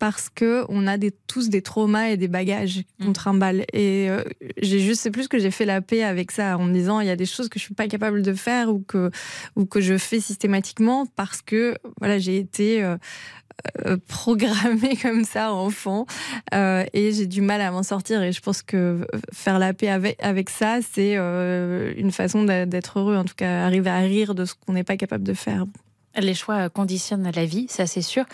parce 0.00 0.30
que 0.30 0.64
on 0.70 0.86
a 0.86 0.96
des, 0.96 1.12
tous 1.28 1.50
des 1.50 1.60
traumas 1.62 2.08
et 2.08 2.16
des 2.16 2.26
bagages 2.26 2.82
qu'on 3.00 3.10
mm. 3.10 3.12
trimballe. 3.12 3.60
Et 3.74 4.08
euh, 4.08 4.24
j'ai 4.60 4.80
juste, 4.80 5.02
c'est 5.02 5.10
plus 5.10 5.28
que 5.28 5.38
j'ai 5.38 5.50
fait 5.52 5.66
la 5.66 5.82
paix 5.82 6.02
avec 6.02 6.32
ça 6.32 6.58
en 6.58 6.64
me 6.64 6.72
disant 6.72 7.00
il 7.00 7.06
y 7.06 7.10
a 7.10 7.16
des 7.16 7.26
choses 7.26 7.48
que 7.48 7.58
je 7.58 7.64
suis 7.64 7.74
pas 7.74 7.86
capable 7.86 8.22
de 8.22 8.32
faire 8.32 8.70
ou 8.70 8.80
que 8.80 9.10
ou 9.56 9.66
que 9.66 9.80
je 9.80 9.98
fais 9.98 10.18
systématiquement 10.18 11.04
parce 11.16 11.42
que 11.42 11.76
voilà 12.00 12.18
j'ai 12.18 12.38
été 12.38 12.82
euh, 12.82 12.96
euh, 13.84 13.98
programmée 14.08 14.96
comme 15.02 15.24
ça 15.24 15.52
enfant 15.52 16.06
et 16.50 17.12
j'ai 17.12 17.26
du 17.26 17.42
mal 17.42 17.60
à 17.60 17.70
m'en 17.70 17.82
sortir 17.82 18.22
et 18.22 18.32
je 18.32 18.40
pense 18.40 18.62
que 18.62 19.06
faire 19.34 19.58
la 19.58 19.74
paix 19.74 19.90
avec 19.90 20.16
avec 20.22 20.48
ça 20.48 20.78
c'est 20.80 21.16
une 21.16 22.10
façon 22.10 22.44
d'être 22.44 22.98
heureux 22.98 23.16
en 23.16 23.24
tout 23.24 23.34
cas 23.36 23.66
arriver 23.66 23.90
à 23.90 23.98
rire 23.98 24.34
de 24.34 24.46
ce 24.46 24.54
qu'on 24.54 24.72
n'est 24.72 24.84
pas 24.84 24.96
capable 24.96 25.24
de 25.24 25.34
faire. 25.34 25.66
Les 26.16 26.34
choix 26.34 26.68
conditionnent 26.68 27.30
la 27.30 27.44
vie, 27.44 27.66
ça 27.68 27.86
c'est 27.86 28.02
sûr. 28.02 28.24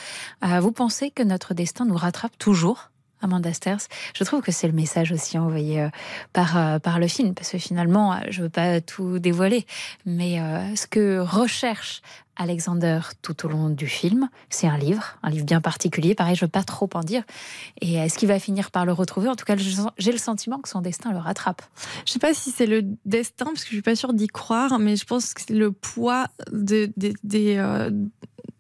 Euh, 0.44 0.60
vous 0.60 0.72
pensez 0.72 1.10
que 1.10 1.22
notre 1.22 1.52
destin 1.52 1.84
nous 1.84 1.96
rattrape 1.96 2.36
toujours 2.38 2.90
Amanda 3.20 3.52
Sters? 3.52 3.88
Je 4.14 4.24
trouve 4.24 4.40
que 4.40 4.52
c'est 4.52 4.66
le 4.66 4.72
message 4.72 5.12
aussi 5.12 5.38
envoyé 5.38 5.82
euh, 5.82 5.88
par, 6.32 6.56
euh, 6.56 6.78
par 6.78 6.98
le 6.98 7.06
film, 7.06 7.34
parce 7.34 7.50
que 7.50 7.58
finalement, 7.58 8.18
je 8.30 8.38
ne 8.38 8.44
veux 8.44 8.50
pas 8.50 8.80
tout 8.80 9.18
dévoiler, 9.18 9.66
mais 10.06 10.38
ce 10.74 10.86
que 10.86 11.18
recherche 11.18 12.02
Alexander 12.36 13.00
tout 13.22 13.46
au 13.46 13.48
long 13.48 13.70
du 13.70 13.86
film. 13.86 14.28
C'est 14.50 14.66
un 14.66 14.78
livre, 14.78 15.16
un 15.22 15.30
livre 15.30 15.44
bien 15.44 15.60
particulier. 15.60 16.14
Pareil, 16.14 16.34
je 16.34 16.44
ne 16.44 16.46
veux 16.46 16.50
pas 16.50 16.62
trop 16.62 16.88
en 16.94 17.00
dire. 17.00 17.22
Et 17.80 17.94
est-ce 17.94 18.18
qu'il 18.18 18.28
va 18.28 18.38
finir 18.38 18.70
par 18.70 18.86
le 18.86 18.92
retrouver? 18.92 19.28
En 19.28 19.36
tout 19.36 19.44
cas, 19.44 19.56
j'ai 19.56 20.12
le 20.12 20.18
sentiment 20.18 20.58
que 20.58 20.68
son 20.68 20.80
destin 20.80 21.12
le 21.12 21.18
rattrape. 21.18 21.62
Je 22.04 22.10
ne 22.10 22.12
sais 22.12 22.18
pas 22.18 22.34
si 22.34 22.50
c'est 22.50 22.66
le 22.66 22.82
destin, 23.04 23.46
parce 23.46 23.62
que 23.62 23.70
je 23.70 23.74
suis 23.74 23.82
pas 23.82 23.96
sûre 23.96 24.12
d'y 24.12 24.26
croire, 24.26 24.78
mais 24.78 24.96
je 24.96 25.04
pense 25.04 25.34
que 25.34 25.40
c'est 25.40 25.54
le 25.54 25.72
poids 25.72 26.26
de, 26.52 26.92
euh, 27.34 27.90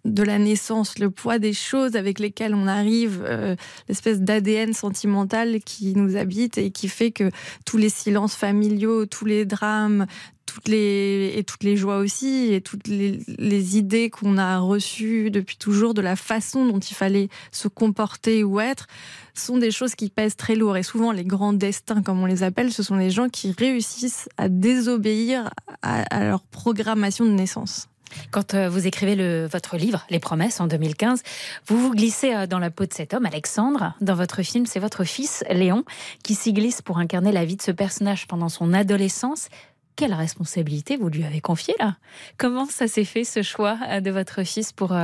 de 0.06 0.22
la 0.22 0.38
naissance, 0.38 0.98
le 0.98 1.10
poids 1.10 1.38
des 1.38 1.52
choses 1.52 1.96
avec 1.96 2.18
lesquelles 2.18 2.54
on 2.54 2.66
arrive, 2.66 3.22
euh, 3.24 3.56
l'espèce 3.88 4.20
d'ADN 4.20 4.72
sentimental 4.72 5.60
qui 5.60 5.94
nous 5.94 6.16
habite 6.16 6.58
et 6.58 6.70
qui 6.70 6.88
fait 6.88 7.10
que 7.10 7.30
tous 7.64 7.76
les 7.76 7.88
silences 7.88 8.34
familiaux, 8.34 9.06
tous 9.06 9.24
les 9.24 9.44
drames, 9.44 10.06
toutes 10.46 10.68
les 10.68 11.34
et 11.36 11.44
toutes 11.44 11.64
les 11.64 11.76
joies 11.76 11.98
aussi 11.98 12.54
et 12.54 12.60
toutes 12.60 12.86
les, 12.86 13.76
idées 13.76 14.10
qu'on 14.10 14.38
a 14.38 14.58
reçues 14.58 15.30
depuis 15.30 15.56
toujours 15.56 15.92
de 15.92 16.00
la 16.00 16.16
façon 16.16 16.64
dont 16.66 16.78
il 16.78 16.94
fallait 16.94 17.28
se 17.50 17.68
comporter 17.68 18.44
ou 18.44 18.60
être 18.60 18.86
sont 19.34 19.58
des 19.58 19.72
choses 19.72 19.96
qui 19.96 20.08
pèsent 20.08 20.36
très 20.36 20.54
lourd 20.54 20.76
et 20.76 20.82
souvent 20.82 21.10
les 21.10 21.24
grands 21.24 21.52
destins 21.52 22.00
comme 22.00 22.20
on 22.22 22.26
les 22.26 22.44
appelle 22.44 22.72
ce 22.72 22.82
sont 22.84 22.96
les 22.96 23.10
gens 23.10 23.28
qui 23.28 23.52
réussissent 23.58 24.28
à 24.38 24.48
désobéir 24.48 25.50
à 25.82 26.24
leur 26.24 26.42
programmation 26.42 27.24
de 27.24 27.32
naissance. 27.32 27.88
Quand 28.30 28.54
euh, 28.54 28.68
vous 28.68 28.86
écrivez 28.86 29.46
votre 29.46 29.76
livre, 29.76 30.06
Les 30.10 30.18
promesses, 30.18 30.60
en 30.60 30.66
2015, 30.66 31.22
vous 31.66 31.78
vous 31.78 31.92
glissez 31.92 32.34
euh, 32.34 32.46
dans 32.46 32.58
la 32.58 32.70
peau 32.70 32.86
de 32.86 32.92
cet 32.92 33.14
homme, 33.14 33.26
Alexandre. 33.26 33.94
Dans 34.00 34.14
votre 34.14 34.42
film, 34.42 34.66
c'est 34.66 34.80
votre 34.80 35.04
fils, 35.04 35.44
Léon, 35.50 35.84
qui 36.22 36.34
s'y 36.34 36.52
glisse 36.52 36.82
pour 36.82 36.98
incarner 36.98 37.32
la 37.32 37.44
vie 37.44 37.56
de 37.56 37.62
ce 37.62 37.70
personnage 37.70 38.26
pendant 38.26 38.48
son 38.48 38.72
adolescence. 38.72 39.48
Quelle 39.96 40.14
responsabilité 40.14 40.96
vous 40.96 41.08
lui 41.08 41.24
avez 41.24 41.40
confiée 41.40 41.74
là? 41.78 41.96
Comment 42.36 42.66
ça 42.66 42.86
s'est 42.86 43.04
fait 43.04 43.24
ce 43.24 43.42
choix 43.42 43.78
euh, 43.88 44.00
de 44.00 44.10
votre 44.10 44.42
fils 44.42 44.72
pour 44.72 44.94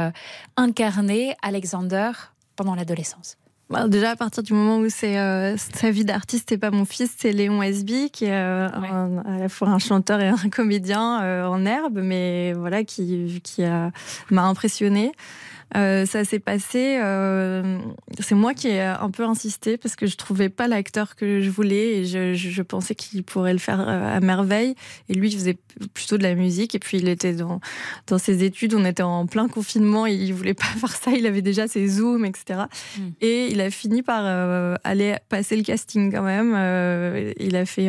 incarner 0.57 1.35
Alexander 1.43 2.13
pendant 2.57 2.75
l'adolescence? 2.75 3.37
Bah, 3.73 3.89
déjà, 3.89 4.11
à 4.11 4.17
partir 4.17 4.43
du 4.43 4.53
moment 4.53 4.79
où 4.79 4.89
c'est 4.89 5.19
euh, 5.19 5.57
sa 5.57 5.91
vie 5.91 6.05
d'artiste 6.05 6.53
et 6.53 6.59
pas 6.59 6.71
mon 6.71 6.85
fils, 6.85 7.11
c'est 7.17 7.33
Léon 7.33 7.63
Esby, 7.63 8.11
qui 8.11 8.27
est 8.27 8.33
à 8.33 8.71
la 9.39 9.49
fois 9.49 9.69
un 9.69 9.79
chanteur 9.79 10.21
et 10.21 10.29
un 10.29 10.37
comédien 10.51 11.47
en 11.49 11.65
herbe, 11.65 12.01
mais 12.03 12.53
voilà, 12.53 12.85
qui, 12.85 13.41
qui 13.43 13.63
m'a 14.31 14.43
impressionné. 14.45 15.13
Euh, 15.77 16.07
ça 16.07 16.25
s'est 16.25 16.39
passé. 16.39 16.99
Euh, 17.03 17.79
c'est 18.21 18.35
moi 18.35 18.55
qui 18.55 18.69
ai 18.69 18.81
un 18.83 19.11
peu 19.11 19.25
insisté 19.25 19.79
parce 19.79 19.97
que 19.97 20.07
je 20.07 20.17
trouvais 20.17 20.49
pas 20.49 20.69
l'acteur 20.69 21.17
que 21.17 21.41
je 21.41 21.51
voulais 21.51 21.99
et 21.99 22.05
je, 22.05 22.35
je 22.35 22.63
pensais 22.63 22.95
qu'il 22.95 23.23
pourrait 23.23 23.53
le 23.53 23.59
faire 23.59 23.81
euh, 23.81 24.17
à 24.17 24.21
merveille. 24.21 24.75
Et 25.09 25.15
lui, 25.15 25.31
il 25.31 25.37
faisait 25.37 25.59
plutôt 25.95 26.19
de 26.19 26.23
la 26.23 26.35
musique 26.35 26.75
et 26.75 26.79
puis 26.79 26.99
il 26.99 27.09
était 27.09 27.33
dans 27.35 27.61
dans 28.07 28.19
ses 28.19 28.45
études. 28.45 28.75
On 28.75 28.85
était 28.85 29.03
en 29.03 29.27
plein 29.27 29.49
confinement. 29.49 30.07
Et 30.07 30.15
il 30.15 30.35
voulait 30.35 30.55
pas 30.55 30.65
faire 30.81 30.95
ça. 30.95 31.11
Il 31.13 31.27
avait 31.27 31.43
déjà 31.43 31.69
ses 31.69 31.89
zooms, 31.89 32.25
etc. 32.25 32.61
Mm. 32.99 33.03
Et 33.21 33.49
il 33.49 33.61
a 33.61 33.71
fini 33.71 34.03
par 34.03 34.23
aller 34.85 35.17
passer 35.29 35.57
le 35.57 35.63
casting 35.63 36.13
quand 36.13 36.23
même. 36.23 36.53
il 37.39 37.57
a 37.57 37.65
fait 37.65 37.89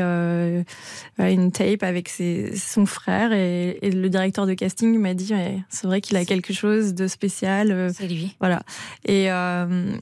une 1.19 1.51
tape 1.51 1.83
avec 1.83 2.09
ses, 2.09 2.55
son 2.55 2.85
frère 2.85 3.33
et, 3.33 3.77
et, 3.81 3.91
le 3.91 4.09
directeur 4.09 4.45
de 4.45 4.53
casting 4.53 4.97
m'a 4.99 5.13
dit 5.13 5.33
c'est 5.69 5.87
vrai 5.87 6.01
qu'il 6.01 6.17
a 6.17 6.25
quelque 6.25 6.53
chose 6.53 6.93
de 6.93 7.07
spécial 7.07 7.72
c'est 7.93 8.07
lui. 8.07 8.35
Voilà. 8.39 8.61
Et. 9.05 9.31
Euh, 9.31 9.95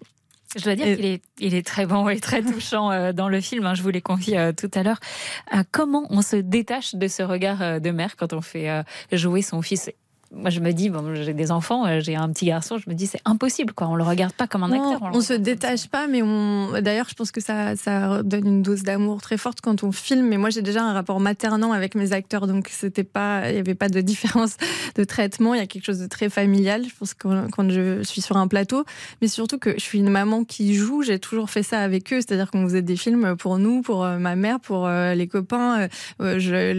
je 0.58 0.66
dois 0.66 0.76
dire 0.76 0.98
qu'il 0.98 1.06
est, 1.06 1.22
il 1.40 1.56
est 1.56 1.66
très 1.66 1.86
bon 1.86 2.10
et 2.10 2.20
très 2.20 2.42
touchant 2.42 2.92
euh, 2.92 3.14
dans 3.14 3.30
le 3.30 3.40
film. 3.40 3.66
Hein, 3.66 3.74
je 3.74 3.84
vous 3.84 3.90
l'ai 3.90 4.02
confié 4.02 4.38
euh, 4.38 4.52
tout 4.52 4.70
à 4.74 4.84
l'heure. 4.84 5.00
comment 5.72 6.08
on 6.10 6.22
se 6.22 6.36
détache 6.36 6.94
de 6.94 7.08
ce 7.08 7.24
regard 7.24 7.80
de 7.80 7.92
mère 7.92 8.18
quand 8.18 8.34
on 8.34 8.42
fait 8.42 8.84
jouer 9.14 9.44
son 9.44 9.62
fils? 9.62 9.90
Moi 10.34 10.50
je 10.50 10.62
me 10.62 10.72
dis 10.72 10.90
bon 10.90 11.14
j'ai 11.14 11.34
des 11.34 11.52
enfants 11.52 11.86
euh, 11.86 12.00
j'ai 12.00 12.16
un 12.16 12.30
petit 12.30 12.46
garçon 12.46 12.78
je 12.78 12.90
me 12.90 12.96
dis 12.96 13.06
c'est 13.06 13.22
impossible 13.26 13.74
quoi. 13.74 13.88
On 13.88 13.96
le 13.96 14.04
regarde 14.04 14.32
pas 14.34 14.48
comme 14.48 14.64
un 14.64 14.72
acteur 14.72 15.10
on, 15.14 15.20
se 15.20 15.34
détache 15.34 15.88
pas 15.88 16.08
mais 16.08 16.22
on 16.22 16.82
d'ailleurs 16.82 17.08
je 17.10 17.16
pense 17.16 17.32
que 17.32 17.42
ça 17.42 17.76
ça 17.76 18.24
donne 18.24 18.48
une 18.48 18.62
dose 18.62 18.84
d'amour 18.84 19.22
très 19.22 19.38
forte 19.38 19.60
quand 19.62 19.84
on 19.84 19.92
filme. 19.92 20.28
Mais 20.28 20.38
moi 20.38 20.50
j'ai 20.50 20.62
déjà 20.62 20.84
un 20.84 20.94
rapport 20.94 21.20
maternant 21.20 21.74
avec 21.74 21.96
mes 21.96 22.14
acteurs 22.14 22.48
donc 22.48 22.70
c'était 22.70 23.04
pas 23.04 23.50
il 23.50 23.56
y 23.56 23.60
avait 23.60 23.76
pas 23.76 23.90
de 23.90 24.00
différence 24.00 24.56
de 24.96 25.04
traitement. 25.04 25.54
Il 25.54 25.60
y 25.60 25.64
a 25.64 25.68
quelque 25.68 25.86
chose 25.86 26.00
de 26.00 26.08
très 26.08 26.30
familial 26.30 26.86
je 26.88 26.96
pense 26.96 27.14
que 27.14 27.50
quand 27.50 27.70
je 27.70 28.02
suis 28.04 28.22
sur 28.22 28.38
un 28.38 28.48
plateau. 28.48 28.86
Mais 29.22 29.28
surtout 29.28 29.58
que 29.58 29.74
je 29.74 29.84
suis 29.84 30.00
une 30.00 30.10
maman 30.10 30.46
qui 30.46 30.76
joue 30.76 31.04
j'ai 31.04 31.20
toujours 31.20 31.50
fait 31.50 31.64
ça 31.64 31.82
avec 31.82 32.14
eux. 32.14 32.22
C'est-à-dire 32.22 32.52
qu'on 32.52 32.64
faisait 32.64 32.82
des 32.82 32.96
films 32.96 33.36
pour 33.36 33.58
nous 33.58 33.82
pour 33.82 34.06
euh, 34.06 34.18
ma 34.18 34.38
mère 34.38 34.62
pour 34.62 34.88
euh, 34.88 35.14
les 35.14 35.28
copains. 35.28 35.90
Je, 36.20 36.72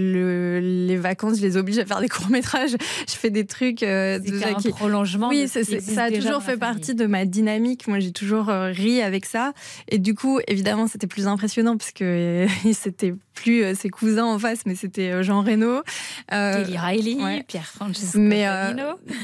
les 0.58 0.96
vacances 0.96 1.36
je 1.36 1.42
les 1.42 1.56
oblige 1.56 1.78
à 1.78 1.84
faire 1.84 2.00
des 2.00 2.08
courts 2.08 2.30
métrages 2.30 2.76
je 3.08 3.14
fais 3.14 3.30
des 3.30 3.41
des 3.42 3.46
trucs. 3.46 3.82
Euh, 3.82 4.18
un 4.44 4.70
prolongement. 4.70 5.28
Oui, 5.28 5.48
ça 5.48 6.04
a 6.04 6.10
toujours 6.10 6.42
fait 6.42 6.56
partie 6.56 6.94
de 6.94 7.06
ma 7.06 7.24
dynamique. 7.24 7.88
Moi, 7.88 7.98
j'ai 8.00 8.12
toujours 8.12 8.46
ri 8.46 9.02
avec 9.02 9.24
ça. 9.24 9.52
Et 9.88 9.98
du 9.98 10.14
coup, 10.14 10.40
évidemment, 10.46 10.86
c'était 10.86 11.06
plus 11.06 11.26
impressionnant 11.26 11.76
parce 11.76 11.92
que 11.92 12.46
c'était 12.72 13.14
plus 13.34 13.74
ses 13.74 13.88
cousins 13.90 14.26
en 14.26 14.38
face, 14.38 14.60
mais 14.66 14.74
c'était 14.74 15.22
Jean 15.22 15.42
Reno. 15.42 15.82
Kelly 16.28 16.78
Riley, 16.78 17.44
Pierre 17.46 17.66
Francesco. 17.66 18.18
Mais 18.18 18.46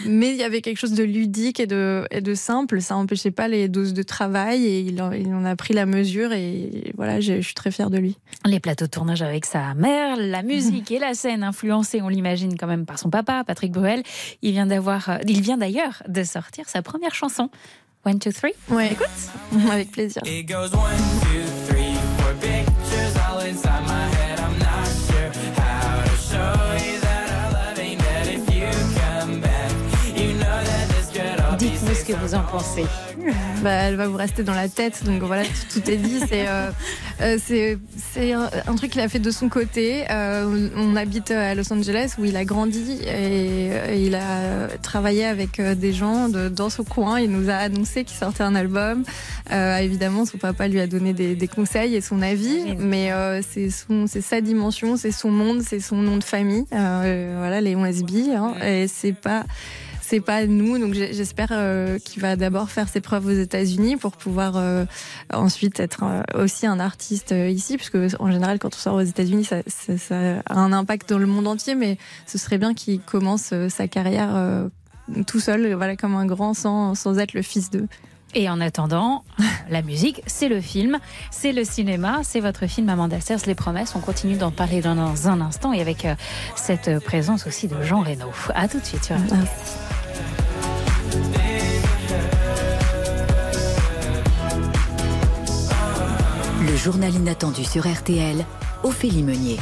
mais 0.06 0.30
il 0.30 0.36
y 0.36 0.42
avait 0.42 0.60
quelque 0.60 0.78
chose 0.78 0.92
de 0.92 1.04
ludique 1.04 1.60
et 1.60 1.66
de, 1.66 2.06
et 2.10 2.20
de 2.20 2.34
simple. 2.34 2.80
Ça 2.80 2.94
n'empêchait 2.94 3.30
pas 3.30 3.48
les 3.48 3.68
doses 3.68 3.94
de 3.94 4.02
travail 4.02 4.64
et 4.64 4.80
il 4.80 5.00
en, 5.00 5.12
il 5.12 5.32
en 5.32 5.44
a 5.44 5.56
pris 5.56 5.74
la 5.74 5.86
mesure. 5.86 6.32
Et 6.32 6.92
voilà, 6.96 7.20
je 7.20 7.40
suis 7.40 7.54
très 7.54 7.70
fière 7.70 7.90
de 7.90 7.98
lui. 7.98 8.16
Les 8.44 8.60
plateaux 8.60 8.86
de 8.86 8.90
tournage 8.90 9.22
avec 9.22 9.44
sa 9.44 9.74
mère, 9.74 10.16
la 10.16 10.42
musique 10.42 10.90
et 10.90 10.98
la 10.98 11.14
scène 11.14 11.42
influencée, 11.42 12.02
on 12.02 12.08
l'imagine 12.08 12.56
quand 12.56 12.66
même 12.66 12.86
par 12.86 12.98
son 12.98 13.10
papa, 13.10 13.44
Patrick 13.44 13.72
Bruel. 13.72 14.02
Il 14.42 14.52
vient 14.52 14.66
d'avoir, 14.66 15.08
euh, 15.08 15.18
il 15.26 15.40
vient 15.42 15.58
d'ailleurs 15.58 16.02
de 16.08 16.22
sortir 16.24 16.68
sa 16.68 16.82
première 16.82 17.14
chanson. 17.14 17.50
One, 18.04 18.18
two, 18.18 18.32
three. 18.32 18.52
Ouais. 18.70 18.92
Écoute. 18.92 19.06
Avec 19.70 19.90
plaisir. 19.90 20.22
Que 32.08 32.14
vous 32.14 32.34
en 32.34 32.42
pensez 32.42 32.86
bah, 33.62 33.70
Elle 33.70 33.96
va 33.96 34.08
vous 34.08 34.16
rester 34.16 34.42
dans 34.42 34.54
la 34.54 34.68
tête, 34.68 35.04
donc 35.04 35.22
voilà, 35.22 35.42
tout, 35.70 35.90
est 35.90 35.96
dit. 35.96 36.20
C'est 36.26 36.48
euh, 36.48 36.70
euh, 37.20 37.36
c'est 37.38 38.32
un 38.32 38.74
truc 38.76 38.92
qu'il 38.92 39.02
a 39.02 39.08
fait 39.10 39.18
de 39.18 39.30
son 39.30 39.50
côté. 39.50 40.04
Euh, 40.10 40.70
on 40.74 40.96
habite 40.96 41.30
à 41.30 41.54
Los 41.54 41.70
Angeles 41.70 42.14
où 42.18 42.24
il 42.24 42.34
a 42.36 42.46
grandi 42.46 42.98
et, 43.06 44.06
il 44.06 44.14
a 44.14 44.68
travaillé 44.80 45.26
avec 45.26 45.60
des 45.60 45.92
gens 45.92 46.30
de, 46.30 46.48
dans 46.48 46.70
son 46.70 46.82
coin. 46.82 47.20
Il 47.20 47.30
nous 47.30 47.50
a 47.50 47.54
annoncé 47.54 48.04
qu'il 48.04 48.16
sortait 48.16 48.42
un 48.44 48.54
album. 48.54 49.04
évidemment, 49.50 50.24
son 50.24 50.38
papa 50.38 50.66
lui 50.66 50.80
a 50.80 50.86
donné 50.86 51.12
des, 51.12 51.34
des 51.34 51.48
conseils 51.48 51.94
et 51.94 52.00
son 52.00 52.22
avis, 52.22 52.74
mais 52.78 53.10
c'est 53.42 54.22
sa 54.22 54.40
dimension, 54.40 54.96
c'est 54.96 55.12
son 55.12 55.30
monde, 55.30 55.60
c'est 55.60 55.80
son 55.80 55.96
nom 55.96 56.16
de 56.16 56.24
famille. 56.24 56.64
voilà, 56.70 57.60
Léon 57.60 57.84
SB. 57.84 58.34
Hein, 58.34 58.54
et 58.64 58.88
c'est 58.88 59.12
pas 59.12 59.44
c'est 60.08 60.20
pas 60.20 60.46
nous. 60.46 60.78
Donc 60.78 60.94
j'espère 60.94 61.48
euh, 61.52 61.98
qu'il 61.98 62.22
va 62.22 62.36
d'abord 62.36 62.70
faire 62.70 62.88
ses 62.88 63.00
preuves 63.00 63.26
aux 63.26 63.30
États-Unis 63.30 63.96
pour 63.96 64.12
pouvoir 64.12 64.56
euh, 64.56 64.86
ensuite 65.32 65.80
être 65.80 66.02
euh, 66.02 66.42
aussi 66.42 66.66
un 66.66 66.80
artiste 66.80 67.32
ici, 67.32 67.76
puisque 67.76 67.98
en 68.18 68.30
général 68.30 68.58
quand 68.58 68.74
on 68.74 68.78
sort 68.78 68.94
aux 68.94 69.02
États-Unis, 69.02 69.44
ça, 69.44 69.58
a 70.46 70.54
un 70.54 70.72
impact 70.72 71.10
dans 71.10 71.18
le 71.18 71.26
monde 71.26 71.46
entier. 71.46 71.74
Mais 71.74 71.98
ce 72.26 72.38
serait 72.38 72.58
bien 72.58 72.72
qu'il 72.72 73.00
commence 73.00 73.52
sa 73.68 73.88
carrière 73.88 74.68
tout 75.26 75.40
seul, 75.40 75.74
voilà 75.74 75.96
comme 75.96 76.14
un 76.14 76.26
grand 76.26 76.54
sans, 76.54 76.94
sans 76.94 77.18
être 77.18 77.34
le 77.34 77.42
fils 77.42 77.70
d'eux. 77.70 77.86
Et 78.34 78.48
en 78.48 78.60
attendant, 78.60 79.24
la 79.70 79.82
musique, 79.82 80.22
c'est 80.26 80.48
le 80.48 80.60
film, 80.60 80.98
c'est 81.30 81.52
le 81.52 81.64
cinéma, 81.64 82.20
c'est 82.22 82.40
votre 82.40 82.66
film 82.66 82.88
Amanda 82.88 83.20
Sers, 83.20 83.46
Les 83.46 83.54
Promesses. 83.54 83.94
On 83.94 84.00
continue 84.00 84.36
d'en 84.36 84.50
parler 84.50 84.80
dans 84.80 85.28
un 85.28 85.40
instant 85.40 85.72
et 85.74 85.80
avec 85.82 86.06
cette 86.56 86.98
présence 87.04 87.46
aussi 87.46 87.68
de 87.68 87.82
Jean 87.82 88.00
Reno. 88.00 88.26
À 88.54 88.68
tout 88.68 88.80
de 88.80 88.84
suite 88.84 89.04
sur 89.04 89.16
le 96.68 96.76
journal 96.76 97.14
inattendu 97.14 97.64
sur 97.64 97.86
RTL, 97.86 98.44
Ophélie 98.82 99.22
Meunier. 99.22 99.56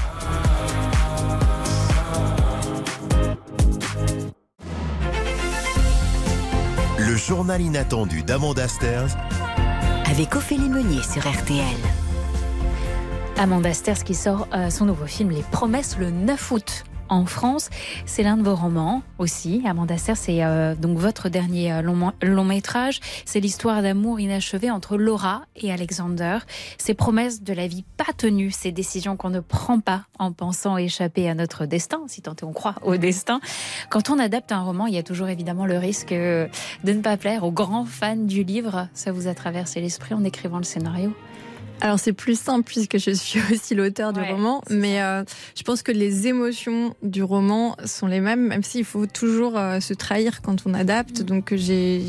Le 6.99 7.17
journal 7.17 7.61
inattendu 7.61 8.23
d'Amanda 8.23 8.67
Sters 8.69 9.17
avec 10.11 10.35
Ophélie 10.35 10.69
Meunier 10.69 11.03
sur 11.03 11.23
RTL. 11.23 11.63
Amanda 13.39 13.73
Sters 13.73 14.03
qui 14.03 14.15
sort 14.15 14.49
euh, 14.53 14.71
son 14.71 14.87
nouveau 14.87 15.07
film 15.07 15.31
Les 15.31 15.45
Promesses 15.53 15.97
le 15.99 16.11
9 16.11 16.51
août 16.51 16.85
en 17.09 17.27
France. 17.27 17.71
C'est 18.05 18.23
l'un 18.23 18.37
de 18.37 18.43
vos 18.43 18.55
romans 18.55 19.03
aussi. 19.19 19.63
Amanda 19.67 19.97
Serre, 19.97 20.17
c'est 20.17 20.45
euh, 20.45 20.75
donc 20.75 20.99
votre 20.99 21.29
dernier 21.29 21.73
euh, 21.73 21.83
long, 21.83 22.45
métrage. 22.45 23.01
C'est 23.25 23.41
l'histoire 23.41 23.83
d'amour 23.83 24.21
inachevé 24.21 24.71
entre 24.71 24.97
Laura 24.97 25.43
et 25.57 25.73
Alexander. 25.73 26.39
Ces 26.79 26.95
promesses 26.95 27.43
de 27.43 27.53
la 27.53 27.67
vie 27.67 27.85
pas 27.97 28.13
tenues, 28.17 28.51
ces 28.51 28.73
décisions 28.73 29.17
qu'on 29.17 29.31
ne 29.31 29.41
prend 29.41 29.81
pas 29.81 30.05
en 30.19 30.33
pensant 30.33 30.77
échapper 30.77 31.29
à 31.29 31.35
notre 31.35 31.67
destin, 31.67 32.01
si 32.07 32.23
tant 32.23 32.35
est 32.35 32.45
on 32.45 32.53
croit 32.53 32.77
au 32.83 32.97
destin. 32.97 33.41
Quand 33.91 34.11
on 34.11 34.19
adapte 34.19 34.53
un 34.53 34.63
roman, 34.63 34.87
il 34.87 34.95
y 34.95 34.99
a 34.99 35.03
toujours 35.03 35.29
évidemment 35.29 35.67
le 35.67 35.79
risque 35.79 36.13
de 36.13 36.49
ne 36.85 37.01
pas 37.01 37.17
plaire 37.17 37.45
aux 37.45 37.53
grands 37.53 37.85
fans 37.85 38.17
du 38.17 38.45
livre. 38.45 38.89
Ça 38.95 39.13
vous 39.13 39.27
a 39.29 39.35
traversé 39.35 39.81
l'esprit 39.81 40.15
en 40.15 40.25
écrivant 40.25 40.59
le 40.59 40.65
scénario? 40.65 41.13
Alors 41.81 41.99
c'est 41.99 42.13
plus 42.13 42.39
simple 42.39 42.65
puisque 42.65 42.99
je 42.99 43.11
suis 43.11 43.41
aussi 43.53 43.75
l'auteur 43.75 44.13
du 44.13 44.21
roman, 44.21 44.63
mais 44.71 45.03
euh, 45.03 45.25
je 45.57 45.63
pense 45.63 45.83
que 45.83 45.93
les 45.93 46.27
émotions 46.27 46.95
du 47.03 47.23
roman 47.23 47.77
sont 47.85 48.07
les 48.07 48.21
mêmes, 48.21 48.47
même 48.47 48.63
s'il 48.63 48.85
faut 48.85 49.07
toujours 49.07 49.57
euh, 49.57 49.81
se 49.81 49.95
trahir 49.95 50.43
quand 50.43 50.67
on 50.67 50.75
adapte. 50.75 51.21
Mm. 51.21 51.25
Donc 51.25 51.55
j'ai 51.55 52.03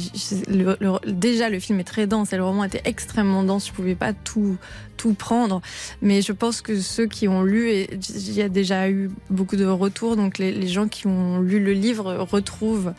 déjà 1.05 1.49
le 1.49 1.59
film 1.59 1.79
est 1.79 1.83
très 1.83 2.07
dense 2.07 2.33
et 2.33 2.37
le 2.37 2.43
roman 2.43 2.63
était 2.63 2.81
extrêmement 2.85 3.43
dense. 3.43 3.67
Je 3.67 3.73
pouvais 3.73 3.95
pas 3.95 4.13
tout 4.13 4.57
tout 4.97 5.13
prendre, 5.13 5.61
mais 6.01 6.21
je 6.21 6.31
pense 6.31 6.61
que 6.61 6.79
ceux 6.79 7.05
qui 7.05 7.27
ont 7.27 7.43
lu 7.43 7.69
et 7.69 7.89
il 8.15 8.33
y 8.33 8.41
a 8.41 8.49
déjà 8.49 8.89
eu 8.89 9.11
beaucoup 9.29 9.55
de 9.55 9.65
retours, 9.65 10.15
donc 10.15 10.37
les, 10.37 10.67
gens 10.67 10.87
qui 10.87 11.07
ont 11.07 11.39
lu 11.39 11.59
le 11.59 11.71
livre 11.71 12.13
retrouvent 12.15 12.93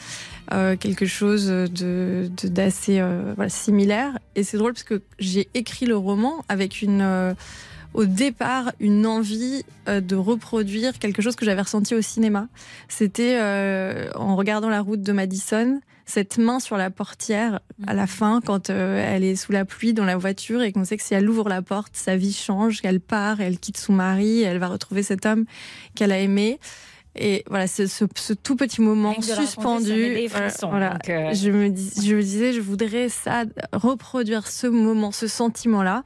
euh, 0.53 0.77
quelque 0.77 1.05
chose 1.05 1.47
de 1.47 2.31
d'assez 2.45 3.01
euh, 3.01 3.35
similaire. 3.49 4.19
Et 4.35 4.43
c'est 4.43 4.57
drôle 4.57 4.73
parce 4.73 4.85
que 4.85 5.03
j'ai 5.19 5.49
écrit 5.55 5.85
le 5.85 5.97
roman 5.97 6.45
avec 6.49 6.81
une 6.81 7.03
euh, 7.03 7.35
au 7.95 8.05
départ 8.05 8.73
une 8.81 9.07
envie 9.07 9.65
de 9.87 10.17
reproduire 10.17 10.99
quelque 10.99 11.23
chose 11.23 11.37
que 11.37 11.45
j'avais 11.45 11.63
ressenti 11.63 11.95
au 11.95 12.03
cinéma. 12.03 12.49
C'était 12.89 13.41
en 14.15 14.37
regardant 14.37 14.69
la 14.69 14.83
route 14.83 15.01
de 15.01 15.13
Madison, 15.13 15.81
cette 16.09 16.39
main 16.39 16.59
sur 16.59 16.79
la 16.79 16.91
portière 16.91 17.61
à 17.87 17.93
la 17.93 18.07
fin 18.07 18.41
quand 18.45 18.71
elle 18.71 19.23
est 19.23 19.37
sous 19.37 19.53
la 19.53 19.67
pluie 19.67 19.93
dans 19.93 20.07
la 20.07 20.17
voiture 20.17 20.63
et 20.63 20.73
qu'on 20.73 20.85
sait 20.85 20.97
que 20.97 21.03
si 21.03 21.13
elle 21.13 21.29
ouvre 21.29 21.51
la 21.51 21.61
porte, 21.61 21.95
sa 21.95 22.17
vie 22.17 22.33
change, 22.33 22.81
qu'elle 22.81 23.01
part, 23.01 23.43
elle 23.43 23.59
quitte 23.59 23.77
son 23.77 23.93
mari, 23.93 24.41
elle 24.41 24.59
va 24.59 24.69
retrouver 24.69 25.03
cet 25.03 25.27
homme 25.27 25.45
qu'elle 25.95 26.11
a 26.11 26.19
aimé. 26.19 26.59
Et 27.21 27.45
voilà, 27.49 27.67
ce, 27.67 27.87
ce, 27.87 28.33
tout 28.33 28.55
petit 28.55 28.81
moment 28.81 29.21
suspendu. 29.21 30.29
voilà, 30.63 30.99
euh, 31.09 31.35
je, 31.35 31.51
me 31.51 31.69
dis, 31.69 31.93
je 32.07 32.15
me 32.15 32.23
disais, 32.23 32.53
je 32.53 32.61
voudrais 32.61 33.09
ça, 33.09 33.45
reproduire 33.73 34.47
ce 34.47 34.69
moment, 34.69 35.11
ce 35.11 35.27
sentiment-là 35.27 36.05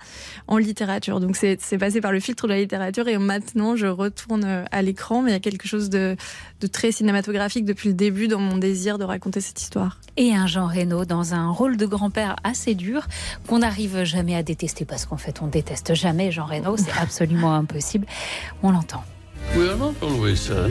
en 0.49 0.57
littérature. 0.57 1.21
Donc 1.21 1.37
c'est 1.37 1.59
passé 1.79 2.01
par 2.01 2.13
le 2.13 2.21
filtre 2.21 2.47
de 2.47 2.53
la 2.53 2.59
littérature 2.59 3.09
et 3.09 3.19
maintenant 3.19 3.77
je 3.77 3.87
retourne 3.87 4.45
euh, 4.45 4.65
à 4.71 4.81
l'écran, 4.81 5.23
mais 5.23 5.31
il 5.31 5.35
y 5.35 5.37
a 5.37 5.41
quelque 5.41 5.69
chose 5.69 5.91
de, 5.91 6.17
de, 6.61 6.67
très 6.67 6.93
cinématographique 6.93 7.67
depuis 7.67 7.91
le 7.91 7.95
début 7.95 8.29
dans 8.29 8.41
mon 8.41 8.57
désir 8.57 8.97
de 8.97 9.05
raconter 9.05 9.41
cette 9.41 9.61
histoire. 9.61 9.99
Et 10.17 10.35
un 10.35 10.47
Jean 10.47 10.67
Reno 10.67 11.05
dans 11.05 11.35
un 11.35 11.51
rôle 11.51 11.77
de 11.77 11.87
grand-père 11.87 12.37
assez 12.43 12.75
dur 12.75 13.07
qu'on 13.47 13.59
n'arrive 13.59 14.05
jamais 14.05 14.35
à 14.35 14.43
détester 14.43 14.87
parce 14.87 15.05
qu'en 15.05 15.19
fait 15.19 15.43
on 15.43 15.47
déteste 15.47 15.95
jamais 15.95 16.31
Jean 16.31 16.47
Reno, 16.47 16.77
c'est 16.77 16.93
absolument 17.01 17.55
impossible. 17.55 18.07
On 18.63 18.71
l'entend. 18.71 19.05
We 19.57 19.69
are 19.69 19.77
not 19.77 19.95
always 20.03 20.37
sad, 20.37 20.71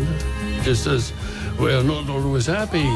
just 0.64 0.88
as 0.88 1.14
we 1.60 1.72
are 1.72 1.84
not 1.84 2.10
always 2.10 2.50
happy. 2.50 2.88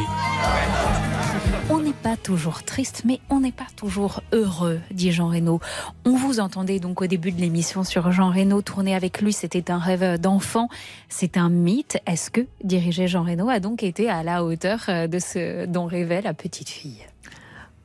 On 1.70 1.80
n'est 1.80 1.94
pas 1.94 2.18
toujours 2.18 2.64
triste, 2.64 3.04
mais 3.06 3.20
on 3.30 3.40
n'est 3.40 3.52
pas 3.52 3.68
toujours 3.76 4.22
heureux, 4.32 4.80
dit 4.92 5.12
Jean 5.12 5.30
Reno. 5.30 5.60
On 6.06 6.16
vous 6.16 6.40
entendait 6.40 6.80
donc 6.80 7.02
au 7.02 7.08
début 7.08 7.32
de 7.32 7.40
l'émission 7.42 7.84
sur 7.84 8.12
Jean 8.12 8.32
Reno. 8.32 8.62
Tourner 8.62 8.96
avec 8.96 9.22
lui, 9.22 9.34
c'était 9.34 9.72
un 9.72 9.80
rêve 9.80 10.20
d'enfant. 10.20 10.70
C'est 11.10 11.38
un 11.38 11.50
mythe. 11.50 11.98
Est-ce 12.06 12.30
que 12.32 12.42
diriger 12.64 13.08
Jean 13.08 13.24
Reno 13.24 13.50
a 13.50 13.60
donc 13.60 13.84
été 13.84 14.10
à 14.10 14.24
la 14.24 14.44
hauteur 14.44 14.86
de 14.88 15.20
ce 15.20 15.66
dont 15.66 15.86
rêvait 15.86 16.22
la 16.22 16.34
petite 16.34 16.70
fille? 16.70 17.06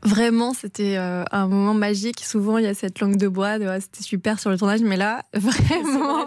Vraiment, 0.03 0.55
c'était 0.55 0.96
euh, 0.96 1.24
un 1.30 1.46
moment 1.46 1.74
magique. 1.74 2.24
Souvent, 2.24 2.57
il 2.57 2.64
y 2.64 2.66
a 2.66 2.72
cette 2.72 3.01
langue 3.01 3.16
de 3.16 3.28
bois, 3.28 3.59
c'était 3.80 4.03
super 4.03 4.40
sur 4.40 4.48
le 4.48 4.57
tournage, 4.57 4.80
mais 4.80 4.96
là, 4.96 5.24
vraiment, 5.34 6.24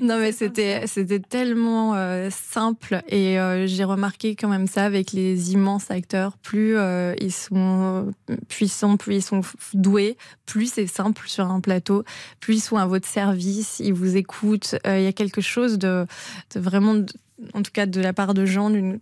non 0.00 0.18
mais 0.18 0.32
c'était 0.32 0.86
c'était 0.86 1.20
tellement 1.20 1.94
euh, 1.94 2.30
simple 2.30 3.02
et 3.08 3.38
euh, 3.38 3.66
j'ai 3.66 3.84
remarqué 3.84 4.36
quand 4.36 4.48
même 4.48 4.66
ça 4.66 4.84
avec 4.84 5.12
les 5.12 5.52
immenses 5.52 5.90
acteurs. 5.90 6.38
Plus 6.38 6.76
ils 7.20 7.32
sont 7.32 8.10
puissants, 8.48 8.96
plus 8.96 9.16
ils 9.16 9.22
sont 9.22 9.42
doués, 9.74 10.16
plus 10.46 10.72
c'est 10.72 10.86
simple 10.86 11.28
sur 11.28 11.46
un 11.50 11.60
plateau, 11.60 12.04
plus 12.40 12.56
ils 12.56 12.60
sont 12.60 12.78
à 12.78 12.86
votre 12.86 13.06
service, 13.06 13.80
ils 13.80 13.92
vous 13.92 14.16
écoutent. 14.16 14.76
Il 14.86 15.02
y 15.02 15.06
a 15.06 15.12
quelque 15.12 15.42
chose 15.42 15.78
de, 15.78 16.06
de 16.54 16.60
vraiment 16.60 17.04
en 17.52 17.62
tout 17.62 17.72
cas 17.72 17.86
de 17.86 18.00
la 18.00 18.12
part 18.12 18.34
de 18.34 18.44
Jean, 18.44 18.70
d'une 18.70 19.00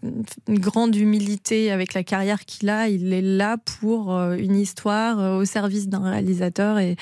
grande 0.49 0.97
humilité 0.97 1.71
avec 1.71 1.95
la 1.95 2.03
carrière 2.03 2.45
qu'il 2.45 2.71
a. 2.71 2.89
Il 2.89 3.13
est 3.13 3.23
là 3.23 3.59
pour 3.59 4.15
euh, 4.15 4.37
une 4.37 4.57
histoire 4.57 5.21
euh, 5.21 5.37
au 5.39 5.45
service 5.45 5.89
d'un 5.89 6.11
réalisateur. 6.11 6.79
Et 6.79 6.97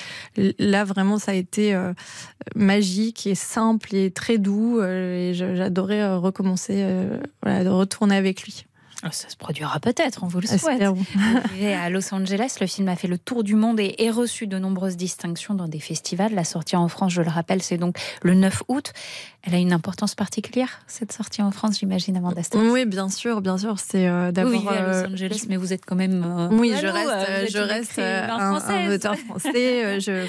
là, 0.59 0.83
vraiment, 0.83 1.17
ça 1.17 1.31
a 1.31 1.35
été 1.35 1.73
euh, 1.73 1.93
magique 2.55 3.27
et 3.27 3.35
simple 3.35 3.95
et 3.95 4.11
très 4.11 4.37
doux. 4.37 4.81
Et 4.81 5.31
j'adorais 5.33 6.15
recommencer, 6.15 6.85
voilà, 7.41 7.63
de 7.63 7.69
retourner 7.69 8.15
avec 8.15 8.43
lui. 8.43 8.65
Oh, 9.03 9.07
ça 9.11 9.29
se 9.29 9.35
produira 9.35 9.79
peut-être, 9.79 10.23
on 10.23 10.27
vous 10.27 10.41
le 10.41 10.47
souhaite. 10.47 10.83
Vivez 11.53 11.73
à 11.73 11.89
Los 11.89 12.13
Angeles, 12.13 12.57
le 12.61 12.67
film 12.67 12.87
a 12.87 12.95
fait 12.95 13.07
le 13.07 13.17
tour 13.17 13.43
du 13.43 13.55
monde 13.55 13.79
et, 13.79 13.95
est 13.97 14.11
reçu 14.11 14.45
de 14.45 14.59
nombreuses 14.59 14.95
distinctions 14.95 15.55
dans 15.55 15.67
des 15.67 15.79
festivals. 15.79 16.33
La 16.35 16.43
sortie 16.43 16.75
en 16.75 16.87
France, 16.87 17.13
je 17.13 17.23
le 17.23 17.29
rappelle, 17.29 17.63
c'est 17.63 17.77
donc 17.77 17.97
le 18.21 18.35
9 18.35 18.63
août. 18.67 18.93
Elle 19.43 19.55
a 19.55 19.57
une 19.57 19.73
importance 19.73 20.13
particulière, 20.13 20.81
cette 20.85 21.11
sortie 21.11 21.41
en 21.41 21.49
France, 21.49 21.79
j'imagine, 21.79 22.15
Amanda 22.15 22.43
Stars 22.43 22.61
Oui, 22.61 22.85
bien 22.85 23.09
sûr, 23.09 23.41
bien 23.41 23.57
sûr. 23.57 23.79
C'est 23.79 24.07
euh, 24.07 24.31
d'abord. 24.31 24.51
Vivez 24.51 24.69
à 24.69 24.81
Los 24.81 24.97
euh, 24.97 25.13
Angeles, 25.13 25.45
mais 25.49 25.57
vous 25.57 25.73
êtes 25.73 25.83
quand 25.83 25.95
même. 25.95 26.23
Euh, 26.23 26.49
oui, 26.51 26.71
je 26.79 26.85
reste, 26.85 27.51
je 27.51 27.57
reste 27.57 27.97
un, 27.97 28.53
un, 28.53 28.93
auteur 28.93 29.15
français. 29.15 29.99
je, 29.99 30.27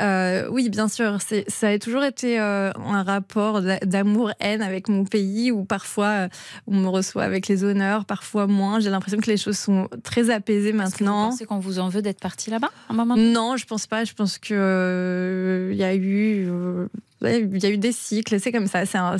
euh, 0.00 0.48
oui, 0.50 0.68
bien 0.70 0.88
sûr. 0.88 1.18
Ça 1.48 1.68
a 1.68 1.78
toujours 1.78 2.04
été 2.04 2.40
euh, 2.40 2.72
un 2.86 3.02
rapport 3.02 3.60
d'amour-haine 3.62 4.62
avec 4.62 4.88
mon 4.88 5.04
pays 5.04 5.50
où 5.50 5.64
parfois 5.64 6.06
euh, 6.06 6.28
on 6.66 6.76
me 6.76 6.88
reçoit 6.88 7.22
avec 7.22 7.48
les 7.48 7.64
honneurs, 7.64 8.04
parfois 8.14 8.46
moins. 8.46 8.78
J'ai 8.78 8.90
l'impression 8.90 9.18
que 9.18 9.28
les 9.28 9.36
choses 9.36 9.58
sont 9.58 9.88
très 10.04 10.30
apaisées 10.30 10.72
maintenant. 10.72 11.30
Pensez 11.30 11.46
qu'on 11.46 11.58
vous 11.58 11.80
en 11.80 11.88
veut 11.88 12.00
d'être 12.00 12.20
parti 12.20 12.48
là-bas 12.48 12.70
un 12.88 12.94
moment 12.94 13.16
Non, 13.16 13.56
je 13.56 13.66
pense 13.66 13.88
pas. 13.88 14.04
Je 14.04 14.14
pense 14.14 14.38
que 14.38 15.70
il 15.72 15.76
y 15.76 15.82
a 15.82 15.96
eu 15.96 16.48
il 17.26 17.62
y 17.62 17.66
a 17.66 17.70
eu 17.70 17.78
des 17.78 17.92
cycles, 17.92 18.38
c'est 18.40 18.52
comme 18.52 18.66
ça. 18.66 18.86
C'est 18.86 18.98
un, 18.98 19.16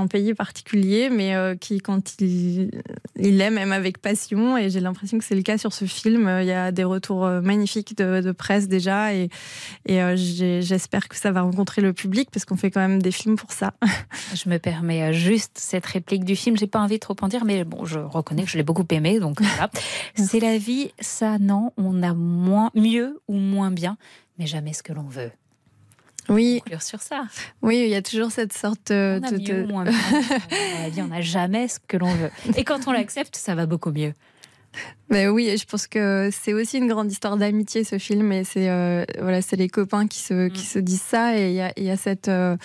un, 0.00 0.06
pays 0.06 0.34
particulier, 0.34 1.10
mais 1.10 1.34
euh, 1.34 1.54
qui, 1.56 1.78
quand 1.78 2.20
il, 2.20 2.70
il 3.16 3.40
aime, 3.40 3.54
même 3.54 3.72
avec 3.72 3.98
passion. 3.98 4.56
Et 4.56 4.70
j'ai 4.70 4.80
l'impression 4.80 5.18
que 5.18 5.24
c'est 5.24 5.34
le 5.34 5.42
cas 5.42 5.58
sur 5.58 5.72
ce 5.72 5.84
film. 5.84 6.30
Il 6.40 6.46
y 6.46 6.52
a 6.52 6.72
des 6.72 6.84
retours 6.84 7.24
euh, 7.24 7.40
magnifiques 7.40 7.96
de, 7.96 8.32
presse 8.32 8.68
déjà. 8.68 9.14
Et, 9.14 9.28
et 9.86 10.02
euh, 10.02 10.14
j'espère 10.16 11.08
que 11.08 11.16
ça 11.16 11.32
va 11.32 11.42
rencontrer 11.42 11.82
le 11.82 11.92
public, 11.92 12.30
parce 12.30 12.44
qu'on 12.44 12.56
fait 12.56 12.70
quand 12.70 12.80
même 12.80 13.02
des 13.02 13.12
films 13.12 13.36
pour 13.36 13.52
ça. 13.52 13.74
Je 14.34 14.48
me 14.48 14.58
permets 14.58 15.12
juste 15.12 15.52
cette 15.56 15.86
réplique 15.86 16.24
du 16.24 16.36
film. 16.36 16.56
J'ai 16.56 16.66
pas 16.66 16.80
envie 16.80 16.96
de 16.96 17.00
trop 17.00 17.16
en 17.20 17.28
dire, 17.28 17.44
mais 17.44 17.64
bon, 17.64 17.84
je 17.84 17.98
reconnais 17.98 18.44
que 18.44 18.50
je 18.50 18.56
l'ai 18.56 18.62
beaucoup 18.62 18.86
aimé. 18.90 19.20
Donc 19.20 19.40
voilà. 19.42 19.70
c'est 20.14 20.40
la 20.40 20.58
vie, 20.58 20.90
ça, 21.00 21.38
non. 21.38 21.72
On 21.76 22.02
a 22.02 22.14
moins, 22.14 22.70
mieux 22.74 23.20
ou 23.28 23.34
moins 23.34 23.70
bien, 23.70 23.96
mais 24.38 24.46
jamais 24.46 24.72
ce 24.72 24.82
que 24.82 24.92
l'on 24.92 25.08
veut. 25.08 25.30
Oui. 26.28 26.62
sur 26.80 27.00
ça. 27.00 27.24
Oui, 27.62 27.82
il 27.84 27.88
y 27.90 27.94
a 27.94 28.02
toujours 28.02 28.30
cette 28.30 28.52
sorte 28.52 28.90
on 28.90 29.22
a 29.22 29.30
de. 29.30 29.66
Moins 29.66 29.84
on 30.98 31.06
n'a 31.08 31.20
jamais 31.20 31.68
ce 31.68 31.78
que 31.86 31.96
l'on 31.96 32.14
veut. 32.14 32.30
Et 32.56 32.64
quand 32.64 32.86
on 32.86 32.92
l'accepte, 32.92 33.36
ça 33.36 33.54
va 33.54 33.66
beaucoup 33.66 33.90
mieux. 33.90 34.14
Mais 35.12 35.28
oui, 35.28 35.54
je 35.58 35.66
pense 35.66 35.86
que 35.86 36.30
c'est 36.32 36.54
aussi 36.54 36.78
une 36.78 36.88
grande 36.88 37.12
histoire 37.12 37.36
d'amitié 37.36 37.84
ce 37.84 37.98
film 37.98 38.32
et 38.32 38.44
c'est 38.44 38.70
euh, 38.70 39.04
voilà, 39.20 39.42
c'est 39.42 39.56
les 39.56 39.68
copains 39.68 40.06
qui 40.06 40.20
se 40.20 40.48
qui 40.48 40.62
mm. 40.62 40.66
se 40.66 40.78
disent 40.78 41.02
ça 41.02 41.38
et 41.38 41.50
il 41.76 41.84
y 41.84 41.90
a, 41.90 41.96
cette 41.98 42.28
euh, 42.28 42.56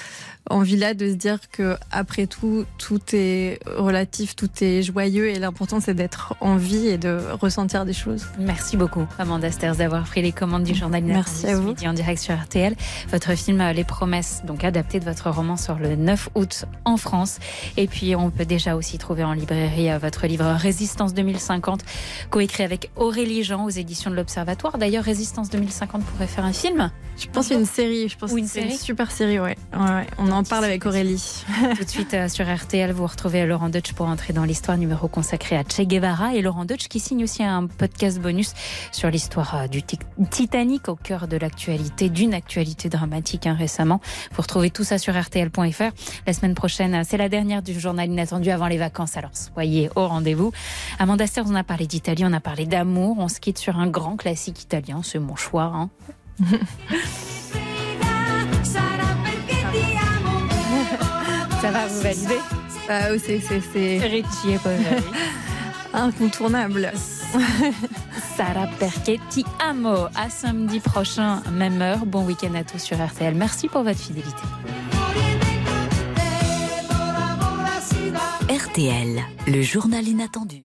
envie 0.50 0.78
là 0.78 0.94
de 0.94 1.10
se 1.10 1.16
dire 1.16 1.40
que 1.52 1.76
après 1.92 2.26
tout 2.26 2.64
tout 2.78 3.02
est 3.12 3.60
relatif, 3.76 4.38
tout 4.38 4.50
est 4.62 4.82
joyeux 4.82 5.28
et 5.28 5.40
l'important 5.40 5.82
c'est 5.82 5.94
d'être 5.94 6.36
en 6.40 6.56
vie 6.56 6.88
et 6.88 6.98
de 6.98 7.20
ressentir 7.42 7.84
des 7.84 7.92
choses. 7.92 8.26
Merci 8.40 8.78
beaucoup 8.78 9.06
Amanda 9.20 9.52
Sters 9.52 9.76
d'avoir 9.76 10.06
pris 10.06 10.22
les 10.22 10.32
commandes 10.32 10.64
du 10.64 10.74
journal 10.74 11.04
Merci 11.04 11.48
à 11.48 11.60
vous. 11.60 11.76
en 11.86 11.94
direct 11.94 12.22
sur 12.22 12.34
RTL. 12.34 12.76
Votre 13.12 13.36
film 13.36 13.60
euh, 13.60 13.74
Les 13.74 13.84
Promesses, 13.84 14.44
donc 14.46 14.64
adapté 14.64 15.02
de 15.02 15.06
votre 15.06 15.30
roman 15.30 15.58
sur 15.58 15.76
le 15.76 15.98
9 15.98 16.30
août 16.36 16.64
en 16.86 16.96
France 16.96 17.40
et 17.76 17.88
puis 17.88 18.16
on 18.16 18.30
peut 18.30 18.46
déjà 18.46 18.78
aussi 18.78 18.98
trouver 18.98 19.26
en 19.26 19.34
librairie 19.34 19.90
votre 20.00 20.28
livre 20.28 20.46
Résistance 20.46 21.14
2050 21.14 21.84
écrit 22.40 22.64
avec 22.64 22.92
Aurélie 22.96 23.44
Jean 23.44 23.66
aux 23.66 23.70
éditions 23.70 24.12
de 24.12 24.16
l'Observatoire. 24.16 24.78
D'ailleurs, 24.78 25.04
Résistance 25.04 25.50
2050 25.50 26.04
pourrait 26.04 26.28
faire 26.28 26.46
un 26.46 26.54
film. 26.54 26.92
Je 27.18 27.28
pense 27.28 27.50
une 27.50 27.66
série. 27.66 28.10
Je 28.10 28.18
pense 28.18 28.32
Ou 28.32 28.38
une 28.38 28.48
série. 28.48 28.72
Une 28.72 28.78
super 28.78 29.12
série, 29.12 29.40
ouais. 29.40 29.58
On 30.20 30.32
en 30.32 30.44
parle 30.44 30.66
avec 30.66 30.86
Aurélie. 30.86 31.44
Tout 31.78 31.84
de 31.84 31.90
suite 31.90 32.14
euh, 32.14 32.30
sur 32.30 32.46
RTL, 32.46 32.92
vous 32.92 33.08
retrouvez 33.08 33.46
Laurent 33.46 33.70
Deutsch 33.70 33.94
pour 33.94 34.06
entrer 34.06 34.34
dans 34.34 34.44
l'histoire 34.44 34.78
numéro 34.78 35.08
consacré 35.08 35.58
à 35.58 35.64
Che 35.64 35.82
Guevara 35.82 36.36
et 36.36 36.42
Laurent 36.42 36.66
Deutsch 36.66 36.88
qui 36.88 37.00
signe 37.00 37.24
aussi 37.24 37.44
un 37.44 37.66
podcast 37.66 38.20
bonus 38.20 38.54
sur 38.92 39.10
l'histoire 39.10 39.56
euh, 39.56 39.68
du 39.68 39.82
Titanic 40.30 40.90
au 40.90 40.96
cœur 40.96 41.28
de 41.28 41.38
l'actualité, 41.38 42.10
d'une 42.10 42.36
actualité 42.36 42.90
dramatique 42.90 43.48
hein, 43.48 43.56
récemment. 43.58 44.00
Vous 44.34 44.42
retrouvez 44.42 44.70
tout 44.70 44.84
ça 44.84 45.00
sur 45.00 45.20
RTL.fr. 45.20 45.92
La 46.28 46.34
semaine 46.34 46.54
prochaine, 46.54 46.94
euh, 46.94 47.04
c'est 47.08 47.18
la 47.18 47.30
dernière 47.30 47.64
du 47.64 47.80
journal 47.80 48.10
inattendu 48.10 48.52
avant 48.52 48.68
les 48.68 48.78
vacances. 48.78 49.18
Alors 49.18 49.32
soyez 49.34 49.90
au 49.96 50.08
rendez-vous. 50.08 50.52
Amanda 51.00 51.26
Sters, 51.26 51.46
on 51.48 51.56
a 51.56 51.64
parlé 51.64 51.87
d'Italie 51.88 52.24
on 52.26 52.34
a 52.34 52.40
parlé 52.40 52.66
d'amour, 52.66 53.18
on 53.20 53.28
se 53.28 53.40
quitte 53.40 53.58
sur 53.58 53.78
un 53.78 53.88
grand 53.88 54.18
classique 54.18 54.62
italien, 54.64 55.02
c'est 55.04 55.20
mon 55.20 55.36
choix. 55.36 55.72
Hein. 55.74 55.90
Ça 61.62 61.72
va, 61.72 61.88
vous 61.88 62.02
valider 62.02 62.38
ah, 62.88 63.10
C'est 63.18 63.98
Ricci 64.00 64.52
et 64.52 64.60
Incontournable. 65.94 66.92
Sara 68.38 68.68
perché 68.80 69.20
ti 69.30 69.44
amo. 69.60 70.08
À 70.16 70.30
samedi 70.30 70.80
prochain, 70.80 71.42
même 71.52 71.82
heure. 71.82 72.06
Bon 72.06 72.24
week-end 72.24 72.54
à 72.54 72.64
tous 72.64 72.80
sur 72.80 73.04
RTL. 73.04 73.34
Merci 73.36 73.68
pour 73.68 73.84
votre 73.84 74.00
fidélité. 74.00 74.32
RTL, 78.50 79.22
le 79.48 79.62
journal 79.62 80.08
inattendu. 80.08 80.67